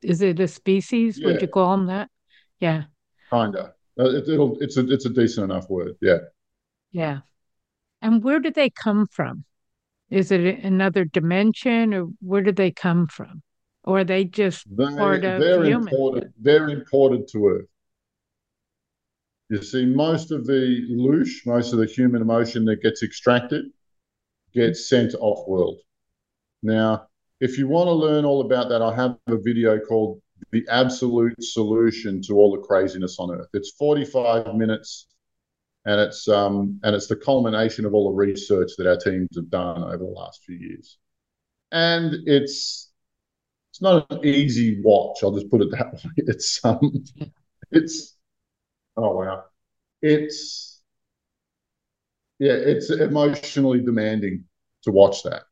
Is 0.00 0.22
it 0.22 0.40
a 0.40 0.48
species? 0.48 1.18
Yeah. 1.18 1.26
Would 1.26 1.42
you 1.42 1.48
call 1.48 1.76
them 1.76 1.86
that? 1.88 2.08
Yeah. 2.60 2.84
Kinda. 3.30 3.74
Uh, 3.98 4.08
it, 4.10 4.38
will 4.38 4.56
it's 4.60 4.78
a 4.78 4.90
it's 4.90 5.06
a 5.06 5.10
decent 5.10 5.44
enough 5.50 5.68
word. 5.68 5.96
Yeah. 6.00 6.18
Yeah. 6.92 7.20
And 8.00 8.22
where 8.22 8.40
do 8.40 8.50
they 8.50 8.70
come 8.70 9.06
from? 9.08 9.44
Is 10.10 10.30
it 10.30 10.62
another 10.62 11.04
dimension, 11.04 11.94
or 11.94 12.08
where 12.20 12.42
do 12.42 12.52
they 12.52 12.70
come 12.70 13.06
from? 13.06 13.42
Or 13.84 14.00
are 14.00 14.04
they 14.04 14.24
just 14.24 14.66
they, 14.76 14.84
part 14.96 15.24
of 15.24 15.40
they're 15.40 15.64
human? 15.64 15.88
Imported, 15.88 16.32
they're 16.38 16.68
imported 16.68 17.28
to 17.28 17.48
Earth. 17.48 17.66
You 19.48 19.62
see, 19.62 19.86
most 19.86 20.30
of 20.30 20.46
the 20.46 20.86
loosh, 20.90 21.46
most 21.46 21.72
of 21.72 21.78
the 21.78 21.86
human 21.86 22.22
emotion 22.22 22.64
that 22.66 22.82
gets 22.82 23.02
extracted, 23.02 23.66
gets 24.54 24.88
sent 24.88 25.14
off 25.14 25.48
world. 25.48 25.80
Now, 26.62 27.08
if 27.40 27.58
you 27.58 27.68
want 27.68 27.88
to 27.88 27.92
learn 27.92 28.24
all 28.24 28.42
about 28.42 28.68
that, 28.68 28.82
I 28.82 28.94
have 28.94 29.16
a 29.26 29.36
video 29.36 29.78
called 29.78 30.22
the 30.52 30.66
absolute 30.70 31.42
solution 31.42 32.22
to 32.22 32.34
all 32.34 32.52
the 32.52 32.62
craziness 32.62 33.18
on 33.18 33.30
earth. 33.30 33.48
It's 33.52 33.72
45 33.72 34.54
minutes 34.54 35.08
and 35.84 36.00
it's 36.00 36.28
um, 36.28 36.80
and 36.82 36.94
it's 36.94 37.08
the 37.08 37.16
culmination 37.16 37.84
of 37.84 37.94
all 37.94 38.10
the 38.10 38.16
research 38.16 38.72
that 38.78 38.86
our 38.86 38.96
teams 38.96 39.28
have 39.36 39.50
done 39.50 39.82
over 39.84 39.98
the 39.98 40.04
last 40.04 40.42
few 40.44 40.56
years. 40.56 40.98
And 41.72 42.14
it's 42.26 42.90
it's 43.72 43.82
not 43.82 44.10
an 44.10 44.24
easy 44.24 44.82
watch. 44.82 45.18
I'll 45.22 45.32
just 45.34 45.50
put 45.50 45.62
it 45.62 45.70
that 45.72 45.94
way. 45.94 46.00
It's 46.18 46.64
um, 46.64 47.04
it's 47.72 48.16
oh 48.96 49.16
wow, 49.18 49.44
it's 50.02 50.82
yeah, 52.38 52.52
it's 52.54 52.90
emotionally 52.90 53.80
demanding 53.80 54.44
to 54.82 54.90
watch 54.92 55.22
that. 55.24 55.42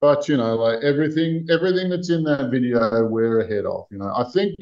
But 0.00 0.28
you 0.28 0.36
know, 0.36 0.56
like 0.56 0.82
everything, 0.84 1.46
everything 1.50 1.90
that's 1.90 2.10
in 2.10 2.24
that 2.24 2.50
video, 2.50 3.04
we're 3.06 3.40
ahead 3.40 3.66
of. 3.66 3.86
You 3.90 3.98
know, 3.98 4.12
I 4.14 4.24
think, 4.32 4.56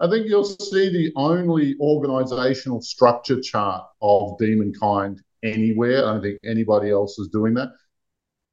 I 0.00 0.08
think 0.08 0.26
you'll 0.28 0.44
see 0.44 0.90
the 0.90 1.12
only 1.16 1.76
organizational 1.80 2.80
structure 2.80 3.40
chart 3.40 3.84
of 4.00 4.38
Demonkind 4.38 5.18
anywhere. 5.42 6.06
I 6.06 6.12
don't 6.12 6.22
think 6.22 6.38
anybody 6.44 6.90
else 6.90 7.18
is 7.18 7.28
doing 7.28 7.54
that. 7.54 7.70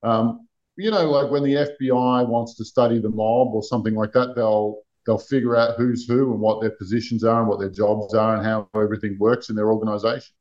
Um, 0.02 0.48
you 0.78 0.91
know, 0.91 1.10
like 1.10 1.32
when 1.32 1.43
the 1.43 1.54
FBI 1.54 2.28
wants 2.28 2.56
to 2.56 2.66
study 2.66 3.00
the 3.00 3.10
mob 3.10 3.54
or 3.54 3.64
something 3.64 3.93
like 3.93 4.12
that, 4.14 4.36
they'll 4.36 4.80
they'll 5.06 5.18
figure 5.20 5.56
out 5.56 5.78
who's 5.78 6.08
who 6.08 6.32
and 6.32 6.41
what 6.41 6.62
their 6.62 6.72
positions 6.72 7.24
are 7.24 7.39
and 7.39 7.48
what 7.48 7.60
their 7.60 7.70
jobs 7.70 8.14
are 8.14 8.36
and 8.36 8.46
how 8.46 8.68
everything 8.76 9.16
works 9.20 9.50
in 9.50 9.56
their 9.56 9.72
organization. 9.72 10.34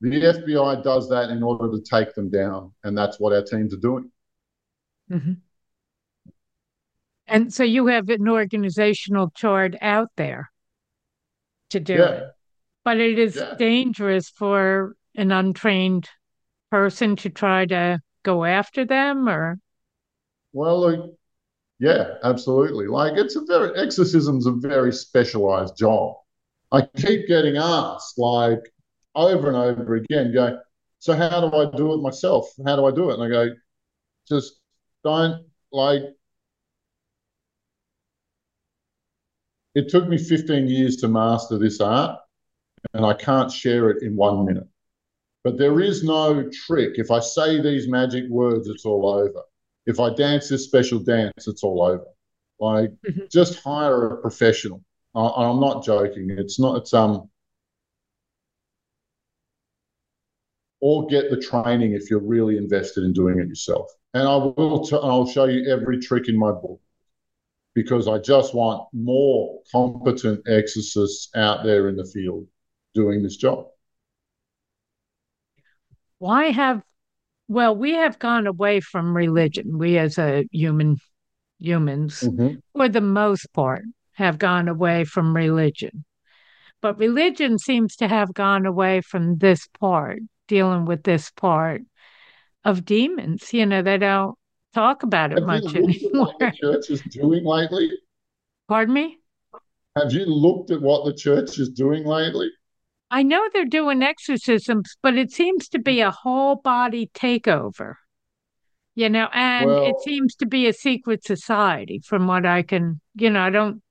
The 0.00 0.10
FBI 0.10 0.82
does 0.82 1.08
that 1.10 1.30
in 1.30 1.42
order 1.42 1.70
to 1.70 1.82
take 1.82 2.14
them 2.14 2.30
down, 2.30 2.72
and 2.84 2.96
that's 2.96 3.20
what 3.20 3.34
our 3.34 3.42
teams 3.42 3.74
are 3.74 3.80
doing. 3.80 4.10
Mm-hmm. 5.10 5.32
And 7.30 7.54
so 7.54 7.62
you 7.62 7.86
have 7.86 8.08
an 8.08 8.28
organizational 8.28 9.30
chart 9.30 9.76
out 9.80 10.10
there 10.16 10.50
to 11.70 11.78
do 11.78 11.94
yeah. 11.94 12.08
it, 12.08 12.24
but 12.84 12.98
it 12.98 13.18
is 13.18 13.36
yeah. 13.36 13.54
dangerous 13.56 14.28
for 14.28 14.96
an 15.14 15.30
untrained 15.30 16.08
person 16.70 17.14
to 17.16 17.30
try 17.30 17.66
to 17.66 18.00
go 18.24 18.44
after 18.44 18.84
them, 18.84 19.28
or 19.28 19.58
well, 20.52 20.80
like, 20.80 21.00
yeah, 21.78 22.14
absolutely. 22.24 22.88
Like 22.88 23.12
it's 23.16 23.36
a 23.36 23.44
very 23.46 23.78
exorcism's 23.78 24.46
a 24.46 24.52
very 24.52 24.92
specialized 24.92 25.76
job. 25.76 26.16
I 26.72 26.82
keep 26.96 27.28
getting 27.28 27.56
asked, 27.56 28.18
like, 28.18 28.72
over 29.14 29.48
and 29.48 29.56
over 29.56 29.94
again, 29.94 30.32
go, 30.32 30.58
so 30.98 31.14
how 31.14 31.48
do 31.48 31.56
I 31.56 31.76
do 31.76 31.94
it 31.94 32.02
myself? 32.02 32.48
How 32.66 32.76
do 32.76 32.86
I 32.86 32.90
do 32.90 33.10
it? 33.10 33.14
And 33.14 33.22
I 33.22 33.28
go, 33.28 33.54
just 34.28 34.60
don't 35.04 35.46
like. 35.72 36.02
It 39.74 39.88
took 39.88 40.08
me 40.08 40.18
15 40.18 40.66
years 40.66 40.96
to 40.96 41.08
master 41.08 41.58
this 41.58 41.80
art, 41.80 42.18
and 42.92 43.06
I 43.06 43.14
can't 43.14 43.50
share 43.50 43.90
it 43.90 44.02
in 44.02 44.16
one 44.16 44.44
minute. 44.44 44.66
But 45.44 45.58
there 45.58 45.80
is 45.80 46.02
no 46.02 46.48
trick. 46.66 46.94
If 46.96 47.10
I 47.10 47.20
say 47.20 47.60
these 47.60 47.88
magic 47.88 48.28
words, 48.28 48.68
it's 48.68 48.84
all 48.84 49.08
over. 49.08 49.42
If 49.86 50.00
I 50.00 50.12
dance 50.12 50.48
this 50.48 50.64
special 50.64 50.98
dance, 50.98 51.46
it's 51.46 51.62
all 51.62 51.82
over. 51.82 52.04
Like, 52.58 52.90
mm-hmm. 53.06 53.22
just 53.30 53.62
hire 53.62 54.08
a 54.08 54.20
professional. 54.20 54.82
I, 55.14 55.20
I'm 55.20 55.60
not 55.60 55.84
joking. 55.84 56.30
It's 56.30 56.58
not. 56.58 56.76
It's 56.76 56.92
um. 56.92 57.30
or 60.82 61.06
get 61.06 61.30
the 61.30 61.36
training 61.36 61.92
if 61.92 62.10
you're 62.10 62.20
really 62.20 62.56
invested 62.56 63.04
in 63.04 63.12
doing 63.12 63.38
it 63.38 63.48
yourself. 63.48 63.90
And 64.14 64.26
I 64.26 64.36
will 64.36 64.84
t- 64.84 64.96
I'll 64.96 65.26
show 65.26 65.44
you 65.44 65.70
every 65.70 66.00
trick 66.00 66.28
in 66.28 66.38
my 66.38 66.52
book 66.52 66.80
because 67.82 68.08
I 68.08 68.18
just 68.18 68.54
want 68.54 68.86
more 68.92 69.60
competent 69.72 70.46
exorcists 70.46 71.28
out 71.34 71.64
there 71.64 71.88
in 71.88 71.96
the 71.96 72.04
field 72.04 72.46
doing 72.94 73.22
this 73.22 73.36
job. 73.36 73.66
Why 76.18 76.50
have 76.50 76.82
well, 77.48 77.74
we 77.74 77.94
have 77.94 78.20
gone 78.20 78.46
away 78.46 78.78
from 78.80 79.16
religion. 79.16 79.76
We 79.76 79.98
as 79.98 80.18
a 80.18 80.46
human 80.52 80.98
humans, 81.58 82.20
mm-hmm. 82.20 82.56
for 82.76 82.88
the 82.88 83.00
most 83.00 83.52
part, 83.52 83.82
have 84.12 84.38
gone 84.38 84.68
away 84.68 85.02
from 85.02 85.34
religion. 85.34 86.04
But 86.80 86.98
religion 86.98 87.58
seems 87.58 87.96
to 87.96 88.06
have 88.06 88.32
gone 88.34 88.66
away 88.66 89.00
from 89.00 89.38
this 89.38 89.66
part 89.80 90.20
dealing 90.46 90.84
with 90.84 91.02
this 91.02 91.30
part 91.32 91.82
of 92.64 92.84
demons. 92.84 93.52
You 93.52 93.66
know, 93.66 93.82
they 93.82 93.98
don't 93.98 94.38
talk 94.74 95.02
about 95.02 95.32
it 95.32 95.38
Have 95.38 95.46
much 95.46 95.74
anymore. 95.74 96.34
the 96.38 96.52
church 96.60 96.90
is 96.90 97.02
doing 97.02 97.44
lately? 97.44 97.90
Pardon 98.68 98.94
me? 98.94 99.18
Have 99.96 100.12
you 100.12 100.24
looked 100.24 100.70
at 100.70 100.80
what 100.80 101.04
the 101.04 101.14
church 101.14 101.58
is 101.58 101.68
doing 101.70 102.04
lately? 102.04 102.50
I 103.10 103.24
know 103.24 103.48
they're 103.52 103.64
doing 103.64 104.02
exorcisms, 104.02 104.96
but 105.02 105.16
it 105.16 105.32
seems 105.32 105.68
to 105.70 105.80
be 105.80 106.00
a 106.00 106.12
whole 106.12 106.56
body 106.56 107.10
takeover. 107.12 107.94
You 108.94 109.08
know, 109.08 109.28
and 109.32 109.66
well, 109.66 109.86
it 109.86 109.96
seems 110.02 110.36
to 110.36 110.46
be 110.46 110.66
a 110.66 110.72
secret 110.72 111.24
society 111.24 112.00
from 112.04 112.26
what 112.26 112.44
I 112.44 112.62
can, 112.62 113.00
you 113.14 113.30
know, 113.30 113.40
I 113.40 113.50
don't 113.50 113.82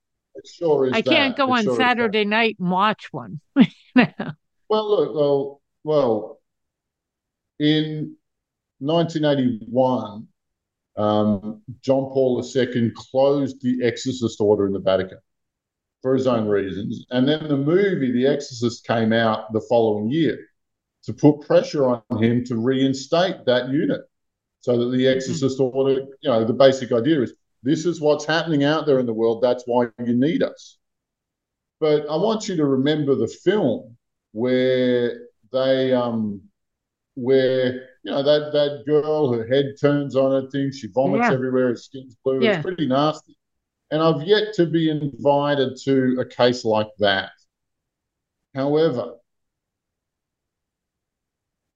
sure 0.44 0.90
I 0.92 1.02
can't 1.02 1.36
go 1.36 1.54
it 1.54 1.58
on 1.58 1.64
sure 1.64 1.76
Saturday 1.76 2.24
night 2.24 2.56
and 2.58 2.70
watch 2.70 3.08
one. 3.10 3.40
Well, 4.68 4.88
look, 4.88 5.14
well, 5.16 5.60
well, 5.82 6.40
in 7.58 8.16
1981, 8.78 10.28
um, 10.96 11.62
John 11.82 12.10
Paul 12.12 12.42
II 12.44 12.92
closed 12.94 13.60
the 13.62 13.84
Exorcist 13.84 14.40
order 14.40 14.66
in 14.66 14.72
the 14.72 14.80
Vatican 14.80 15.18
for 16.02 16.14
his 16.14 16.26
own 16.26 16.48
reasons. 16.48 17.06
And 17.10 17.28
then 17.28 17.48
the 17.48 17.56
movie, 17.56 18.12
The 18.12 18.26
Exorcist, 18.26 18.86
came 18.86 19.12
out 19.12 19.52
the 19.52 19.60
following 19.68 20.10
year 20.10 20.38
to 21.04 21.12
put 21.12 21.40
pressure 21.46 21.86
on 21.86 22.02
him 22.22 22.44
to 22.44 22.56
reinstate 22.56 23.44
that 23.46 23.68
unit 23.70 24.02
so 24.60 24.76
that 24.78 24.96
the 24.96 25.08
Exorcist 25.08 25.58
mm-hmm. 25.58 25.76
order, 25.76 26.00
you 26.20 26.30
know, 26.30 26.44
the 26.44 26.52
basic 26.52 26.92
idea 26.92 27.22
is 27.22 27.32
this 27.62 27.86
is 27.86 28.00
what's 28.00 28.24
happening 28.24 28.64
out 28.64 28.86
there 28.86 28.98
in 28.98 29.06
the 29.06 29.14
world. 29.14 29.42
That's 29.42 29.64
why 29.66 29.88
you 30.04 30.14
need 30.14 30.42
us. 30.42 30.78
But 31.78 32.08
I 32.10 32.16
want 32.16 32.48
you 32.48 32.56
to 32.56 32.64
remember 32.64 33.14
the 33.14 33.28
film 33.28 33.96
where 34.32 35.28
they 35.52 35.92
um, 35.92 36.42
where 37.14 37.74
you 38.02 38.12
know 38.12 38.22
that 38.22 38.52
that 38.52 38.84
girl, 38.86 39.32
her 39.32 39.46
head 39.46 39.74
turns 39.80 40.16
on 40.16 40.30
her 40.30 40.50
thing, 40.50 40.72
she 40.72 40.88
vomits 40.88 41.28
yeah. 41.28 41.34
everywhere, 41.34 41.68
her 41.68 41.76
skin's 41.76 42.16
blue. 42.24 42.40
Yeah. 42.40 42.56
It's 42.56 42.62
pretty 42.62 42.86
nasty. 42.86 43.36
And 43.90 44.02
I've 44.02 44.22
yet 44.22 44.54
to 44.54 44.66
be 44.66 44.88
invited 44.88 45.76
to 45.84 46.18
a 46.20 46.24
case 46.24 46.64
like 46.64 46.90
that. 47.00 47.32
However, 48.54 49.14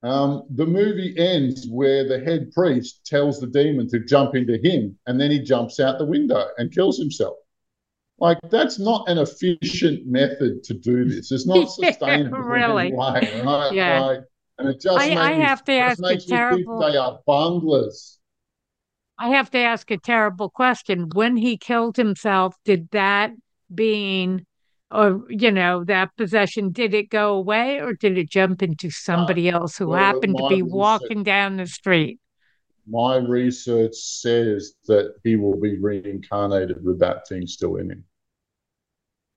um, 0.04 0.44
the 0.50 0.66
movie 0.66 1.14
ends 1.16 1.66
where 1.68 2.06
the 2.06 2.20
head 2.20 2.52
priest 2.52 3.06
tells 3.06 3.40
the 3.40 3.46
demon 3.46 3.88
to 3.88 4.00
jump 4.00 4.34
into 4.34 4.58
him, 4.58 4.98
and 5.06 5.20
then 5.20 5.30
he 5.30 5.40
jumps 5.40 5.80
out 5.80 5.98
the 5.98 6.04
window 6.04 6.46
and 6.58 6.72
kills 6.72 6.98
himself. 6.98 7.36
Like 8.18 8.38
that's 8.50 8.78
not 8.78 9.08
an 9.08 9.18
efficient 9.18 10.06
method 10.06 10.62
to 10.64 10.74
do 10.74 11.04
this. 11.06 11.32
It's 11.32 11.46
not 11.46 11.68
sustainable. 11.70 12.38
yeah, 12.38 12.44
really? 12.44 12.92
Way, 12.92 13.42
right? 13.42 13.72
Yeah. 13.72 14.00
Like, 14.00 14.20
and 14.58 14.68
it 14.68 14.80
just 14.80 14.98
I, 14.98 15.14
I 15.14 15.32
have 15.32 15.64
to 15.64 15.72
ask 15.72 16.02
a 16.02 16.16
terrible. 16.16 16.78
They 16.80 16.96
are 16.96 17.18
bunglers. 17.26 18.18
I 19.18 19.28
have 19.30 19.50
to 19.50 19.58
ask 19.58 19.90
a 19.90 19.98
terrible 19.98 20.50
question. 20.50 21.08
When 21.12 21.36
he 21.36 21.56
killed 21.56 21.96
himself, 21.96 22.56
did 22.64 22.90
that 22.90 23.32
being, 23.72 24.44
or 24.90 25.24
you 25.28 25.50
know, 25.50 25.84
that 25.84 26.16
possession, 26.16 26.72
did 26.72 26.94
it 26.94 27.10
go 27.10 27.34
away, 27.34 27.80
or 27.80 27.94
did 27.94 28.18
it 28.18 28.30
jump 28.30 28.62
into 28.62 28.90
somebody 28.90 29.50
uh, 29.50 29.60
else 29.60 29.76
who 29.76 29.88
well, 29.88 29.98
happened 29.98 30.36
to 30.36 30.48
be 30.48 30.62
research, 30.62 30.72
walking 30.72 31.22
down 31.22 31.56
the 31.56 31.66
street? 31.66 32.18
My 32.86 33.16
research 33.16 33.94
says 33.94 34.74
that 34.86 35.14
he 35.24 35.36
will 35.36 35.58
be 35.58 35.78
reincarnated 35.78 36.84
with 36.84 36.98
that 37.00 37.26
thing 37.28 37.46
still 37.46 37.76
in 37.76 37.90
him. 37.90 38.04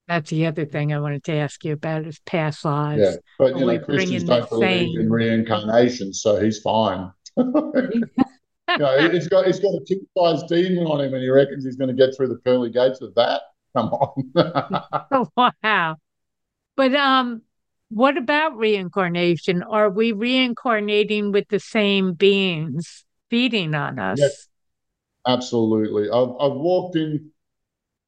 That's 0.08 0.30
the 0.30 0.46
other 0.46 0.66
thing 0.66 0.94
I 0.94 1.00
wanted 1.00 1.24
to 1.26 1.34
ask 1.34 1.64
you 1.66 1.74
about 1.74 2.06
is 2.08 2.20
past 2.26 2.64
lives. 2.64 3.02
Yeah, 3.02 3.16
but 3.38 3.58
you 3.58 3.66
know, 3.66 3.80
Christians 3.80 4.24
don't 4.24 4.50
believe 4.50 4.98
in 4.98 5.10
reincarnation, 5.10 6.14
so 6.14 6.42
he's 6.42 6.60
fine. 6.60 7.12
you 7.38 8.04
know, 8.80 9.10
he's 9.10 9.28
got 9.28 9.46
he's 9.46 9.60
got 9.60 9.76
a 9.76 9.84
king-sized 9.86 10.48
demon 10.48 10.86
on 10.88 11.02
him, 11.02 11.14
and 11.14 11.22
he 11.22 11.30
reckons 11.30 11.66
he's 11.66 11.76
going 11.76 11.90
to 11.90 11.94
get 11.94 12.16
through 12.16 12.30
the 12.30 12.38
pearly 12.46 12.70
gates 12.70 13.02
of 13.02 13.14
that. 13.16 13.42
Come 13.76 13.90
on. 13.90 15.28
wow. 15.64 15.98
But 16.78 16.96
um, 16.96 17.42
what 17.90 18.18
about 18.18 18.58
reincarnation? 18.58 19.62
Are 19.64 19.90
we 19.90 20.14
reincarnating 20.14 21.34
with 21.34 21.50
the 21.50 21.60
same 21.60 22.14
beings 22.14 23.04
feeding 23.30 23.76
on 23.76 24.00
us? 24.00 24.20
Yes, 24.20 24.48
absolutely. 25.28 26.10
I've 26.10 26.30
I've 26.40 26.58
walked 26.58 26.96
in 26.96 27.32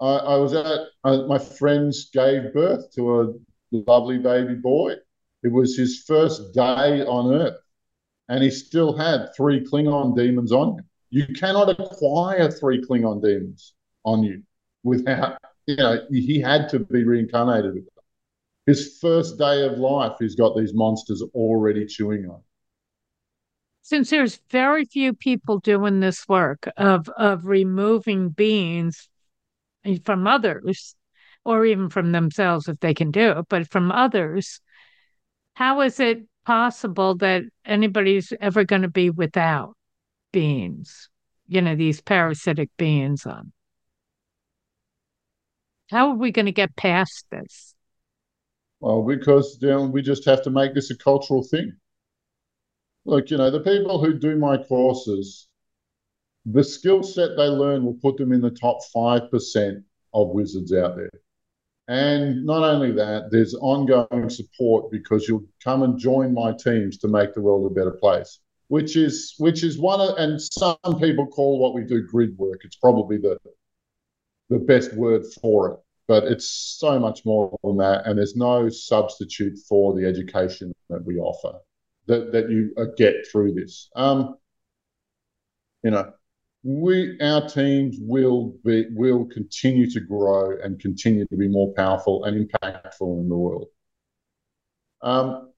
I, 0.01 0.15
I 0.15 0.37
was 0.37 0.53
at 0.53 0.65
uh, 1.03 1.27
my 1.27 1.37
friends 1.37 2.09
gave 2.11 2.53
birth 2.53 2.91
to 2.95 3.21
a 3.21 3.33
lovely 3.71 4.17
baby 4.17 4.55
boy. 4.55 4.95
It 5.43 5.51
was 5.51 5.77
his 5.77 6.03
first 6.05 6.53
day 6.53 7.03
on 7.05 7.33
Earth, 7.33 7.59
and 8.27 8.43
he 8.43 8.49
still 8.49 8.95
had 8.95 9.29
three 9.35 9.65
Klingon 9.65 10.15
demons 10.15 10.51
on 10.51 10.79
him. 10.79 10.85
You 11.09 11.27
cannot 11.27 11.69
acquire 11.69 12.49
three 12.51 12.81
Klingon 12.83 13.21
demons 13.21 13.73
on 14.05 14.23
you 14.23 14.43
without, 14.83 15.37
you 15.65 15.75
know, 15.75 16.01
he 16.09 16.39
had 16.39 16.69
to 16.69 16.79
be 16.79 17.03
reincarnated 17.03 17.73
with 17.73 17.85
them. 17.85 18.03
His 18.65 18.99
first 19.01 19.37
day 19.37 19.65
of 19.65 19.79
life, 19.79 20.17
he's 20.19 20.35
got 20.35 20.55
these 20.55 20.73
monsters 20.73 21.23
already 21.33 21.85
chewing 21.85 22.29
on. 22.29 22.41
Since 23.81 24.11
there's 24.11 24.39
very 24.51 24.85
few 24.85 25.13
people 25.13 25.57
doing 25.59 25.99
this 25.99 26.27
work 26.27 26.69
of 26.77 27.09
of 27.09 27.45
removing 27.45 28.29
beings 28.29 29.08
from 29.97 30.27
others, 30.27 30.95
or 31.43 31.65
even 31.65 31.89
from 31.89 32.11
themselves 32.11 32.67
if 32.67 32.79
they 32.79 32.93
can 32.93 33.11
do 33.11 33.31
it, 33.31 33.45
but 33.49 33.69
from 33.69 33.91
others, 33.91 34.61
how 35.53 35.81
is 35.81 35.99
it 35.99 36.23
possible 36.45 37.15
that 37.15 37.43
anybody's 37.65 38.33
ever 38.41 38.63
going 38.63 38.81
to 38.81 38.89
be 38.89 39.09
without 39.09 39.75
beings, 40.31 41.09
you 41.47 41.61
know, 41.61 41.75
these 41.75 42.01
parasitic 42.01 42.69
beings 42.77 43.25
on. 43.25 43.51
How 45.89 46.09
are 46.09 46.15
we 46.15 46.31
going 46.31 46.45
to 46.45 46.51
get 46.51 46.75
past 46.75 47.25
this? 47.31 47.73
Well, 48.79 49.03
because 49.03 49.61
know, 49.61 49.85
we 49.85 50.01
just 50.01 50.25
have 50.25 50.43
to 50.43 50.49
make 50.49 50.73
this 50.73 50.91
a 50.91 50.97
cultural 50.97 51.43
thing. 51.43 51.73
Look, 53.05 53.31
you 53.31 53.37
know, 53.37 53.51
the 53.51 53.59
people 53.59 54.03
who 54.03 54.13
do 54.13 54.35
my 54.37 54.57
courses, 54.57 55.47
the 56.45 56.63
skill 56.63 57.03
set 57.03 57.37
they 57.37 57.47
learn 57.47 57.83
will 57.83 57.97
put 58.01 58.17
them 58.17 58.31
in 58.31 58.41
the 58.41 58.51
top 58.51 58.79
5% 58.95 59.83
of 60.13 60.29
wizards 60.29 60.73
out 60.73 60.95
there. 60.95 61.09
And 61.87 62.45
not 62.45 62.63
only 62.63 62.91
that, 62.93 63.29
there's 63.31 63.55
ongoing 63.55 64.29
support 64.29 64.91
because 64.91 65.27
you'll 65.27 65.45
come 65.63 65.81
and 65.81 65.97
join 65.97 66.33
my 66.33 66.53
teams 66.53 66.99
to 66.99 67.07
make 67.07 67.33
the 67.33 67.41
world 67.41 67.69
a 67.69 67.73
better 67.73 67.91
place, 67.91 68.39
which 68.67 68.95
is 68.95 69.33
which 69.39 69.63
is 69.63 69.79
one 69.79 69.99
of 69.99 70.15
and 70.17 70.39
some 70.39 70.77
people 70.99 71.25
call 71.25 71.57
what 71.57 71.73
we 71.73 71.83
do 71.83 72.05
grid 72.07 72.37
work. 72.37 72.61
It's 72.63 72.75
probably 72.75 73.17
the 73.17 73.39
the 74.49 74.59
best 74.59 74.93
word 74.93 75.25
for 75.41 75.71
it, 75.71 75.79
but 76.07 76.25
it's 76.25 76.77
so 76.79 76.99
much 76.99 77.25
more 77.25 77.57
than 77.63 77.77
that. 77.77 78.05
And 78.05 78.19
there's 78.19 78.35
no 78.35 78.69
substitute 78.69 79.57
for 79.67 79.95
the 79.95 80.05
education 80.05 80.71
that 80.89 81.03
we 81.03 81.17
offer 81.17 81.57
that 82.05 82.31
that 82.33 82.51
you 82.51 82.71
uh, 82.77 82.85
get 82.97 83.27
through 83.31 83.55
this. 83.55 83.89
Um, 83.95 84.35
you 85.81 85.89
know, 85.89 86.13
we 86.63 87.17
our 87.21 87.47
teams 87.47 87.97
will 88.01 88.55
be 88.65 88.85
will 88.91 89.25
continue 89.25 89.89
to 89.89 89.99
grow 89.99 90.57
and 90.61 90.79
continue 90.79 91.25
to 91.27 91.37
be 91.37 91.47
more 91.47 91.73
powerful 91.73 92.25
and 92.25 92.49
impactful 92.49 93.21
in 93.21 93.29
the 93.29 93.37
world. 93.37 93.67
Um, 95.01 95.53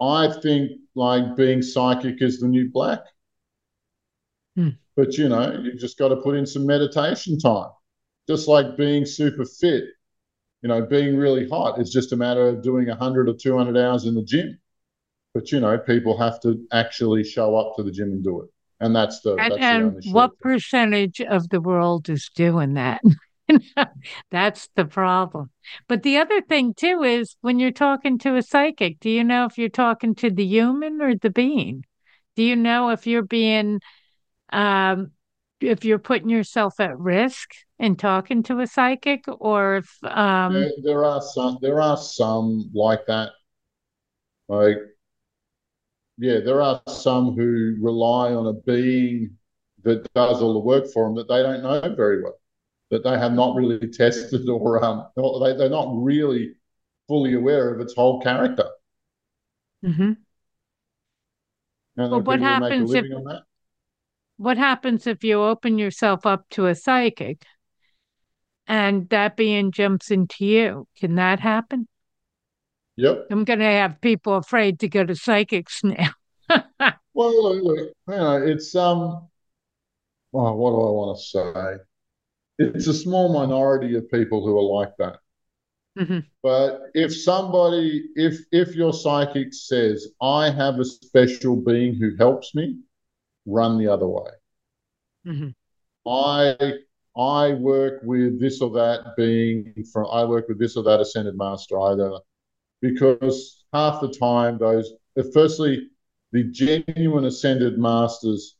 I 0.00 0.32
think 0.40 0.72
like 0.94 1.36
being 1.36 1.62
psychic 1.62 2.22
is 2.22 2.38
the 2.38 2.46
new 2.46 2.70
black. 2.70 3.00
Hmm. 4.54 4.70
But 4.94 5.18
you 5.18 5.28
know, 5.28 5.60
you 5.62 5.74
just 5.74 5.98
got 5.98 6.08
to 6.08 6.16
put 6.16 6.36
in 6.36 6.46
some 6.46 6.64
meditation 6.64 7.38
time. 7.38 7.70
Just 8.28 8.48
like 8.48 8.76
being 8.76 9.04
super 9.04 9.44
fit, 9.44 9.84
you 10.62 10.68
know, 10.68 10.82
being 10.82 11.16
really 11.16 11.48
hot. 11.48 11.78
It's 11.78 11.92
just 11.92 12.12
a 12.12 12.16
matter 12.16 12.48
of 12.48 12.62
doing 12.62 12.88
100 12.88 13.28
or 13.28 13.34
200 13.34 13.76
hours 13.76 14.04
in 14.04 14.14
the 14.14 14.22
gym. 14.22 14.58
But 15.34 15.50
you 15.50 15.58
know, 15.58 15.76
people 15.76 16.16
have 16.18 16.40
to 16.42 16.64
actually 16.72 17.24
show 17.24 17.56
up 17.56 17.76
to 17.76 17.82
the 17.82 17.90
gym 17.90 18.12
and 18.12 18.22
do 18.22 18.42
it 18.42 18.50
and 18.80 18.94
that's 18.94 19.20
the 19.20 19.32
and, 19.32 19.52
that's 19.52 19.62
and 19.62 19.96
the 20.02 20.12
what 20.12 20.38
percentage 20.40 21.20
of 21.20 21.48
the 21.48 21.60
world 21.60 22.08
is 22.08 22.30
doing 22.34 22.74
that? 22.74 23.00
That's 24.30 24.68
the 24.74 24.84
problem. 24.84 25.50
But 25.88 26.02
the 26.02 26.18
other 26.18 26.40
thing 26.42 26.74
too 26.74 27.02
is 27.04 27.36
when 27.40 27.58
you're 27.58 27.70
talking 27.70 28.18
to 28.18 28.36
a 28.36 28.42
psychic 28.42 28.98
do 29.00 29.08
you 29.08 29.22
know 29.22 29.44
if 29.44 29.56
you're 29.56 29.68
talking 29.68 30.14
to 30.16 30.30
the 30.30 30.44
human 30.44 31.00
or 31.00 31.14
the 31.14 31.30
being? 31.30 31.84
Do 32.34 32.42
you 32.42 32.56
know 32.56 32.90
if 32.90 33.06
you're 33.06 33.22
being 33.22 33.80
um 34.52 35.12
if 35.60 35.84
you're 35.84 35.98
putting 35.98 36.28
yourself 36.28 36.80
at 36.80 36.98
risk 36.98 37.50
in 37.78 37.96
talking 37.96 38.42
to 38.44 38.60
a 38.60 38.66
psychic 38.66 39.24
or 39.28 39.76
if 39.76 39.98
um 40.04 40.54
there, 40.54 40.72
there 40.82 41.04
are 41.04 41.22
some 41.22 41.58
there 41.62 41.80
are 41.80 41.96
some 41.96 42.70
like 42.74 43.06
that. 43.06 43.30
Like 44.48 44.78
yeah, 46.18 46.40
there 46.40 46.62
are 46.62 46.80
some 46.88 47.34
who 47.34 47.76
rely 47.80 48.32
on 48.32 48.46
a 48.46 48.52
being 48.52 49.36
that 49.82 50.12
does 50.14 50.42
all 50.42 50.54
the 50.54 50.58
work 50.58 50.86
for 50.92 51.04
them 51.04 51.14
that 51.16 51.28
they 51.28 51.42
don't 51.42 51.62
know 51.62 51.94
very 51.94 52.22
well, 52.22 52.38
that 52.90 53.04
they 53.04 53.18
have 53.18 53.32
not 53.32 53.54
really 53.54 53.78
tested 53.92 54.48
or 54.48 54.84
um, 54.84 55.06
they, 55.16 55.56
they're 55.56 55.68
not 55.68 55.88
really 55.92 56.54
fully 57.06 57.34
aware 57.34 57.74
of 57.74 57.80
its 57.80 57.94
whole 57.94 58.20
character. 58.20 58.68
Mm-hmm. 59.84 60.12
And 61.98 62.26
what 62.26 62.40
happens 62.40 62.92
if 62.92 63.04
what 64.36 64.58
happens 64.58 65.06
if 65.06 65.24
you 65.24 65.42
open 65.42 65.78
yourself 65.78 66.26
up 66.26 66.46
to 66.50 66.66
a 66.66 66.74
psychic 66.74 67.42
and 68.66 69.08
that 69.08 69.36
being 69.36 69.72
jumps 69.72 70.10
into 70.10 70.44
you? 70.44 70.88
Can 70.98 71.14
that 71.14 71.40
happen? 71.40 71.88
Yep. 72.96 73.26
I'm 73.30 73.44
going 73.44 73.58
to 73.58 73.64
have 73.64 74.00
people 74.00 74.36
afraid 74.36 74.80
to 74.80 74.88
go 74.88 75.04
to 75.04 75.14
psychics 75.14 75.84
now. 75.84 76.10
well, 77.14 77.64
look, 77.64 77.78
you 78.08 78.14
know, 78.14 78.42
it's 78.42 78.74
um, 78.74 79.28
well, 80.32 80.56
what 80.56 80.70
do 80.70 80.76
I 80.76 80.90
want 80.90 81.18
to 81.18 81.24
say? 81.24 81.82
It's 82.58 82.86
a 82.86 82.94
small 82.94 83.32
minority 83.32 83.96
of 83.96 84.10
people 84.10 84.44
who 84.44 84.56
are 84.56 84.80
like 84.80 84.96
that. 84.98 85.18
Mm-hmm. 85.98 86.20
But 86.42 86.82
if 86.94 87.14
somebody, 87.14 88.04
if 88.16 88.38
if 88.52 88.74
your 88.74 88.92
psychic 88.92 89.54
says, 89.54 90.08
"I 90.20 90.50
have 90.50 90.78
a 90.78 90.84
special 90.84 91.56
being 91.56 91.94
who 91.94 92.16
helps 92.16 92.54
me," 92.54 92.78
run 93.46 93.78
the 93.78 93.88
other 93.88 94.06
way. 94.06 94.30
Mm-hmm. 95.26 95.48
I 96.08 96.74
I 97.16 97.54
work 97.54 98.00
with 98.04 98.38
this 98.40 98.60
or 98.60 98.70
that 98.72 99.14
being 99.16 99.84
from 99.90 100.06
I 100.10 100.24
work 100.24 100.48
with 100.48 100.58
this 100.58 100.76
or 100.76 100.82
that 100.84 101.00
ascended 101.00 101.36
master 101.36 101.80
either 101.80 102.18
because 102.80 103.64
half 103.72 104.00
the 104.00 104.12
time 104.12 104.58
those 104.58 104.92
firstly 105.32 105.88
the 106.32 106.44
genuine 106.44 107.24
ascended 107.24 107.78
masters 107.78 108.56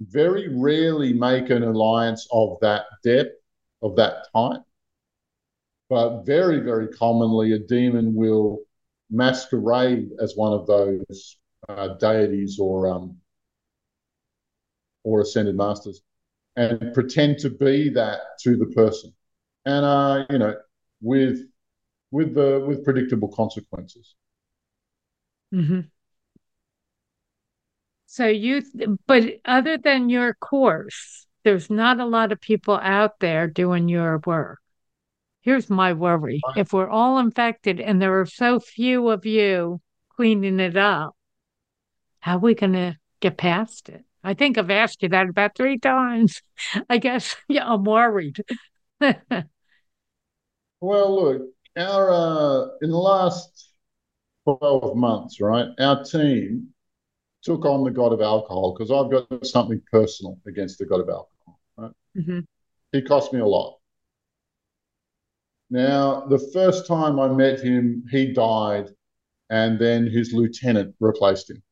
very 0.00 0.48
rarely 0.48 1.12
make 1.12 1.50
an 1.50 1.62
alliance 1.62 2.26
of 2.32 2.56
that 2.60 2.84
depth 3.04 3.36
of 3.82 3.96
that 3.96 4.26
type. 4.34 4.62
But 5.88 6.22
very 6.24 6.60
very 6.60 6.88
commonly 6.88 7.52
a 7.52 7.58
demon 7.58 8.14
will 8.14 8.60
masquerade 9.10 10.10
as 10.20 10.36
one 10.36 10.52
of 10.52 10.66
those 10.66 11.36
uh, 11.68 11.88
deities 11.94 12.58
or 12.58 12.88
um, 12.88 13.16
or 15.02 15.20
ascended 15.20 15.56
masters 15.56 16.02
and 16.56 16.92
pretend 16.94 17.38
to 17.38 17.50
be 17.50 17.88
that 17.90 18.20
to 18.42 18.56
the 18.56 18.66
person. 18.66 19.12
And 19.66 19.84
uh, 19.84 20.26
you 20.30 20.38
know 20.38 20.54
with 21.02 21.49
with 22.10 22.34
the 22.34 22.64
with 22.66 22.84
predictable 22.84 23.28
consequences. 23.28 24.14
Mm-hmm. 25.54 25.80
So 28.06 28.26
you, 28.26 28.62
but 29.06 29.40
other 29.44 29.78
than 29.78 30.10
your 30.10 30.34
course, 30.34 31.26
there's 31.44 31.70
not 31.70 32.00
a 32.00 32.04
lot 32.04 32.32
of 32.32 32.40
people 32.40 32.74
out 32.74 33.20
there 33.20 33.46
doing 33.46 33.88
your 33.88 34.20
work. 34.26 34.58
Here's 35.42 35.70
my 35.70 35.92
worry: 35.92 36.40
if 36.56 36.72
we're 36.72 36.90
all 36.90 37.18
infected 37.18 37.80
and 37.80 38.02
there 38.02 38.20
are 38.20 38.26
so 38.26 38.58
few 38.60 39.08
of 39.08 39.26
you 39.26 39.80
cleaning 40.16 40.60
it 40.60 40.76
up, 40.76 41.14
how 42.18 42.36
are 42.36 42.40
we 42.40 42.54
going 42.54 42.72
to 42.72 42.96
get 43.20 43.36
past 43.38 43.88
it? 43.88 44.04
I 44.22 44.34
think 44.34 44.58
I've 44.58 44.70
asked 44.70 45.02
you 45.02 45.08
that 45.10 45.28
about 45.28 45.56
three 45.56 45.78
times. 45.78 46.42
I 46.90 46.98
guess 46.98 47.36
yeah, 47.48 47.72
I'm 47.72 47.84
worried. 47.84 48.42
well, 49.00 49.44
look, 50.80 51.42
our 51.80 52.10
uh, 52.10 52.68
in 52.82 52.90
the 52.90 52.96
last 52.96 53.72
12 54.44 54.96
months, 54.96 55.40
right, 55.40 55.68
our 55.78 56.04
team 56.04 56.68
took 57.42 57.64
on 57.64 57.84
the 57.84 57.90
god 57.90 58.12
of 58.12 58.20
alcohol 58.20 58.74
because 58.74 58.90
I've 58.90 59.10
got 59.10 59.46
something 59.46 59.80
personal 59.90 60.38
against 60.46 60.78
the 60.78 60.86
god 60.86 61.00
of 61.00 61.08
alcohol. 61.08 61.60
Right? 61.76 61.92
Mm-hmm. 62.16 62.40
He 62.92 63.02
cost 63.02 63.32
me 63.32 63.40
a 63.40 63.46
lot. 63.46 63.78
Now, 65.70 66.26
the 66.26 66.38
first 66.52 66.86
time 66.86 67.20
I 67.20 67.28
met 67.28 67.60
him, 67.60 68.04
he 68.10 68.32
died, 68.32 68.90
and 69.50 69.78
then 69.78 70.06
his 70.06 70.32
lieutenant 70.32 70.96
replaced 70.98 71.50
him. 71.50 71.62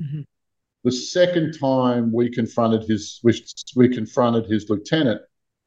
Mm-hmm. 0.00 0.20
The 0.84 0.92
second 0.92 1.58
time 1.58 2.12
we 2.12 2.28
confronted 2.28 2.88
his 2.88 3.20
we, 3.22 3.42
we 3.76 3.88
confronted 3.88 4.50
his 4.50 4.68
lieutenant, 4.68 5.22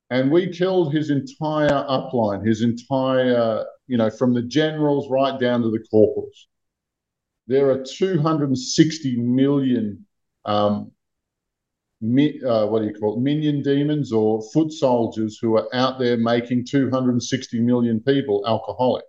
and 0.10 0.32
we 0.32 0.52
killed 0.52 0.94
his 0.94 1.10
entire 1.10 1.70
upline, 1.70 2.46
his 2.46 2.62
entire, 2.62 3.66
you 3.88 3.98
know, 3.98 4.10
from 4.10 4.34
the 4.34 4.42
generals 4.42 5.10
right 5.10 5.40
down 5.40 5.62
to 5.62 5.72
the 5.72 5.84
corporals. 5.92 6.48
There 7.48 7.70
are 7.70 7.84
260 7.84 9.18
million, 9.18 10.06
um, 10.46 10.92
mi- 12.02 12.42
uh, 12.44 12.68
what 12.68 12.82
do 12.82 12.88
you 12.88 12.94
call 12.94 13.18
it, 13.18 13.22
minion 13.22 13.62
demons 13.62 14.12
or 14.12 14.42
foot 14.54 14.72
soldiers 14.72 15.38
who 15.40 15.58
are 15.58 15.68
out 15.74 16.00
there 16.00 16.18
making 16.18 16.66
260 16.66 17.60
million 17.62 18.00
people 18.00 18.44
alcoholic. 18.48 19.06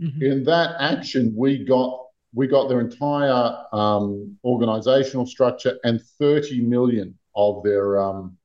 Mm-hmm. 0.00 0.22
In 0.22 0.44
that 0.44 0.76
action, 0.80 1.34
we 1.36 1.64
got 1.64 1.98
we 2.32 2.46
got 2.46 2.68
their 2.68 2.80
entire 2.80 3.64
um, 3.72 4.36
organizational 4.44 5.26
structure 5.26 5.78
and 5.82 6.00
30 6.20 6.60
million 6.60 7.18
of 7.34 7.62
their 7.64 8.00
um, 8.00 8.36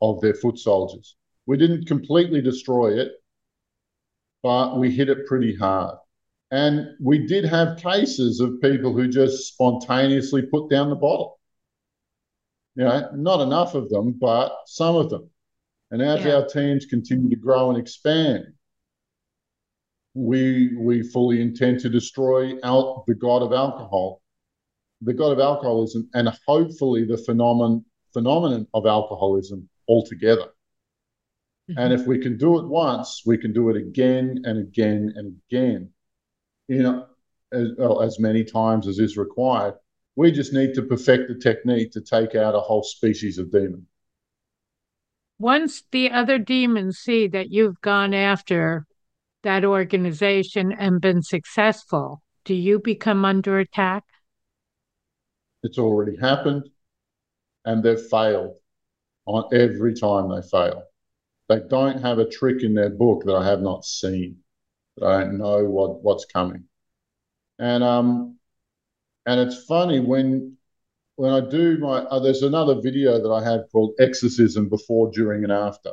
of 0.00 0.20
their 0.20 0.34
foot 0.34 0.58
soldiers. 0.58 1.16
We 1.46 1.56
didn't 1.56 1.86
completely 1.86 2.42
destroy 2.42 2.98
it, 2.98 3.12
but 4.42 4.78
we 4.78 4.90
hit 4.90 5.08
it 5.08 5.26
pretty 5.26 5.54
hard. 5.54 5.98
And 6.50 6.90
we 7.00 7.26
did 7.26 7.44
have 7.44 7.78
cases 7.78 8.40
of 8.40 8.60
people 8.60 8.92
who 8.92 9.08
just 9.08 9.48
spontaneously 9.48 10.42
put 10.42 10.70
down 10.70 10.90
the 10.90 10.96
bottle. 10.96 11.38
You 12.74 12.84
know, 12.84 13.10
not 13.14 13.40
enough 13.40 13.74
of 13.74 13.88
them, 13.88 14.12
but 14.12 14.52
some 14.66 14.96
of 14.96 15.10
them. 15.10 15.30
And 15.90 16.02
as 16.02 16.24
yeah. 16.24 16.36
our 16.36 16.46
teams 16.46 16.86
continue 16.86 17.30
to 17.30 17.36
grow 17.36 17.70
and 17.70 17.78
expand, 17.78 18.44
we 20.14 20.74
we 20.76 21.02
fully 21.02 21.40
intend 21.40 21.80
to 21.80 21.88
destroy 21.88 22.54
out 22.62 23.04
the 23.06 23.14
god 23.14 23.42
of 23.42 23.52
alcohol, 23.52 24.22
the 25.00 25.12
god 25.12 25.32
of 25.32 25.40
alcoholism, 25.40 26.08
and 26.14 26.28
hopefully 26.46 27.04
the 27.04 27.18
phenomenon 27.18 27.84
phenomenon 28.12 28.66
of 28.72 28.86
alcoholism 28.86 29.68
altogether. 29.88 30.48
Mm-hmm. 31.70 31.78
And 31.78 31.92
if 31.92 32.06
we 32.06 32.18
can 32.18 32.36
do 32.36 32.58
it 32.58 32.66
once, 32.66 33.22
we 33.26 33.38
can 33.38 33.52
do 33.52 33.70
it 33.70 33.76
again 33.76 34.42
and 34.44 34.58
again 34.58 35.12
and 35.16 35.36
again, 35.48 35.90
you 36.68 36.82
know, 36.82 37.06
as, 37.52 37.68
well, 37.76 38.02
as 38.02 38.18
many 38.18 38.44
times 38.44 38.86
as 38.86 38.98
is 38.98 39.16
required. 39.16 39.74
We 40.14 40.32
just 40.32 40.52
need 40.52 40.74
to 40.74 40.82
perfect 40.82 41.28
the 41.28 41.34
technique 41.34 41.92
to 41.92 42.00
take 42.00 42.34
out 42.34 42.54
a 42.54 42.60
whole 42.60 42.82
species 42.82 43.38
of 43.38 43.50
demon. 43.50 43.86
Once 45.38 45.82
the 45.92 46.10
other 46.10 46.38
demons 46.38 46.98
see 46.98 47.28
that 47.28 47.50
you've 47.50 47.80
gone 47.82 48.14
after 48.14 48.86
that 49.42 49.64
organization 49.64 50.72
and 50.72 51.00
been 51.00 51.22
successful, 51.22 52.22
do 52.44 52.54
you 52.54 52.78
become 52.78 53.24
under 53.24 53.58
attack? 53.58 54.04
It's 55.62 55.78
already 55.78 56.16
happened 56.16 56.70
and 57.66 57.82
they've 57.82 58.00
failed 58.00 58.56
on 59.26 59.48
every 59.52 59.94
time 59.94 60.30
they 60.30 60.42
fail. 60.42 60.84
They 61.48 61.60
don't 61.68 62.02
have 62.02 62.18
a 62.18 62.28
trick 62.28 62.62
in 62.62 62.74
their 62.74 62.90
book 62.90 63.24
that 63.24 63.34
I 63.34 63.44
have 63.46 63.60
not 63.60 63.84
seen. 63.84 64.38
That 64.96 65.06
I 65.06 65.20
don't 65.24 65.38
know 65.38 65.64
what, 65.64 66.02
what's 66.02 66.24
coming. 66.24 66.64
And 67.58 67.84
um 67.84 68.38
and 69.26 69.40
it's 69.40 69.64
funny 69.64 70.00
when 70.00 70.56
when 71.16 71.32
I 71.32 71.40
do 71.40 71.78
my 71.78 71.98
uh, 71.98 72.20
there's 72.20 72.42
another 72.42 72.80
video 72.80 73.20
that 73.20 73.30
I 73.30 73.42
have 73.44 73.70
called 73.72 73.94
exorcism 73.98 74.68
before, 74.68 75.10
during, 75.10 75.44
and 75.44 75.52
after. 75.52 75.92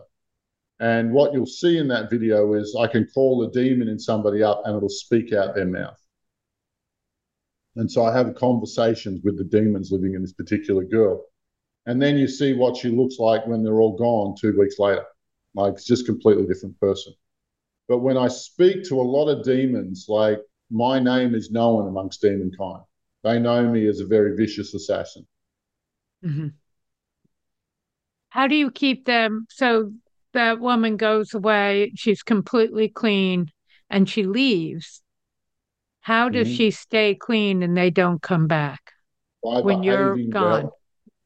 And 0.79 1.13
what 1.13 1.34
you'll 1.34 1.45
see 1.45 1.77
in 1.77 1.88
that 1.89 2.09
video 2.09 2.53
is 2.53 2.75
I 2.77 2.88
can 2.88 3.07
call 3.13 3.43
a 3.43 3.51
demon 3.51 3.88
in 3.88 3.99
somebody 3.99 4.43
up 4.43 4.63
and 4.65 4.75
it'll 4.75 4.89
speak 4.89 5.31
out 5.31 5.55
their 5.55 5.65
mouth. 5.65 5.99
And 7.75 7.91
so 7.91 8.05
I 8.05 8.15
have 8.15 8.36
conversations 8.36 9.21
with 9.23 9.38
the 9.38 9.45
demons 9.45 9.91
living 9.91 10.13
in 10.13 10.21
this 10.21 10.34
particular 10.34 10.84
girl. 10.84 11.25
And 11.86 12.01
then 12.01 12.17
you 12.17 12.27
see 12.27 12.53
what 12.53 12.77
she 12.77 12.89
looks 12.89 13.19
like 13.19 13.45
when 13.45 13.63
they're 13.63 13.81
all 13.81 13.97
gone 13.97 14.36
two 14.39 14.57
weeks 14.57 14.79
later. 14.79 15.05
Like 15.53 15.73
it's 15.73 15.86
just 15.86 16.05
completely 16.05 16.45
different 16.45 16.79
person. 16.79 17.13
But 17.88 17.99
when 17.99 18.17
I 18.17 18.27
speak 18.29 18.84
to 18.86 18.99
a 18.99 19.01
lot 19.01 19.27
of 19.27 19.43
demons, 19.43 20.05
like 20.07 20.39
my 20.71 20.99
name 20.99 21.36
is 21.36 21.51
known 21.51 21.88
amongst 21.88 22.21
demon 22.21 22.51
kind. 22.57 22.81
They 23.23 23.39
know 23.39 23.69
me 23.69 23.88
as 23.88 23.99
a 23.99 24.05
very 24.05 24.36
vicious 24.36 24.73
assassin. 24.73 25.25
Mm-hmm. 26.25 26.47
How 28.29 28.47
do 28.47 28.55
you 28.55 28.71
keep 28.71 29.05
them? 29.05 29.45
So 29.49 29.93
that 30.34 30.59
woman 30.59 30.97
goes 30.97 31.34
away, 31.34 31.91
she's 31.95 32.23
completely 32.23 32.89
clean, 32.89 33.51
and 33.89 34.09
she 34.09 34.23
leaves. 34.23 35.01
How 36.01 36.29
does 36.29 36.47
mm-hmm. 36.47 36.55
she 36.55 36.71
stay 36.71 37.15
clean 37.15 37.61
and 37.63 37.77
they 37.77 37.89
don't 37.89 38.21
come 38.21 38.47
back 38.47 38.91
by 39.43 39.61
when 39.61 39.84
you're 39.84 40.17
gone? 40.29 40.63
Well. 40.63 40.77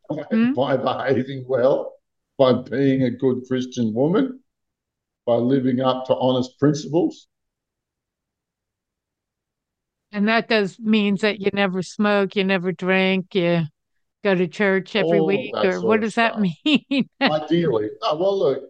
Hmm? 0.09 0.53
By 0.53 0.77
behaving 0.77 1.45
well 1.47 1.97
by 2.37 2.53
being 2.53 3.03
a 3.03 3.09
good 3.09 3.43
Christian 3.47 3.93
woman, 3.93 4.39
by 5.25 5.35
living 5.35 5.81
up 5.81 6.05
to 6.05 6.15
honest 6.15 6.57
principles. 6.59 7.27
And 10.11 10.27
that 10.27 10.47
does 10.47 10.79
means 10.79 11.21
that 11.21 11.41
you 11.41 11.49
never 11.53 11.81
smoke, 11.81 12.35
you 12.35 12.43
never 12.43 12.71
drink, 12.71 13.35
you 13.35 13.63
go 14.23 14.35
to 14.35 14.47
church 14.47 14.95
every 14.95 15.19
All 15.19 15.27
week, 15.27 15.53
or 15.55 15.81
what 15.81 16.01
does 16.01 16.15
that 16.15 16.39
mean? 16.39 17.09
Ideally, 17.21 17.89
oh, 18.03 18.17
well, 18.17 18.39
look, 18.39 18.63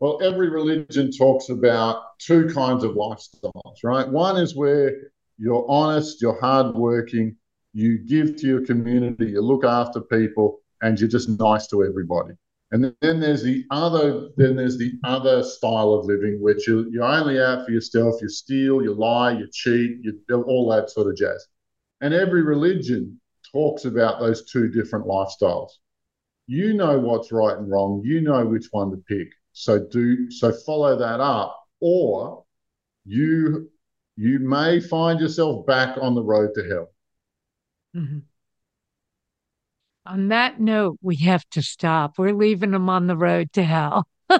well, 0.00 0.18
every 0.22 0.50
religion 0.50 1.10
talks 1.10 1.48
about 1.48 2.18
two 2.18 2.48
kinds 2.48 2.84
of 2.84 2.92
lifestyles, 2.92 3.76
right? 3.82 4.06
One 4.06 4.36
is 4.36 4.54
where 4.54 4.92
you're 5.38 5.64
honest, 5.68 6.20
you're 6.20 6.38
hardworking, 6.40 7.36
you 7.72 7.98
give 7.98 8.36
to 8.36 8.46
your 8.46 8.66
community, 8.66 9.30
you 9.30 9.40
look 9.40 9.64
after 9.64 10.02
people, 10.02 10.60
and 10.82 10.98
you're 10.98 11.08
just 11.08 11.28
nice 11.28 11.66
to 11.68 11.84
everybody. 11.84 12.34
And 12.72 12.92
then 13.00 13.20
there's 13.20 13.42
the 13.42 13.64
other, 13.70 14.28
then 14.36 14.56
there's 14.56 14.76
the 14.76 14.92
other 15.04 15.42
style 15.44 15.94
of 15.94 16.06
living, 16.06 16.42
which 16.42 16.66
you, 16.66 16.88
you're 16.90 17.04
only 17.04 17.40
out 17.40 17.64
for 17.64 17.70
yourself. 17.70 18.20
You 18.20 18.28
steal, 18.28 18.82
you 18.82 18.92
lie, 18.92 19.32
you 19.32 19.48
cheat, 19.52 19.98
you 20.02 20.20
all 20.42 20.68
that 20.70 20.90
sort 20.90 21.06
of 21.08 21.16
jazz. 21.16 21.46
And 22.00 22.12
every 22.12 22.42
religion 22.42 23.20
talks 23.52 23.84
about 23.84 24.18
those 24.20 24.50
two 24.50 24.68
different 24.68 25.06
lifestyles. 25.06 25.70
You 26.48 26.74
know 26.74 26.98
what's 26.98 27.32
right 27.32 27.56
and 27.56 27.70
wrong. 27.70 28.02
You 28.04 28.20
know 28.20 28.44
which 28.44 28.66
one 28.70 28.90
to 28.90 28.96
pick. 29.08 29.28
So 29.52 29.78
do 29.78 30.30
so. 30.30 30.52
Follow 30.52 30.98
that 30.98 31.20
up, 31.20 31.58
or 31.80 32.44
you 33.04 33.70
you 34.16 34.38
may 34.38 34.80
find 34.80 35.18
yourself 35.18 35.66
back 35.66 35.96
on 36.00 36.14
the 36.14 36.22
road 36.22 36.50
to 36.54 36.68
hell. 36.68 36.92
Mm-hmm. 37.96 38.18
On 40.06 40.28
that 40.28 40.60
note, 40.60 40.98
we 41.02 41.16
have 41.16 41.44
to 41.50 41.62
stop. 41.62 42.18
We're 42.18 42.32
leaving 42.32 42.70
them 42.70 42.88
on 42.88 43.08
the 43.08 43.16
road 43.16 43.52
to 43.54 43.64
hell. 43.64 44.06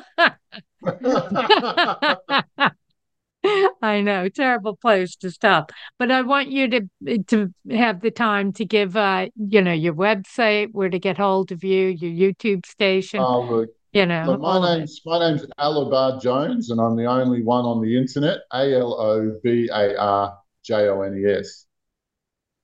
I 3.83 4.01
know, 4.01 4.29
terrible 4.29 4.77
place 4.77 5.17
to 5.17 5.31
stop. 5.31 5.73
But 5.99 6.11
I 6.11 6.23
want 6.23 6.51
you 6.51 6.69
to 6.69 7.19
to 7.29 7.53
have 7.71 8.01
the 8.01 8.11
time 8.11 8.53
to 8.55 8.65
give, 8.65 8.97
uh, 8.97 9.29
you 9.37 9.63
know, 9.63 9.73
your 9.73 9.95
website, 9.95 10.69
where 10.73 10.89
to 10.89 10.99
get 10.99 11.19
hold 11.19 11.53
of 11.53 11.63
you, 11.65 11.89
your 11.89 12.33
YouTube 12.33 12.67
station. 12.67 13.21
Oh, 13.21 13.43
look, 13.43 13.71
you 13.93 14.07
know, 14.07 14.25
look, 14.27 14.41
my 14.41 14.77
name's 14.77 15.01
my 15.05 15.19
name's 15.19 15.47
Alobar 15.59 16.21
Jones, 16.21 16.71
and 16.71 16.81
I'm 16.81 16.97
the 16.97 17.07
only 17.07 17.43
one 17.43 17.65
on 17.65 17.81
the 17.83 17.97
internet. 17.97 18.39
A 18.53 18.75
L 18.75 18.93
O 19.01 19.39
B 19.43 19.69
A 19.73 19.97
R 19.97 20.39
J 20.63 20.89
O 20.89 21.03
N 21.03 21.17
E 21.17 21.33
S. 21.33 21.67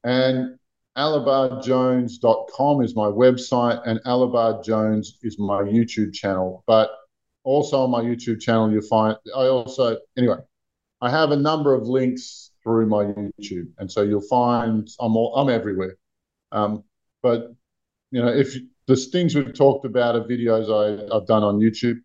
And 0.05 0.59
alobarjones.com 0.97 2.83
is 2.83 2.95
my 2.95 3.07
website, 3.07 3.83
and 3.87 4.01
Alobar 4.05 4.65
Jones 4.65 5.19
is 5.23 5.39
my 5.39 5.63
YouTube 5.63 6.13
channel. 6.13 6.63
But 6.67 6.91
also 7.45 7.83
on 7.83 7.91
my 7.91 8.01
YouTube 8.03 8.41
channel, 8.41 8.71
you'll 8.71 8.83
find 8.83 9.17
I 9.37 9.47
also 9.47 9.99
anyway, 10.17 10.37
I 11.01 11.11
have 11.11 11.31
a 11.31 11.37
number 11.37 11.75
of 11.75 11.87
links 11.87 12.51
through 12.63 12.87
my 12.87 13.05
YouTube, 13.05 13.69
and 13.79 13.91
so 13.91 14.03
you'll 14.03 14.21
find 14.21 14.89
I'm 15.01 15.17
all, 15.17 15.35
I'm 15.37 15.49
everywhere. 15.49 15.97
Um, 16.53 16.85
but 17.23 17.55
you 18.11 18.23
know, 18.23 18.29
if 18.29 18.55
the 18.87 18.97
things 18.97 19.35
we've 19.35 19.55
talked 19.55 19.87
about 19.87 20.17
are 20.17 20.25
videos 20.25 20.69
I, 20.71 21.17
I've 21.17 21.27
done 21.27 21.43
on 21.43 21.59
YouTube, 21.59 21.97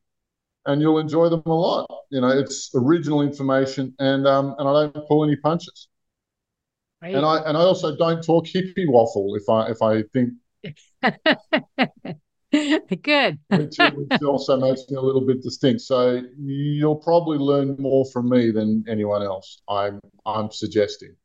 and 0.65 0.81
you'll 0.81 0.99
enjoy 0.99 1.29
them 1.29 1.43
a 1.45 1.53
lot. 1.53 1.88
You 2.09 2.21
know, 2.21 2.29
it's 2.29 2.71
original 2.73 3.21
information, 3.21 3.93
and 3.99 4.25
um, 4.27 4.55
and 4.57 4.67
I 4.67 4.73
don't 4.88 5.07
pull 5.07 5.23
any 5.23 5.35
punches. 5.35 5.88
Right. 7.02 7.16
And 7.16 7.26
I 7.26 7.38
and 7.39 7.58
I 7.58 7.62
also 7.62 7.95
don't 7.95 8.24
talk 8.24 8.45
hippie 8.45 8.88
waffle 8.88 9.36
if 9.36 9.48
I 9.50 9.70
if 9.70 9.82
I 9.82 10.04
think 10.14 10.34
good. 13.02 13.39
which, 13.50 13.78
which, 13.78 14.22
also 14.26 14.58
makes 14.58 14.84
me 14.89 14.98
a 14.98 15.02
little 15.02 15.26
bit 15.26 15.41
distinct. 15.41 15.82
So 15.82 16.22
you'll 16.39 16.95
probably 16.95 17.38
learn 17.38 17.76
more 17.80 18.06
from 18.12 18.30
me 18.30 18.52
than 18.52 18.84
anyone 18.88 19.24
else. 19.24 19.62
I'm 19.70 20.00
I'm 20.26 20.52
suggesting. 20.52 21.16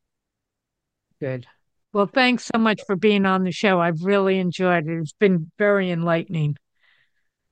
Good. 1.19 1.45
Well, 1.91 2.07
thanks 2.07 2.49
so 2.53 2.59
much 2.59 2.81
for 2.85 2.95
being 2.95 3.25
on 3.25 3.43
the 3.43 3.51
show. 3.51 3.79
I've 3.79 4.03
really 4.03 4.39
enjoyed 4.39 4.87
it. 4.87 4.99
It's 4.99 5.13
been 5.13 5.51
very 5.59 5.91
enlightening. 5.91 6.57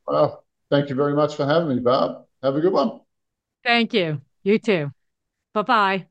Well, 0.07 0.43
thank 0.69 0.89
you 0.89 0.95
very 0.95 1.13
much 1.13 1.35
for 1.35 1.45
having 1.45 1.75
me, 1.75 1.79
Barb. 1.79 2.25
Have 2.41 2.55
a 2.55 2.61
good 2.61 2.73
one. 2.73 3.01
Thank 3.63 3.93
you. 3.93 4.21
You 4.43 4.57
too. 4.57 4.89
Bye 5.53 5.61
bye. 5.61 6.10